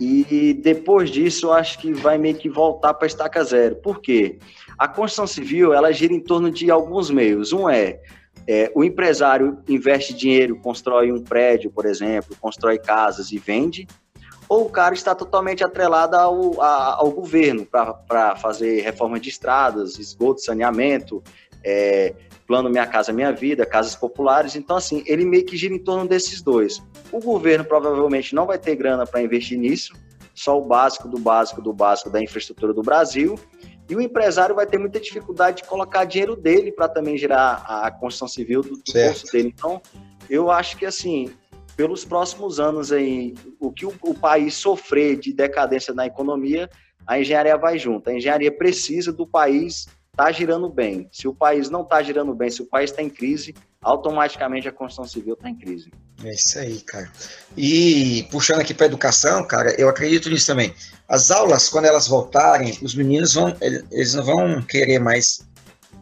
E 0.00 0.54
depois 0.54 1.10
disso, 1.10 1.46
eu 1.46 1.52
acho 1.52 1.78
que 1.78 1.92
vai 1.92 2.16
meio 2.16 2.34
que 2.34 2.48
voltar 2.48 2.94
para 2.94 3.06
estaca 3.06 3.44
zero. 3.44 3.76
Por 3.76 4.00
quê? 4.00 4.38
A 4.78 4.88
construção 4.88 5.26
civil, 5.26 5.72
ela 5.72 5.92
gira 5.92 6.12
em 6.12 6.20
torno 6.20 6.50
de 6.50 6.70
alguns 6.70 7.10
meios. 7.10 7.52
Um 7.52 7.68
é, 7.68 8.00
é 8.48 8.72
o 8.74 8.82
empresário 8.82 9.58
investe 9.68 10.14
dinheiro, 10.14 10.58
constrói 10.58 11.12
um 11.12 11.22
prédio, 11.22 11.70
por 11.70 11.84
exemplo, 11.84 12.36
constrói 12.40 12.78
casas 12.78 13.30
e 13.30 13.38
vende. 13.38 13.86
Ou 14.54 14.66
o 14.66 14.70
cara 14.70 14.94
está 14.94 15.16
totalmente 15.16 15.64
atrelado 15.64 16.14
ao, 16.14 16.60
a, 16.62 16.94
ao 16.94 17.10
governo 17.10 17.66
para 17.66 18.36
fazer 18.36 18.82
reforma 18.82 19.18
de 19.18 19.28
estradas, 19.28 19.98
esgoto, 19.98 20.42
saneamento, 20.42 21.20
é, 21.64 22.14
plano 22.46 22.70
Minha 22.70 22.86
Casa 22.86 23.12
Minha 23.12 23.32
Vida, 23.32 23.66
casas 23.66 23.96
populares. 23.96 24.54
Então, 24.54 24.76
assim, 24.76 25.02
ele 25.06 25.24
meio 25.24 25.44
que 25.44 25.56
gira 25.56 25.74
em 25.74 25.78
torno 25.82 26.06
desses 26.06 26.40
dois. 26.40 26.80
O 27.10 27.18
governo 27.18 27.64
provavelmente 27.64 28.32
não 28.32 28.46
vai 28.46 28.56
ter 28.56 28.76
grana 28.76 29.04
para 29.04 29.20
investir 29.20 29.58
nisso, 29.58 29.92
só 30.32 30.56
o 30.56 30.64
básico 30.64 31.08
do 31.08 31.18
básico 31.18 31.60
do 31.60 31.72
básico 31.72 32.08
da 32.08 32.22
infraestrutura 32.22 32.72
do 32.72 32.82
Brasil. 32.82 33.36
E 33.88 33.96
o 33.96 34.00
empresário 34.00 34.54
vai 34.54 34.66
ter 34.66 34.78
muita 34.78 35.00
dificuldade 35.00 35.62
de 35.62 35.68
colocar 35.68 36.04
dinheiro 36.04 36.36
dele 36.36 36.70
para 36.70 36.88
também 36.88 37.18
gerar 37.18 37.64
a 37.66 37.90
construção 37.90 38.28
civil 38.28 38.62
do, 38.62 38.76
do 38.76 38.92
bolso 38.92 39.26
dele. 39.32 39.52
Então, 39.52 39.82
eu 40.30 40.48
acho 40.48 40.76
que 40.76 40.86
assim, 40.86 41.32
pelos 41.76 42.04
próximos 42.04 42.60
anos 42.60 42.92
aí, 42.92 43.34
o 43.60 43.72
que 43.72 43.84
o, 43.86 43.94
o, 44.02 44.14
país 44.14 44.54
sofrer 44.54 45.18
de 45.18 45.32
decadência 45.32 45.92
na 45.92 46.06
economia, 46.06 46.70
a 47.06 47.18
engenharia 47.18 47.56
vai 47.56 47.78
junto. 47.78 48.08
A 48.08 48.14
engenharia 48.14 48.50
precisa 48.50 49.12
do 49.12 49.26
país 49.26 49.86
estar 50.12 50.24
tá 50.26 50.32
girando 50.32 50.68
bem. 50.68 51.08
Se 51.12 51.26
o 51.26 51.34
país 51.34 51.68
não 51.68 51.82
está 51.82 52.02
girando 52.02 52.34
bem, 52.34 52.50
se 52.50 52.62
o 52.62 52.66
país 52.66 52.90
está 52.90 53.02
em 53.02 53.10
crise, 53.10 53.54
automaticamente 53.82 54.68
a 54.68 54.72
construção 54.72 55.04
civil 55.04 55.34
está 55.34 55.50
em 55.50 55.56
crise. 55.56 55.90
É 56.22 56.30
isso 56.30 56.58
aí, 56.58 56.80
cara. 56.80 57.10
E 57.56 58.26
puxando 58.30 58.60
aqui 58.60 58.72
para 58.72 58.86
educação, 58.86 59.44
cara, 59.46 59.74
eu 59.78 59.88
acredito 59.88 60.30
nisso 60.30 60.46
também. 60.46 60.74
As 61.08 61.30
aulas, 61.30 61.68
quando 61.68 61.84
elas 61.86 62.06
voltarem, 62.06 62.78
os 62.80 62.94
meninos 62.94 63.34
vão, 63.34 63.54
eles 63.60 64.14
não 64.14 64.24
vão 64.24 64.62
querer 64.62 65.00
mais 65.00 65.46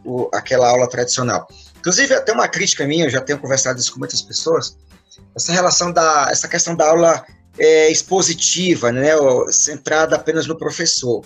o, 0.05 0.29
aquela 0.33 0.69
aula 0.69 0.87
tradicional. 0.87 1.47
Inclusive, 1.79 2.13
até 2.13 2.31
uma 2.31 2.47
crítica 2.47 2.87
minha, 2.87 3.05
eu 3.05 3.09
já 3.09 3.19
tenho 3.19 3.39
conversado 3.39 3.79
isso 3.79 3.91
com 3.91 3.99
muitas 3.99 4.21
pessoas, 4.21 4.77
essa 5.35 5.51
relação 5.51 5.91
da, 5.91 6.27
essa 6.29 6.47
questão 6.47 6.75
da 6.75 6.89
aula 6.89 7.25
é, 7.57 7.91
expositiva, 7.91 8.91
né, 8.91 9.11
centrada 9.49 10.15
apenas 10.15 10.47
no 10.47 10.57
professor. 10.57 11.25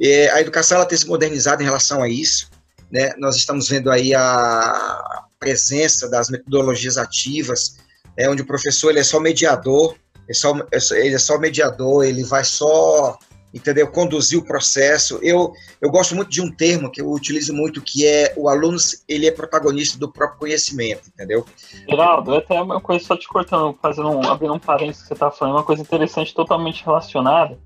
É, 0.00 0.30
a 0.30 0.40
educação 0.40 0.76
ela 0.76 0.86
tem 0.86 0.98
se 0.98 1.06
modernizado 1.06 1.62
em 1.62 1.64
relação 1.64 2.02
a 2.02 2.08
isso, 2.08 2.50
né? 2.90 3.12
Nós 3.18 3.36
estamos 3.36 3.68
vendo 3.68 3.90
aí 3.90 4.14
a 4.14 5.24
presença 5.38 6.08
das 6.08 6.28
metodologias 6.28 6.98
ativas, 6.98 7.76
é, 8.16 8.28
onde 8.28 8.42
o 8.42 8.46
professor 8.46 8.90
ele 8.90 9.00
é 9.00 9.04
só 9.04 9.18
mediador, 9.18 9.96
é 10.28 10.34
só, 10.34 10.54
é 10.72 11.06
ele 11.06 11.14
é 11.14 11.18
só 11.18 11.38
mediador, 11.38 12.04
ele 12.04 12.24
vai 12.24 12.44
só 12.44 13.18
entendeu? 13.56 13.88
Conduzir 13.88 14.38
o 14.38 14.44
processo. 14.44 15.18
Eu, 15.22 15.52
eu 15.80 15.90
gosto 15.90 16.14
muito 16.14 16.30
de 16.30 16.42
um 16.42 16.50
termo 16.50 16.90
que 16.90 17.00
eu 17.00 17.10
utilizo 17.10 17.54
muito, 17.54 17.80
que 17.80 18.06
é 18.06 18.34
o 18.36 18.48
aluno, 18.48 18.76
ele 19.08 19.26
é 19.26 19.30
protagonista 19.30 19.98
do 19.98 20.10
próprio 20.10 20.38
conhecimento, 20.38 21.08
entendeu? 21.08 21.44
Geraldo, 21.88 22.34
até 22.34 22.60
uma 22.60 22.80
coisa 22.80 23.04
só 23.04 23.16
te 23.16 23.26
cortando, 23.26 23.76
fazendo 23.80 24.10
um, 24.10 24.28
abrindo 24.28 24.52
um 24.52 24.58
parênteses 24.58 25.02
que 25.02 25.08
você 25.08 25.14
está 25.14 25.30
falando, 25.30 25.54
uma 25.54 25.62
coisa 25.62 25.82
interessante, 25.82 26.34
totalmente 26.34 26.84
relacionada, 26.84 27.58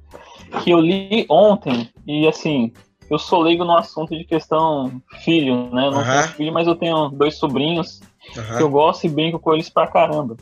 que 0.63 0.71
eu 0.71 0.79
li 0.79 1.27
ontem, 1.29 1.91
e 2.07 2.27
assim, 2.27 2.73
eu 3.11 3.19
sou 3.19 3.43
leigo 3.43 3.65
no 3.65 3.77
assunto 3.77 4.17
de 4.17 4.25
questão 4.25 5.03
filho, 5.25 5.71
né? 5.75 5.91
Não 5.91 6.05
tenho 6.05 6.23
filho, 6.35 6.53
mas 6.53 6.67
eu 6.69 6.77
tenho 6.77 7.09
dois 7.09 7.35
sobrinhos 7.37 8.01
que 8.33 8.63
eu 8.63 8.71
gosto 8.71 9.07
e 9.07 9.11
brinco 9.11 9.41
com 9.41 9.53
eles 9.53 9.69
pra 9.69 9.89
caramba. 9.89 10.37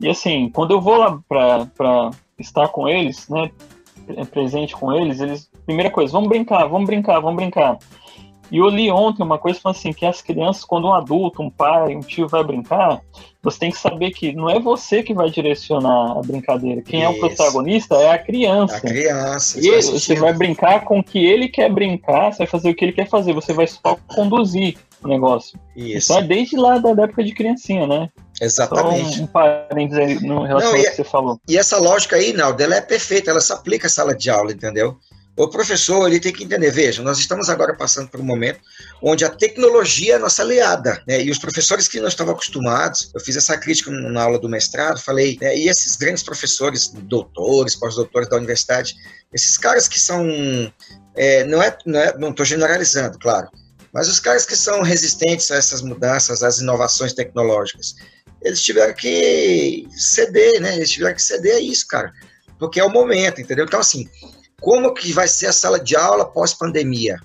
E 0.00 0.08
assim, 0.08 0.50
quando 0.50 0.72
eu 0.72 0.80
vou 0.80 0.96
lá 0.96 1.20
pra, 1.28 1.66
pra 1.66 2.10
estar 2.38 2.66
com 2.68 2.88
eles, 2.88 3.28
né? 3.28 3.50
Presente 4.30 4.74
com 4.74 4.92
eles, 4.92 5.20
eles. 5.20 5.50
Primeira 5.66 5.90
coisa, 5.90 6.12
vamos 6.12 6.28
brincar, 6.28 6.66
vamos 6.66 6.86
brincar, 6.86 7.20
vamos 7.20 7.36
brincar. 7.36 7.78
E 8.50 8.58
eu 8.58 8.68
li 8.68 8.90
ontem 8.90 9.22
uma 9.22 9.38
coisa 9.38 9.58
falando 9.58 9.76
assim, 9.76 9.92
que 9.92 10.04
as 10.04 10.20
crianças, 10.20 10.64
quando 10.64 10.86
um 10.86 10.94
adulto, 10.94 11.42
um 11.42 11.50
pai, 11.50 11.96
um 11.96 12.00
tio 12.00 12.28
vai 12.28 12.44
brincar, 12.44 13.00
você 13.42 13.58
tem 13.58 13.70
que 13.70 13.78
saber 13.78 14.10
que 14.10 14.32
não 14.32 14.48
é 14.48 14.60
você 14.60 15.02
que 15.02 15.14
vai 15.14 15.30
direcionar 15.30 16.18
a 16.18 16.20
brincadeira. 16.20 16.82
Quem 16.82 17.00
Isso. 17.00 17.08
é 17.08 17.10
o 17.10 17.18
protagonista 17.18 17.94
é 17.96 18.10
a 18.10 18.18
criança. 18.18 18.76
A 18.76 18.80
criança. 18.80 19.58
E 19.60 19.82
você 19.82 20.14
vai 20.14 20.32
brincar 20.32 20.84
com 20.84 20.98
o 20.98 21.04
que 21.04 21.24
ele 21.24 21.48
quer 21.48 21.70
brincar, 21.72 22.32
você 22.32 22.38
vai 22.38 22.46
fazer 22.46 22.70
o 22.70 22.74
que 22.74 22.84
ele 22.84 22.92
quer 22.92 23.08
fazer, 23.08 23.32
você 23.32 23.52
vai 23.52 23.66
só 23.66 23.96
conduzir 24.06 24.76
o 25.06 25.10
negócio. 25.10 25.58
Isso. 25.76 26.12
É 26.12 26.22
desde 26.22 26.56
lá 26.56 26.78
da 26.78 26.90
época 26.90 27.22
de 27.22 27.34
criancinha, 27.34 27.86
né? 27.86 28.08
Exatamente. 28.40 29.16
Só 29.16 29.22
um 29.22 29.26
parênteses 29.26 29.98
aí 29.98 30.26
no 30.26 30.42
relação 30.42 30.72
Não, 30.72 30.78
ao 30.78 30.84
que 30.84 30.96
você 30.96 31.04
falou. 31.04 31.40
E 31.48 31.56
essa 31.56 31.78
lógica 31.78 32.16
aí, 32.16 32.32
Naldo, 32.32 32.62
ela 32.62 32.76
é 32.76 32.80
perfeita, 32.80 33.30
ela 33.30 33.40
se 33.40 33.52
aplica 33.52 33.86
à 33.86 33.90
sala 33.90 34.14
de 34.14 34.30
aula, 34.30 34.52
entendeu? 34.52 34.98
O 35.36 35.48
professor 35.48 36.06
ele 36.06 36.20
tem 36.20 36.32
que 36.32 36.44
entender, 36.44 36.70
veja, 36.70 37.02
nós 37.02 37.18
estamos 37.18 37.50
agora 37.50 37.74
passando 37.74 38.08
por 38.08 38.20
um 38.20 38.24
momento 38.24 38.60
onde 39.02 39.24
a 39.24 39.28
tecnologia 39.28 40.14
é 40.14 40.18
nossa 40.18 40.42
aliada, 40.42 41.02
né? 41.08 41.24
E 41.24 41.30
os 41.30 41.38
professores 41.38 41.88
que 41.88 42.00
não 42.00 42.06
estavam 42.06 42.34
acostumados, 42.34 43.10
eu 43.12 43.20
fiz 43.20 43.36
essa 43.36 43.58
crítica 43.58 43.90
na 43.90 44.22
aula 44.22 44.38
do 44.38 44.48
mestrado, 44.48 45.00
falei, 45.00 45.36
né? 45.40 45.56
e 45.56 45.68
esses 45.68 45.96
grandes 45.96 46.22
professores, 46.22 46.88
doutores, 46.88 47.74
pós-doutores 47.74 48.28
da 48.28 48.36
universidade, 48.36 48.94
esses 49.32 49.58
caras 49.58 49.88
que 49.88 49.98
são, 49.98 50.24
é, 51.16 51.42
não 51.44 51.60
é, 51.60 51.76
não 51.84 51.98
é, 51.98 52.16
não 52.16 52.30
estou 52.30 52.46
generalizando, 52.46 53.18
claro, 53.18 53.48
mas 53.94 54.08
os 54.08 54.18
caras 54.18 54.44
que 54.44 54.56
são 54.56 54.82
resistentes 54.82 55.52
a 55.52 55.56
essas 55.56 55.80
mudanças, 55.80 56.42
às 56.42 56.58
inovações 56.58 57.12
tecnológicas, 57.12 57.94
eles 58.42 58.60
tiveram 58.60 58.92
que 58.92 59.86
ceder, 59.96 60.60
né? 60.60 60.74
Eles 60.74 60.90
tiveram 60.90 61.14
que 61.14 61.22
ceder 61.22 61.54
a 61.54 61.60
isso, 61.60 61.86
cara. 61.86 62.12
Porque 62.58 62.80
é 62.80 62.84
o 62.84 62.90
momento, 62.90 63.40
entendeu? 63.40 63.64
Então, 63.64 63.78
assim, 63.78 64.08
como 64.60 64.92
que 64.92 65.12
vai 65.12 65.28
ser 65.28 65.46
a 65.46 65.52
sala 65.52 65.78
de 65.78 65.94
aula 65.94 66.24
pós-pandemia? 66.24 67.20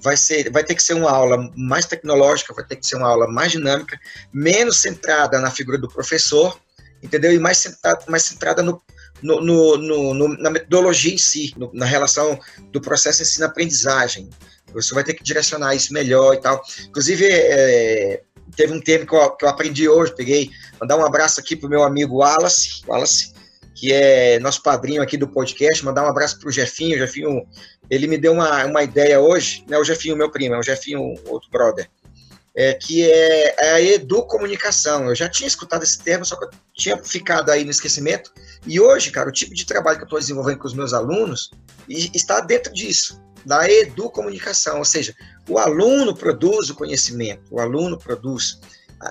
Vai, 0.00 0.16
ser, 0.16 0.52
vai 0.52 0.62
ter 0.62 0.76
que 0.76 0.82
ser 0.82 0.94
uma 0.94 1.10
aula 1.10 1.50
mais 1.56 1.84
tecnológica, 1.84 2.54
vai 2.54 2.64
ter 2.64 2.76
que 2.76 2.86
ser 2.86 2.96
uma 2.96 3.08
aula 3.08 3.26
mais 3.26 3.50
dinâmica, 3.50 3.98
menos 4.32 4.76
centrada 4.76 5.40
na 5.40 5.50
figura 5.50 5.78
do 5.78 5.88
professor, 5.88 6.56
entendeu? 7.02 7.32
E 7.32 7.40
mais 7.40 7.58
centrada, 7.58 8.04
mais 8.06 8.22
centrada 8.22 8.62
no, 8.62 8.80
no, 9.20 9.40
no, 9.40 10.14
no 10.14 10.28
na 10.38 10.50
metodologia 10.50 11.12
em 11.12 11.18
si, 11.18 11.54
na 11.72 11.86
relação 11.86 12.38
do 12.70 12.80
processo 12.80 13.22
ensino-aprendizagem. 13.22 14.30
Professor 14.74 14.96
vai 14.96 15.04
ter 15.04 15.14
que 15.14 15.22
direcionar 15.22 15.74
isso 15.74 15.92
melhor 15.92 16.34
e 16.34 16.40
tal. 16.40 16.60
Inclusive, 16.88 17.26
é, 17.30 18.22
teve 18.56 18.72
um 18.72 18.80
termo 18.80 19.06
que 19.06 19.14
eu, 19.14 19.30
que 19.30 19.44
eu 19.44 19.48
aprendi 19.48 19.88
hoje, 19.88 20.14
peguei, 20.14 20.50
mandar 20.80 20.96
um 20.96 21.04
abraço 21.04 21.40
aqui 21.40 21.54
pro 21.54 21.68
meu 21.68 21.84
amigo 21.84 22.16
Wallace, 22.16 22.82
Wallace, 22.86 23.32
que 23.74 23.92
é 23.92 24.38
nosso 24.40 24.62
padrinho 24.62 25.00
aqui 25.00 25.16
do 25.16 25.28
podcast, 25.28 25.84
mandar 25.84 26.04
um 26.04 26.08
abraço 26.08 26.38
pro 26.38 26.50
Jefinho, 26.50 26.98
Jefinho, 26.98 27.46
ele 27.88 28.06
me 28.06 28.18
deu 28.18 28.32
uma, 28.32 28.64
uma 28.64 28.82
ideia 28.82 29.20
hoje, 29.20 29.64
né, 29.68 29.78
o 29.78 29.84
Jefinho, 29.84 30.16
meu 30.16 30.30
primo, 30.30 30.54
é 30.54 30.58
o 30.58 30.62
Jefinho, 30.62 31.14
outro 31.26 31.48
brother, 31.50 31.88
é, 32.56 32.74
que 32.74 33.08
é, 33.08 33.54
é 33.58 33.72
a 33.72 33.80
educomunicação. 33.80 35.08
Eu 35.08 35.14
já 35.14 35.28
tinha 35.28 35.48
escutado 35.48 35.82
esse 35.82 35.98
termo, 35.98 36.24
só 36.24 36.36
que 36.36 36.44
eu 36.44 36.50
tinha 36.72 36.96
ficado 36.98 37.50
aí 37.50 37.64
no 37.64 37.70
esquecimento. 37.70 38.32
E 38.64 38.80
hoje, 38.80 39.10
cara, 39.10 39.28
o 39.28 39.32
tipo 39.32 39.54
de 39.54 39.66
trabalho 39.66 39.98
que 39.98 40.04
eu 40.04 40.06
estou 40.06 40.20
desenvolvendo 40.20 40.58
com 40.58 40.68
os 40.68 40.74
meus 40.74 40.92
alunos 40.92 41.50
está 41.88 42.40
dentro 42.40 42.72
disso 42.72 43.20
da 43.44 43.68
educomunicação, 43.68 44.78
ou 44.78 44.84
seja, 44.84 45.14
o 45.48 45.58
aluno 45.58 46.14
produz 46.14 46.70
o 46.70 46.74
conhecimento, 46.74 47.42
o 47.50 47.60
aluno 47.60 47.98
produz, 47.98 48.60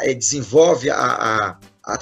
eh, 0.02 0.14
desenvolve 0.14 0.90
a, 0.90 0.96
a, 0.96 1.58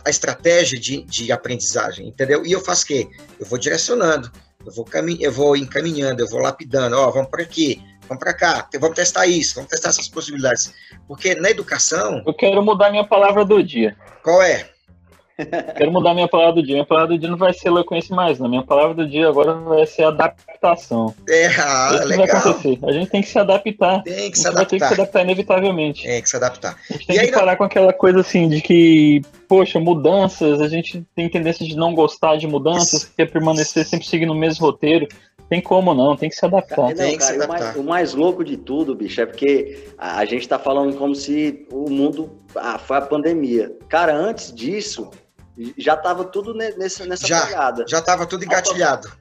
a 0.06 0.10
estratégia 0.10 0.80
de, 0.80 1.04
de 1.04 1.32
aprendizagem, 1.32 2.08
entendeu? 2.08 2.46
E 2.46 2.52
eu 2.52 2.62
faço 2.62 2.84
o 2.84 2.88
quê? 2.88 3.10
Eu 3.39 3.46
vou 3.46 3.58
direcionando, 3.58 4.32
eu 4.65 4.72
vou, 4.72 4.86
camin 4.86 5.17
eu 5.20 5.32
vou 5.32 5.58
encaminhando, 5.58 6.22
eu 6.22 6.28
vou 6.28 6.39
lapidando, 6.39 6.96
ó, 6.96 7.10
vamos 7.10 7.30
para 7.30 7.44
aqui, 7.44 7.82
vamos 8.08 8.24
para 8.24 8.34
cá, 8.34 8.70
vamos 8.80 8.96
testar 8.96 9.26
isso, 9.28 9.56
vamos 9.56 9.70
testar 9.70 9.89
essas 9.89 10.08
possibilidades. 10.08 10.74
Porque 11.08 11.36
na 11.36 11.50
educação... 11.50 12.24
Eu 12.26 12.34
quero 12.34 12.63
mudar 12.63 12.91
minha 12.91 13.08
palavra 13.08 13.44
do 13.44 13.62
dia. 13.63 13.96
Qual 14.24 14.41
é? 14.41 14.70
Quero 15.75 15.91
mudar 15.91 16.13
minha 16.13 16.27
palavra 16.27 16.54
do 16.54 16.63
dia. 16.63 16.75
Minha 16.75 16.86
palavra 16.86 17.10
do 17.10 17.19
dia 17.19 17.30
não 17.30 17.38
vai 17.38 17.54
ser 17.54 17.67
eloquência 17.67 18.15
mais, 18.15 18.39
não. 18.39 18.49
Minha 18.49 18.63
palavra 18.63 18.93
do 18.93 19.08
dia 19.08 19.27
agora 19.27 19.54
vai 19.54 19.86
ser 19.86 20.04
adaptação. 20.04 21.13
É, 21.27 21.47
ah, 21.47 21.91
Isso 21.93 22.08
legal. 22.08 22.27
vai 22.27 22.38
acontecer. 22.38 22.80
A 22.84 22.91
gente 22.91 23.10
tem 23.10 23.21
que 23.21 23.27
se 23.27 23.39
adaptar. 23.39 24.04
Tem 24.04 24.32
que 24.32 24.39
se 24.39 24.47
adaptar. 24.47 24.62
Vai 24.62 24.65
ter 24.65 24.80
que 24.80 24.88
se 24.88 24.93
adaptar 24.93 25.21
inevitavelmente. 25.21 26.04
Tem 26.04 26.21
que 26.21 26.30
se 26.30 26.36
adaptar. 26.36 26.75
A 26.89 26.93
gente 26.93 27.08
tem 27.08 27.15
e 27.15 27.19
que 27.19 27.25
aí, 27.25 27.32
parar 27.32 27.51
não... 27.51 27.58
com 27.58 27.63
aquela 27.63 27.93
coisa 27.93 28.19
assim 28.19 28.47
de 28.47 28.62
que, 28.62 29.21
poxa, 29.47 29.80
mudanças, 29.80 30.62
a 30.62 30.67
gente 30.67 31.06
tem 31.15 31.30
tendência 31.30 31.65
de 31.65 31.75
não 31.75 31.93
gostar 31.93 32.38
de 32.38 32.47
mudanças, 32.47 33.06
quer 33.06 33.30
permanecer 33.30 33.86
sempre 33.86 34.08
seguindo 34.08 34.32
o 34.32 34.36
mesmo 34.36 34.65
roteiro. 34.65 35.08
Tem 35.51 35.60
como 35.60 35.93
não, 35.93 36.15
tem 36.15 36.30
que 36.30 36.36
se 36.38 36.45
adaptar. 36.45 36.77
Não, 36.77 36.95
tem 36.95 37.17
que 37.17 37.23
se 37.25 37.34
adaptar. 37.34 37.58
O 37.58 37.60
mais, 37.60 37.75
o 37.75 37.84
mais, 37.84 38.13
louco 38.13 38.41
de 38.41 38.56
tudo, 38.56 38.95
bicho, 38.95 39.19
é 39.19 39.25
porque 39.25 39.84
a, 39.97 40.19
a 40.19 40.25
gente 40.25 40.47
tá 40.47 40.58
falando 40.58 40.95
como 40.95 41.13
se 41.13 41.67
o 41.69 41.89
mundo 41.89 42.32
ah, 42.56 42.77
foi 42.77 42.95
a 42.95 43.01
pandemia. 43.01 43.69
Cara, 43.89 44.15
antes 44.15 44.54
disso, 44.56 45.12
já 45.78 45.94
estava 45.94 46.24
tudo 46.24 46.54
nessa, 46.54 47.06
nessa 47.06 47.28
já, 47.28 47.46
pegada. 47.46 47.86
Já 47.88 48.00
estava 48.00 48.26
tudo 48.26 48.44
engatilhado. 48.44 49.12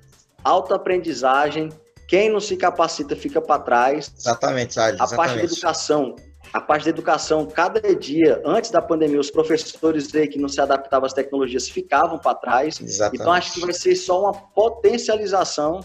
Autoaprendizagem, 0.43 1.71
quem 2.09 2.31
não 2.31 2.41
se 2.41 2.57
capacita 2.57 3.15
fica 3.15 3.41
para 3.41 3.63
trás. 3.63 4.13
Exatamente, 4.17 4.75
Salles, 4.75 5.01
A 5.01 5.07
parte 5.09 5.37
da 5.37 5.45
educação, 5.45 6.17
a 6.53 6.61
parte 6.61 6.85
da 6.85 6.91
educação, 6.91 7.47
cada 7.47 7.95
dia, 7.95 8.41
antes 8.45 8.71
da 8.71 8.81
pandemia, 8.81 9.21
os 9.21 9.31
professores 9.31 10.11
que 10.11 10.39
não 10.39 10.49
se 10.49 10.61
adaptavam 10.61 11.07
às 11.07 11.13
tecnologias 11.13 11.69
ficavam 11.69 12.19
para 12.19 12.35
trás. 12.35 12.81
Exatamente. 12.81 13.21
Então, 13.21 13.33
acho 13.33 13.53
que 13.53 13.61
vai 13.61 13.73
ser 13.73 13.95
só 13.95 14.23
uma 14.23 14.33
potencialização 14.33 15.81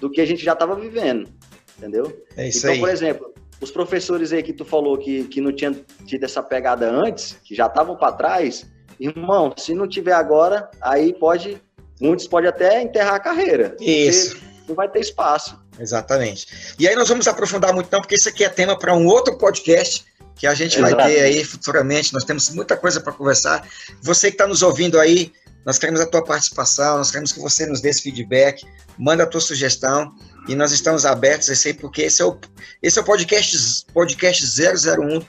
do 0.00 0.10
que 0.10 0.20
a 0.20 0.26
gente 0.26 0.42
já 0.42 0.54
estava 0.54 0.74
vivendo, 0.74 1.28
entendeu? 1.76 2.24
É 2.36 2.48
isso 2.48 2.60
então, 2.60 2.72
aí. 2.72 2.80
por 2.80 2.88
exemplo, 2.88 3.34
os 3.60 3.70
professores 3.70 4.32
aí 4.32 4.42
que 4.42 4.54
tu 4.54 4.64
falou 4.64 4.96
que, 4.96 5.24
que 5.24 5.40
não 5.40 5.52
tinham 5.52 5.74
tido 6.06 6.24
essa 6.24 6.42
pegada 6.42 6.90
antes, 6.90 7.36
que 7.44 7.54
já 7.54 7.66
estavam 7.66 7.96
para 7.96 8.12
trás, 8.12 8.66
Irmão, 9.00 9.54
se 9.56 9.74
não 9.74 9.88
tiver 9.88 10.12
agora, 10.12 10.70
aí 10.80 11.14
pode 11.14 11.60
muitos 12.00 12.26
podem 12.26 12.48
até 12.48 12.82
enterrar 12.82 13.14
a 13.14 13.20
carreira. 13.20 13.76
Isso. 13.80 14.36
Não 14.68 14.74
vai 14.74 14.88
ter 14.88 15.00
espaço. 15.00 15.58
Exatamente. 15.78 16.74
E 16.78 16.86
aí 16.86 16.94
nós 16.94 17.08
vamos 17.08 17.26
aprofundar 17.26 17.72
muito 17.72 17.88
não, 17.90 18.00
porque 18.00 18.14
isso 18.14 18.28
aqui 18.28 18.44
é 18.44 18.48
tema 18.48 18.78
para 18.78 18.94
um 18.94 19.06
outro 19.06 19.36
podcast 19.36 20.04
que 20.36 20.46
a 20.46 20.54
gente 20.54 20.78
Exato. 20.78 20.96
vai 20.96 21.12
ter 21.12 21.20
aí 21.20 21.44
futuramente. 21.44 22.12
Nós 22.12 22.24
temos 22.24 22.50
muita 22.50 22.76
coisa 22.76 23.00
para 23.00 23.12
conversar. 23.12 23.66
Você 24.02 24.28
que 24.28 24.34
está 24.34 24.46
nos 24.46 24.62
ouvindo 24.62 24.98
aí, 24.98 25.32
nós 25.64 25.78
queremos 25.78 26.00
a 26.00 26.06
tua 26.06 26.24
participação, 26.24 26.98
nós 26.98 27.10
queremos 27.10 27.32
que 27.32 27.40
você 27.40 27.66
nos 27.66 27.80
dê 27.80 27.90
esse 27.90 28.02
feedback, 28.02 28.66
manda 28.98 29.24
a 29.24 29.26
tua 29.26 29.40
sugestão 29.40 30.14
e 30.48 30.54
nós 30.54 30.72
estamos 30.72 31.04
abertos 31.04 31.50
a 31.50 31.52
isso 31.52 31.68
aí, 31.68 31.74
porque 31.74 32.02
esse 32.02 32.22
é 32.22 32.24
o, 32.24 32.38
esse 32.82 32.98
é 32.98 33.02
o 33.02 33.04
podcast, 33.04 33.84
podcast 33.92 34.44
001 34.44 35.22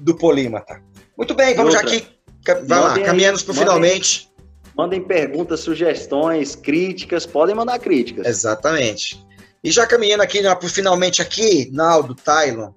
do 0.00 0.16
Polímata. 0.16 0.82
Muito 1.16 1.34
bem, 1.34 1.54
vamos 1.54 1.74
já 1.74 1.80
aqui, 1.80 2.17
vai 2.66 2.80
lá, 2.80 2.98
caminhando 3.00 3.42
para 3.44 3.54
finalmente. 3.54 4.28
Mandem 4.76 5.02
perguntas, 5.02 5.60
sugestões, 5.60 6.54
críticas, 6.54 7.26
podem 7.26 7.54
mandar 7.54 7.78
críticas. 7.78 8.26
Exatamente. 8.26 9.24
E 9.62 9.70
já 9.70 9.86
caminhando 9.86 10.22
aqui 10.22 10.40
para 10.40 10.68
finalmente 10.68 11.20
aqui, 11.20 11.68
Naldo, 11.72 12.14
Tylon, 12.14 12.72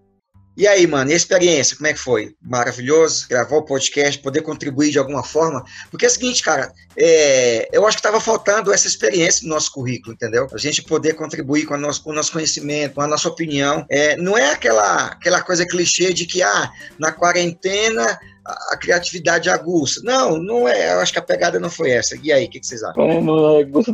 e 0.56 0.68
aí, 0.68 0.86
mano, 0.86 1.10
e 1.10 1.14
a 1.14 1.18
experiência, 1.18 1.78
como 1.78 1.88
é 1.88 1.94
que 1.94 2.00
foi? 2.00 2.36
Maravilhoso, 2.42 3.26
gravar 3.30 3.56
o 3.56 3.64
podcast, 3.64 4.22
poder 4.22 4.42
contribuir 4.42 4.92
de 4.92 5.00
alguma 5.00 5.24
forma. 5.24 5.64
Porque 5.90 6.06
é 6.06 6.08
o 6.10 6.12
seguinte, 6.12 6.44
cara, 6.44 6.74
é, 6.98 7.70
eu 7.72 7.88
acho 7.88 7.96
que 7.96 8.02
estava 8.02 8.20
faltando 8.20 8.74
essa 8.74 8.86
experiência 8.86 9.48
no 9.48 9.54
nosso 9.54 9.72
currículo, 9.72 10.14
entendeu? 10.14 10.48
A 10.54 10.58
gente 10.58 10.84
poder 10.84 11.14
contribuir 11.14 11.66
com 11.66 11.76
o 11.76 11.78
nosso, 11.78 12.04
com 12.04 12.10
o 12.10 12.14
nosso 12.14 12.34
conhecimento, 12.34 12.96
com 12.96 13.02
a 13.02 13.08
nossa 13.08 13.30
opinião. 13.30 13.86
É, 13.90 14.18
não 14.18 14.38
é 14.38 14.52
aquela, 14.52 15.06
aquela 15.06 15.42
coisa 15.42 15.66
clichê 15.66 16.14
de 16.14 16.26
que, 16.26 16.44
ah, 16.44 16.70
na 17.00 17.14
quarentena 17.14 18.20
a 18.46 18.78
criatividade 18.78 19.50
aguça. 19.50 20.02
Não, 20.04 20.38
não 20.38 20.68
é. 20.68 20.94
Eu 20.94 21.00
acho 21.00 21.14
que 21.14 21.20
a 21.20 21.24
pegada 21.24 21.60
não 21.60 21.70
foi 21.70 21.92
essa. 21.92 22.18
E 22.22 22.32
aí, 22.32 22.46
o 22.46 22.50
que, 22.50 22.60
que, 22.60 22.68
vocês 22.68 22.84
acham? 22.84 23.10
É, 23.10 23.22
não 23.22 23.60
aguça, 23.60 23.94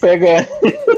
pega. 0.00 0.48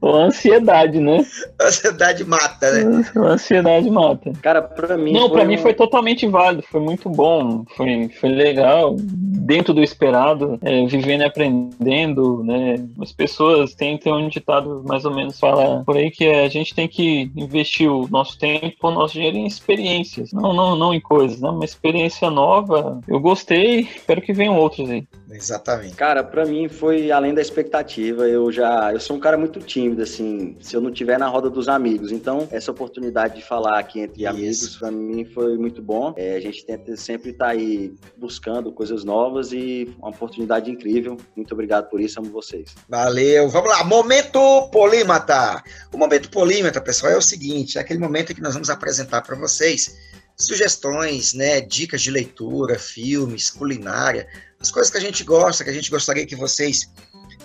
Ou 0.00 0.16
ansiedade, 0.16 1.00
né? 1.00 1.24
ansiedade 1.60 2.24
mata, 2.24 2.70
né? 2.70 3.04
A 3.16 3.20
ansiedade 3.20 3.90
mata. 3.90 4.32
Cara, 4.42 4.60
pra 4.60 4.98
mim. 4.98 5.12
Não, 5.12 5.30
pra 5.30 5.42
um... 5.42 5.46
mim 5.46 5.56
foi 5.56 5.72
totalmente 5.72 6.26
válido. 6.26 6.62
Foi 6.70 6.80
muito 6.80 7.08
bom. 7.08 7.64
Foi, 7.74 8.10
foi 8.20 8.28
legal. 8.28 8.96
Dentro 8.98 9.72
do 9.72 9.82
esperado, 9.82 10.58
é, 10.62 10.84
vivendo 10.86 11.22
e 11.22 11.24
aprendendo, 11.24 12.44
né? 12.44 12.76
As 13.00 13.12
pessoas 13.12 13.74
têm, 13.74 13.96
têm 13.96 14.12
um 14.12 14.28
ditado 14.28 14.84
mais 14.86 15.06
ou 15.06 15.14
menos 15.14 15.38
fala 15.38 15.82
por 15.84 15.96
aí 15.96 16.10
que 16.10 16.28
a 16.28 16.48
gente 16.48 16.74
tem 16.74 16.86
que 16.86 17.30
investir 17.36 17.90
o 17.90 18.08
nosso 18.08 18.38
tempo, 18.38 18.88
o 18.88 18.90
nosso 18.90 19.14
dinheiro 19.14 19.36
em 19.36 19.46
experiências, 19.46 20.32
não, 20.32 20.52
não, 20.52 20.76
não 20.76 20.94
em 20.94 21.00
coisas, 21.00 21.40
né? 21.40 21.48
uma 21.48 21.64
experiência 21.64 22.30
nova. 22.30 23.00
Eu 23.08 23.20
gostei, 23.20 23.80
espero 23.80 24.20
que 24.20 24.32
venham 24.32 24.56
outros 24.56 24.90
aí. 24.90 25.06
Exatamente. 25.30 25.94
Cara, 25.96 26.22
para 26.22 26.44
mim 26.44 26.68
foi 26.68 27.10
além 27.10 27.34
da 27.34 27.40
expectativa. 27.40 28.26
Eu 28.28 28.52
já, 28.52 28.92
eu 28.92 29.00
sou 29.00 29.13
um 29.14 29.20
cara 29.20 29.36
muito 29.36 29.60
tímido 29.60 30.02
assim, 30.02 30.56
se 30.60 30.76
eu 30.76 30.80
não 30.80 30.92
tiver 30.92 31.18
na 31.18 31.28
roda 31.28 31.48
dos 31.48 31.68
amigos. 31.68 32.12
Então, 32.12 32.48
essa 32.50 32.70
oportunidade 32.70 33.36
de 33.36 33.44
falar 33.44 33.78
aqui 33.78 34.00
entre 34.00 34.22
Isso. 34.22 34.30
amigos 34.30 34.76
para 34.76 34.90
mim 34.90 35.24
foi 35.24 35.56
muito 35.56 35.80
bom. 35.80 36.14
É, 36.16 36.36
a 36.36 36.40
gente 36.40 36.64
tenta 36.64 36.96
sempre 36.96 37.30
estar 37.30 37.46
tá 37.46 37.50
aí 37.52 37.94
buscando 38.16 38.72
coisas 38.72 39.04
novas 39.04 39.52
e 39.52 39.94
uma 39.98 40.10
oportunidade 40.10 40.70
incrível. 40.70 41.16
Muito 41.36 41.52
obrigado 41.52 41.88
por 41.88 42.00
isso, 42.00 42.18
amo 42.20 42.30
vocês. 42.30 42.74
Valeu. 42.88 43.48
Vamos 43.48 43.70
lá, 43.70 43.84
momento 43.84 44.68
polímata. 44.70 45.62
O 45.92 45.98
momento 45.98 46.30
polímata, 46.30 46.80
pessoal, 46.80 47.12
é 47.12 47.16
o 47.16 47.22
seguinte, 47.22 47.78
é 47.78 47.80
aquele 47.80 48.00
momento 48.00 48.34
que 48.34 48.42
nós 48.42 48.54
vamos 48.54 48.70
apresentar 48.70 49.22
para 49.22 49.36
vocês 49.36 49.96
sugestões, 50.36 51.32
né, 51.32 51.60
dicas 51.60 52.02
de 52.02 52.10
leitura, 52.10 52.78
filmes, 52.78 53.50
culinária, 53.50 54.26
as 54.60 54.70
coisas 54.70 54.90
que 54.90 54.98
a 54.98 55.00
gente 55.00 55.22
gosta, 55.22 55.62
que 55.62 55.70
a 55.70 55.72
gente 55.72 55.90
gostaria 55.90 56.26
que 56.26 56.34
vocês 56.34 56.90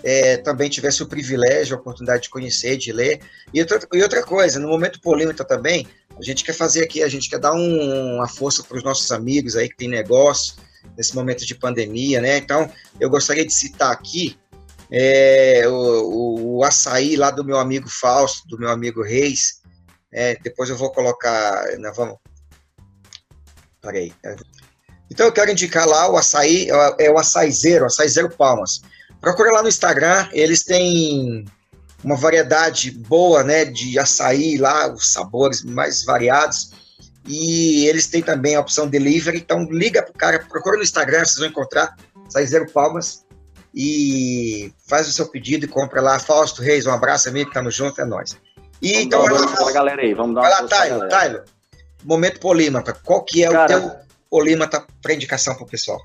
é, 0.03 0.37
também 0.37 0.69
tivessem 0.69 1.05
o 1.05 1.09
privilégio, 1.09 1.75
a 1.75 1.79
oportunidade 1.79 2.23
de 2.23 2.29
conhecer, 2.29 2.77
de 2.77 2.91
ler. 2.91 3.19
E 3.53 3.59
outra, 3.61 3.79
e 3.93 4.01
outra 4.01 4.23
coisa, 4.23 4.59
no 4.59 4.67
momento 4.67 5.01
polêmico 5.01 5.43
também, 5.43 5.87
a 6.17 6.21
gente 6.21 6.43
quer 6.43 6.53
fazer 6.53 6.83
aqui, 6.83 7.03
a 7.03 7.07
gente 7.07 7.29
quer 7.29 7.39
dar 7.39 7.53
um, 7.53 8.15
uma 8.15 8.27
força 8.27 8.63
para 8.63 8.77
os 8.77 8.83
nossos 8.83 9.11
amigos 9.11 9.55
aí 9.55 9.69
que 9.69 9.77
tem 9.77 9.87
negócio 9.87 10.55
nesse 10.97 11.15
momento 11.15 11.45
de 11.45 11.55
pandemia, 11.55 12.21
né? 12.21 12.37
Então, 12.37 12.71
eu 12.99 13.09
gostaria 13.09 13.45
de 13.45 13.53
citar 13.53 13.91
aqui 13.91 14.37
é, 14.91 15.63
o, 15.67 16.57
o, 16.57 16.63
açaí 16.63 17.15
lá 17.15 17.31
do 17.31 17.43
meu 17.43 17.57
amigo 17.57 17.87
Fausto, 17.89 18.47
do 18.47 18.57
meu 18.57 18.69
amigo 18.69 19.03
Reis. 19.03 19.59
É, 20.11 20.35
depois 20.41 20.69
eu 20.69 20.77
vou 20.77 20.91
colocar, 20.91 21.63
né, 21.77 21.91
vamos, 21.95 22.17
Peraí. 23.81 24.13
Então 25.09 25.25
eu 25.25 25.31
quero 25.31 25.51
indicar 25.51 25.87
lá 25.87 26.09
o 26.09 26.17
açaí, 26.17 26.67
é 26.99 27.09
o 27.09 27.17
açaizeiro, 27.17 27.85
açaizeiro 27.85 28.29
Palmas. 28.29 28.81
Procura 29.21 29.51
lá 29.51 29.61
no 29.61 29.69
Instagram, 29.69 30.27
eles 30.31 30.63
têm 30.63 31.45
uma 32.03 32.15
variedade 32.15 32.91
boa, 32.91 33.43
né, 33.43 33.65
de 33.65 33.99
açaí 33.99 34.57
lá, 34.57 34.91
os 34.91 35.11
sabores 35.11 35.63
mais 35.63 36.03
variados. 36.03 36.71
E 37.27 37.85
eles 37.87 38.07
têm 38.07 38.21
também 38.21 38.55
a 38.55 38.61
opção 38.61 38.87
delivery, 38.87 39.37
então 39.37 39.63
liga 39.69 40.01
pro 40.01 40.13
cara, 40.13 40.39
procura 40.39 40.77
no 40.77 40.83
Instagram, 40.83 41.19
vocês 41.19 41.37
vão 41.37 41.47
encontrar 41.47 41.95
Açaizeiro 42.27 42.71
Palmas 42.71 43.25
e 43.75 44.73
faz 44.87 45.07
o 45.07 45.11
seu 45.11 45.27
pedido 45.27 45.65
e 45.65 45.67
compra 45.67 46.01
lá. 46.01 46.17
Fausto 46.17 46.61
Reis, 46.61 46.85
um 46.85 46.91
abraço, 46.91 47.29
amigo, 47.29 47.51
tamo 47.51 47.69
junto, 47.69 48.01
é 48.01 48.05
nóis. 48.05 48.37
E 48.81 48.93
vamos 48.93 49.05
então, 49.05 49.25
dar 49.25 49.61
uma 49.61 49.71
galera 49.71 50.01
aí, 50.01 50.13
vamos 50.13 50.35
dar 50.35 50.41
uma 50.41 50.49
Vai 50.49 50.61
lá, 50.61 50.67
Tyler, 50.67 51.09
Tyler 51.09 51.43
momento 52.03 52.39
polímata. 52.39 52.93
Qual 52.93 53.23
que 53.23 53.43
é 53.43 53.51
Cara, 53.51 53.63
o 53.63 53.67
teu 53.67 53.95
polímata 54.29 54.85
para 55.01 55.13
indicação 55.13 55.55
para 55.55 55.63
o 55.63 55.67
pessoal? 55.67 55.99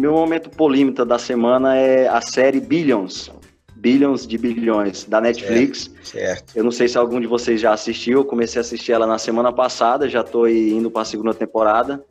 Meu 0.00 0.12
momento 0.12 0.48
polímata 0.48 1.04
da 1.04 1.18
semana 1.18 1.76
é 1.76 2.08
a 2.08 2.22
série 2.22 2.58
Billions. 2.58 3.30
Billions 3.76 4.26
de 4.26 4.38
bilhões 4.38 5.04
da 5.04 5.20
Netflix. 5.20 5.90
Certo, 6.02 6.06
certo. 6.06 6.56
Eu 6.56 6.64
não 6.64 6.70
sei 6.70 6.88
se 6.88 6.96
algum 6.96 7.20
de 7.20 7.26
vocês 7.26 7.60
já 7.60 7.74
assistiu. 7.74 8.20
Eu 8.20 8.24
comecei 8.24 8.58
a 8.58 8.62
assistir 8.62 8.92
ela 8.92 9.06
na 9.06 9.18
semana 9.18 9.52
passada. 9.52 10.08
Já 10.08 10.22
estou 10.22 10.48
indo 10.48 10.90
para 10.90 11.02
a 11.02 11.04
segunda 11.04 11.34
temporada. 11.34 12.02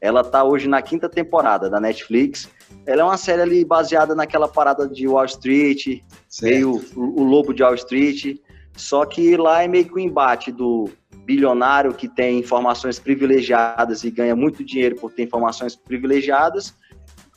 Ela 0.00 0.22
está 0.22 0.42
hoje 0.42 0.66
na 0.66 0.80
quinta 0.80 1.06
temporada 1.06 1.68
da 1.68 1.78
Netflix. 1.78 2.48
Ela 2.86 3.02
é 3.02 3.04
uma 3.04 3.18
série 3.18 3.42
ali 3.42 3.62
baseada 3.62 4.14
naquela 4.14 4.48
parada 4.48 4.88
de 4.88 5.06
Wall 5.06 5.26
Street, 5.26 6.00
certo. 6.26 6.50
meio 6.50 6.82
o, 6.96 7.20
o 7.20 7.24
lobo 7.24 7.52
de 7.52 7.62
Wall 7.62 7.74
Street. 7.74 8.38
Só 8.74 9.04
que 9.04 9.36
lá 9.36 9.62
é 9.62 9.68
meio 9.68 9.84
que 9.84 9.92
o 9.92 9.96
um 9.96 10.00
embate 10.00 10.50
do 10.50 10.88
bilionário 11.26 11.92
que 11.92 12.08
tem 12.08 12.38
informações 12.38 12.98
privilegiadas 12.98 14.02
e 14.02 14.10
ganha 14.10 14.34
muito 14.34 14.64
dinheiro 14.64 14.96
por 14.96 15.12
ter 15.12 15.24
informações 15.24 15.74
privilegiadas, 15.74 16.74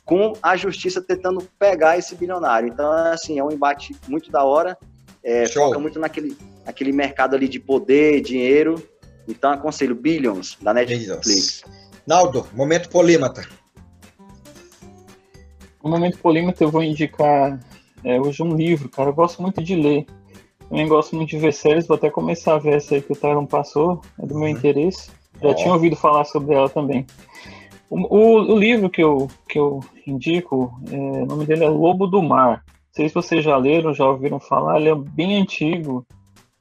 com 0.08 0.32
a 0.42 0.56
justiça 0.56 1.02
tentando 1.02 1.46
pegar 1.58 1.98
esse 1.98 2.14
bilionário. 2.14 2.66
Então, 2.66 2.90
assim, 2.90 3.38
é 3.38 3.44
um 3.44 3.52
embate 3.52 3.94
muito 4.08 4.30
da 4.30 4.42
hora, 4.42 4.76
é, 5.22 5.46
foca 5.46 5.78
muito 5.78 6.00
naquele, 6.00 6.34
naquele 6.64 6.92
mercado 6.92 7.36
ali 7.36 7.46
de 7.46 7.60
poder, 7.60 8.22
dinheiro. 8.22 8.82
Então, 9.28 9.50
aconselho 9.50 9.94
Billions, 9.94 10.56
da 10.62 10.72
Netflix. 10.72 11.62
Naldo, 12.06 12.46
momento 12.54 12.88
polímata. 12.88 13.46
No 15.84 15.90
momento 15.90 16.16
polímata, 16.20 16.64
eu 16.64 16.70
vou 16.70 16.82
indicar 16.82 17.60
é, 18.02 18.18
hoje 18.18 18.42
um 18.42 18.56
livro, 18.56 18.88
cara. 18.88 19.10
Eu 19.10 19.14
gosto 19.14 19.42
muito 19.42 19.62
de 19.62 19.76
ler. 19.76 20.06
Também 20.70 20.88
gosto 20.88 21.14
muito 21.16 21.28
de 21.28 21.38
ver 21.38 21.52
séries, 21.52 21.86
vou 21.86 21.98
até 21.98 22.08
começar 22.08 22.54
a 22.54 22.58
ver 22.58 22.76
essa 22.76 22.94
aí 22.94 23.02
que 23.02 23.12
o 23.12 23.16
Tyron 23.16 23.44
passou, 23.44 24.00
é 24.18 24.24
do 24.24 24.34
meu 24.34 24.44
uhum. 24.44 24.48
interesse. 24.48 25.10
Já 25.42 25.54
tinha 25.54 25.72
ouvido 25.72 25.96
falar 25.96 26.24
sobre 26.24 26.54
ela 26.54 26.68
também. 26.70 27.06
O, 27.90 28.16
o, 28.16 28.54
o, 28.54 28.58
livro 28.58 28.90
que 28.90 29.02
eu, 29.02 29.28
que 29.48 29.58
eu 29.58 29.80
indico, 30.06 30.78
é, 30.90 30.96
o 30.96 31.26
nome 31.26 31.46
dele 31.46 31.64
é 31.64 31.68
Lobo 31.68 32.06
do 32.06 32.22
Mar. 32.22 32.62
Não 32.66 32.92
sei 32.92 33.08
se 33.08 33.14
vocês 33.14 33.44
já 33.44 33.56
leram, 33.56 33.94
já 33.94 34.06
ouviram 34.06 34.38
falar, 34.38 34.80
ele 34.80 34.90
é 34.90 34.94
bem 34.94 35.40
antigo. 35.40 36.06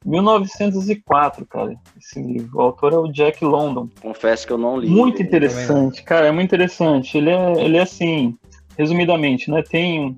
1904, 0.05 1.45
cara, 1.45 1.75
esse 1.99 2.21
livro. 2.21 2.57
O 2.57 2.61
autor 2.61 2.93
é 2.93 2.97
o 2.97 3.11
Jack 3.11 3.43
London. 3.43 3.89
Confesso 4.01 4.47
que 4.47 4.53
eu 4.53 4.57
não 4.57 4.77
li. 4.77 4.87
Muito 4.87 5.21
interessante, 5.21 6.01
cara, 6.03 6.27
é 6.27 6.31
muito 6.31 6.45
interessante. 6.45 7.17
Ele 7.17 7.29
é, 7.29 7.63
ele 7.63 7.77
é 7.77 7.81
assim, 7.81 8.37
resumidamente, 8.77 9.51
né? 9.51 9.61
Tem 9.63 10.17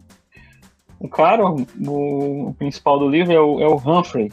o 0.99 1.07
cara, 1.07 1.43
o, 1.45 2.49
o 2.49 2.55
principal 2.55 2.99
do 2.99 3.07
livro 3.07 3.33
é 3.33 3.39
o, 3.39 3.59
é 3.61 3.67
o 3.67 3.77
Humphrey. 3.77 4.31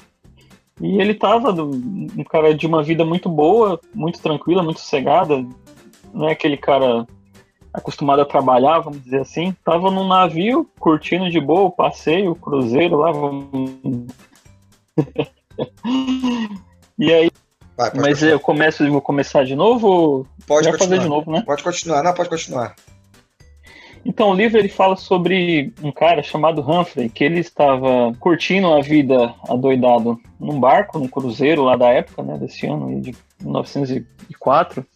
E 0.80 1.00
ele 1.00 1.14
tava 1.14 1.54
um 1.62 2.24
cara 2.28 2.54
de 2.54 2.66
uma 2.66 2.82
vida 2.82 3.04
muito 3.04 3.28
boa, 3.28 3.80
muito 3.94 4.20
tranquila, 4.20 4.62
muito 4.62 4.80
sossegada. 4.80 5.46
Não 6.16 6.28
é 6.30 6.32
aquele 6.32 6.56
cara 6.56 7.06
acostumado 7.72 8.22
a 8.22 8.24
trabalhar, 8.24 8.80
vamos 8.80 9.04
dizer 9.04 9.20
assim. 9.20 9.54
Tava 9.62 9.90
num 9.90 10.08
navio, 10.08 10.66
curtindo 10.80 11.28
de 11.28 11.38
boa 11.38 11.64
o 11.64 11.70
passeio, 11.70 12.32
o 12.32 12.34
cruzeiro 12.34 12.96
lá. 12.96 13.12
e 16.98 17.12
aí. 17.12 17.30
Vai, 17.76 17.90
Mas 17.94 18.20
continuar. 18.20 18.32
eu 18.32 18.40
começo, 18.40 18.90
vou 18.90 19.02
começar 19.02 19.44
de 19.44 19.54
novo? 19.54 20.26
Pode 20.46 20.72
fazer 20.78 20.98
de 20.98 21.08
novo, 21.08 21.30
né? 21.30 21.42
Pode 21.44 21.62
continuar, 21.62 22.02
não, 22.02 22.14
pode 22.14 22.30
continuar. 22.30 22.74
Então, 24.02 24.30
o 24.30 24.34
livro 24.34 24.58
ele 24.58 24.70
fala 24.70 24.96
sobre 24.96 25.74
um 25.82 25.92
cara 25.92 26.22
chamado 26.22 26.62
Humphrey, 26.62 27.10
que 27.10 27.24
ele 27.24 27.40
estava 27.40 28.14
curtindo 28.18 28.72
a 28.72 28.80
vida 28.80 29.34
adoidado 29.46 30.18
num 30.40 30.58
barco, 30.58 30.98
num 30.98 31.08
cruzeiro 31.08 31.62
lá 31.62 31.76
da 31.76 31.88
época, 31.88 32.22
né, 32.22 32.38
desse 32.38 32.66
ano, 32.66 32.98
de 33.02 33.14
1904. 33.42 34.86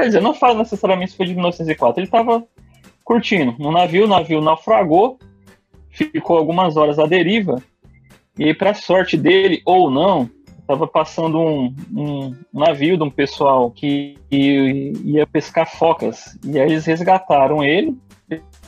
Quer 0.00 0.06
dizer, 0.06 0.22
não 0.22 0.32
fala 0.32 0.54
necessariamente 0.54 1.10
se 1.10 1.16
foi 1.18 1.26
de 1.26 1.34
1904, 1.34 2.00
ele 2.00 2.06
estava 2.06 2.42
curtindo 3.04 3.54
no 3.58 3.70
navio, 3.70 4.06
o 4.06 4.08
navio 4.08 4.40
naufragou, 4.40 5.18
ficou 5.90 6.38
algumas 6.38 6.74
horas 6.78 6.98
à 6.98 7.04
deriva 7.04 7.62
e 8.38 8.54
para 8.54 8.72
sorte 8.72 9.14
dele 9.14 9.60
ou 9.62 9.90
não, 9.90 10.30
estava 10.58 10.86
passando 10.86 11.38
um, 11.38 11.74
um, 11.94 12.34
navio 12.50 12.96
de 12.96 13.02
um 13.02 13.10
pessoal 13.10 13.70
que 13.70 14.16
ia 14.30 15.26
pescar 15.26 15.70
focas 15.70 16.34
e 16.42 16.58
aí 16.58 16.70
eles 16.70 16.86
resgataram 16.86 17.62
ele. 17.62 17.94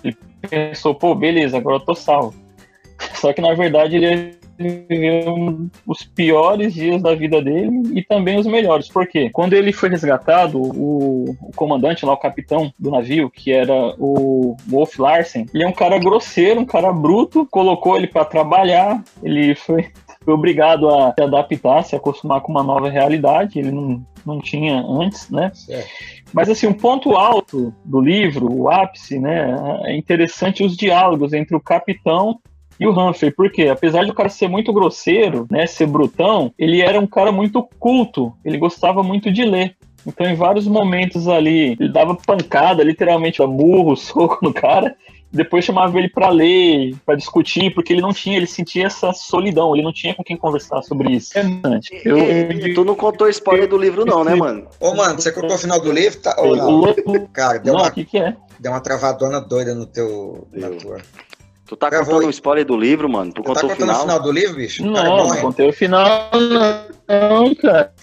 Ele 0.05 0.15
pensou, 0.51 0.95
pô, 0.95 1.15
beleza, 1.15 1.57
agora 1.57 1.77
eu 1.77 1.81
tô 1.81 1.95
salvo. 1.95 2.35
Só 3.15 3.33
que 3.33 3.41
na 3.41 3.55
verdade 3.55 3.97
ele 3.97 4.37
viveu 4.59 5.69
os 5.87 6.05
piores 6.05 6.75
dias 6.75 7.03
da 7.03 7.15
vida 7.15 7.43
dele 7.43 7.71
e 7.95 8.03
também 8.03 8.39
os 8.39 8.47
melhores. 8.47 8.89
Por 8.89 9.07
quê? 9.07 9.31
Quando 9.33 9.55
ele 9.55 9.73
foi 9.73 9.89
resgatado, 9.89 10.61
o, 10.61 11.37
o 11.41 11.51
comandante 11.55 12.05
lá, 12.05 12.13
o 12.13 12.19
capitão 12.19 12.73
do 12.79 12.91
navio, 12.91 13.31
que 13.31 13.53
era 13.53 13.95
o 13.99 14.57
Wolf 14.69 14.99
Larsen, 14.99 15.47
ele 15.53 15.65
é 15.65 15.69
um 15.69 15.73
cara 15.73 15.99
grosseiro, 15.99 16.61
um 16.61 16.67
cara 16.67 16.93
bruto, 16.93 17.47
colocou 17.51 17.97
ele 17.97 18.07
para 18.07 18.25
trabalhar, 18.25 19.03
ele 19.23 19.55
foi 19.55 19.91
foi 20.25 20.35
obrigado 20.35 20.89
a 20.89 21.13
se 21.13 21.23
adaptar, 21.23 21.83
se 21.83 21.97
acostumar 21.97 22.41
com 22.41 22.53
uma 22.53 22.63
nova 22.63 22.89
realidade, 22.89 23.59
ele 23.59 23.73
não, 23.73 24.07
não 24.25 24.41
tinha 24.41 24.81
antes, 24.81 25.29
né? 25.31 25.51
Certo. 25.53 25.89
Mas 26.33 26.49
assim, 26.49 26.67
um 26.67 26.73
ponto 26.73 27.15
alto 27.15 27.75
do 27.85 28.01
livro, 28.01 28.51
o 28.51 28.71
ápice, 28.71 29.19
né, 29.19 29.57
é 29.85 29.97
interessante 29.97 30.65
os 30.65 30.77
diálogos 30.77 31.33
entre 31.33 31.55
o 31.55 31.61
capitão 31.61 32.39
e 32.83 32.87
o 32.87 32.93
Humphrey, 32.93 33.31
porque 33.31 33.69
apesar 33.69 34.07
do 34.07 34.15
cara 34.15 34.29
ser 34.29 34.49
muito 34.49 34.73
grosseiro, 34.73 35.47
né, 35.51 35.67
ser 35.67 35.87
brutão, 35.87 36.53
ele 36.59 36.81
era 36.81 36.99
um 36.99 37.07
cara 37.07 37.33
muito 37.33 37.63
culto, 37.79 38.33
ele 38.45 38.59
gostava 38.59 39.03
muito 39.03 39.31
de 39.31 39.45
ler. 39.45 39.77
Então, 40.07 40.27
em 40.27 40.35
vários 40.35 40.67
momentos 40.67 41.29
ali, 41.29 41.77
ele 41.79 41.89
dava 41.89 42.17
pancada, 42.17 42.83
literalmente, 42.83 43.43
a 43.43 43.47
burro, 43.47 43.95
soco 43.97 44.39
no 44.43 44.53
cara, 44.53 44.97
depois 45.33 45.65
chamava 45.65 45.99
ele 45.99 46.11
para 46.11 46.29
ler, 46.29 46.95
para 47.07 47.15
discutir, 47.15 47.73
porque 47.75 47.93
ele 47.93 48.03
não 48.03 48.13
tinha, 48.13 48.37
ele 48.37 48.47
sentia 48.47 48.87
essa 48.87 49.13
solidão, 49.15 49.75
ele 49.75 49.83
não 49.83 49.93
tinha 49.93 50.15
com 50.15 50.23
quem 50.23 50.37
conversar 50.37 50.83
sobre 50.83 51.13
isso. 51.13 51.37
É 51.39 51.43
eu, 52.05 52.19
eu, 52.19 52.75
tu 52.75 52.85
não 52.85 52.95
contou 52.95 53.29
spoiler 53.31 53.67
do 53.67 53.79
livro, 53.79 54.05
não, 54.05 54.23
né, 54.23 54.35
mano? 54.35 54.69
Ô, 54.79 54.95
mano, 54.95 55.15
você 55.19 55.33
contou 55.33 55.57
o 55.57 55.59
final 55.59 55.81
do 55.81 55.91
livro? 55.91 56.21
Tá, 56.21 56.37
ou 56.39 56.55
não? 56.55 56.95
Cara, 57.33 57.59
deu 57.59 57.73
não, 57.73 57.81
uma. 57.81 57.91
que, 57.91 58.05
que 58.05 58.19
é? 58.19 58.37
Deu 58.61 58.73
uma 58.73 58.81
travadona 58.81 59.41
doida 59.41 59.75
no 59.75 59.87
teu. 59.87 60.47
Na 60.53 60.69
tua. 60.69 60.99
Tu 61.73 61.77
tá 61.77 61.89
Gravou 61.89 62.17
contando 62.17 62.27
o 62.27 62.31
spoiler 62.31 62.67
do 62.67 62.77
livro, 62.77 63.09
mano? 63.09 63.33
Tu, 63.33 63.37
tu 63.37 63.45
contou 63.45 63.67
tá 63.71 63.75
o 63.75 63.77
final? 63.79 63.97
o 63.97 64.01
final 64.01 64.21
do 64.21 64.31
livro, 64.31 64.57
bicho? 64.57 64.85
Não, 64.85 65.27
não 65.27 65.37
contei 65.41 65.67
o 65.67 65.73
final, 65.73 66.31
não, 67.09 67.55
cara. 67.55 67.95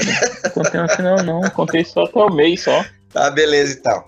Não 0.43 0.49
contei 0.49 0.81
o 0.81 0.89
final, 0.89 1.23
não. 1.23 1.41
Contei 1.51 1.85
só 1.85 2.05
até 2.05 2.17
o 2.17 2.33
mês 2.33 2.63
só. 2.63 2.83
Tá, 3.13 3.29
beleza 3.29 3.77
então. 3.79 4.05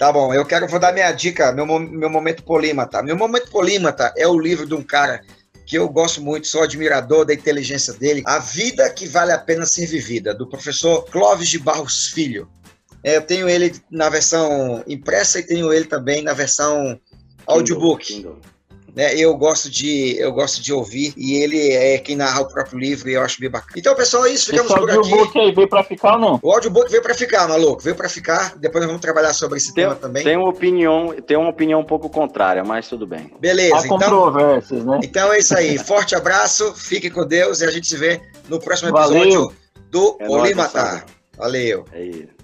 Tá 0.00 0.12
bom, 0.12 0.34
eu 0.34 0.44
quero 0.44 0.66
vou 0.66 0.80
dar 0.80 0.92
minha 0.92 1.12
dica, 1.12 1.52
meu, 1.52 1.64
meu 1.64 2.10
momento 2.10 2.42
polímata. 2.42 3.00
Meu 3.04 3.16
momento 3.16 3.48
polímata 3.52 4.12
é 4.16 4.26
o 4.26 4.36
livro 4.36 4.66
de 4.66 4.74
um 4.74 4.82
cara 4.82 5.20
que 5.64 5.78
eu 5.78 5.88
gosto 5.88 6.20
muito, 6.20 6.48
sou 6.48 6.64
admirador 6.64 7.24
da 7.24 7.32
inteligência 7.32 7.92
dele, 7.92 8.24
A 8.26 8.40
Vida 8.40 8.90
que 8.90 9.06
Vale 9.06 9.30
a 9.30 9.38
Pena 9.38 9.64
Ser 9.64 9.86
Vivida, 9.86 10.34
do 10.34 10.48
professor 10.48 11.04
Clóvis 11.04 11.48
de 11.48 11.60
Barros 11.60 12.08
Filho. 12.08 12.48
É, 13.04 13.16
eu 13.16 13.22
tenho 13.22 13.48
ele 13.48 13.72
na 13.88 14.08
versão 14.08 14.82
impressa 14.88 15.38
e 15.38 15.44
tenho 15.44 15.72
ele 15.72 15.84
também 15.84 16.24
na 16.24 16.32
versão 16.32 16.98
audiobook. 17.46 18.06
Kindle. 18.06 18.38
Né, 18.94 19.14
eu 19.14 19.36
gosto 19.36 19.70
de 19.70 20.16
eu 20.18 20.32
gosto 20.32 20.60
de 20.60 20.72
ouvir 20.72 21.14
e 21.16 21.34
ele 21.34 21.72
é 21.72 21.98
quem 21.98 22.16
narra 22.16 22.40
o 22.40 22.48
próprio 22.48 22.78
livro 22.78 23.08
e 23.08 23.14
eu 23.14 23.22
acho 23.22 23.38
bem 23.40 23.48
bacana. 23.48 23.74
Então, 23.76 23.94
pessoal, 23.94 24.26
é 24.26 24.30
isso. 24.32 24.46
Ficamos 24.46 24.70
Esse 24.70 24.80
por 24.80 24.90
aqui. 24.90 24.98
O 24.98 25.00
audiobook 25.00 25.38
aí 25.38 25.52
veio 25.52 25.68
para 25.68 25.84
ficar 25.84 26.14
ou 26.14 26.18
não? 26.18 26.40
O 26.42 26.52
audiobook 26.52 26.90
veio 26.90 27.02
para 27.02 27.14
ficar, 27.14 27.48
maluco. 27.48 27.82
Veio 27.82 27.94
para 27.94 28.08
ficar. 28.08 28.56
Depois 28.56 28.82
nós 28.82 28.88
vamos 28.88 29.00
trabalhar 29.00 29.32
sobre 29.32 29.58
esse 29.58 29.72
tem, 29.72 29.84
tema 29.84 29.94
também. 29.94 30.24
Tem 30.24 30.36
uma 30.36 30.48
opinião, 30.48 31.14
tem 31.24 31.36
uma 31.36 31.50
opinião 31.50 31.80
um 31.80 31.84
pouco 31.84 32.08
contrária, 32.08 32.64
mas 32.64 32.88
tudo 32.88 33.06
bem. 33.06 33.30
Beleza. 33.38 33.76
Há 33.76 33.84
então, 33.84 33.98
controvérsias, 33.98 34.84
né? 34.84 35.00
Então 35.04 35.32
é 35.32 35.38
isso 35.38 35.56
aí. 35.56 35.78
Forte 35.78 36.16
abraço, 36.16 36.74
fique 36.74 37.10
com 37.10 37.24
Deus 37.24 37.60
e 37.60 37.66
a 37.66 37.70
gente 37.70 37.86
se 37.86 37.96
vê 37.96 38.20
no 38.48 38.58
próximo 38.58 38.88
episódio 38.88 39.20
Valeu. 39.20 39.52
do 39.88 40.16
é 40.18 40.28
Olimatar. 40.28 41.06
Valeu. 41.36 41.84
É 41.92 42.02
isso. 42.02 42.39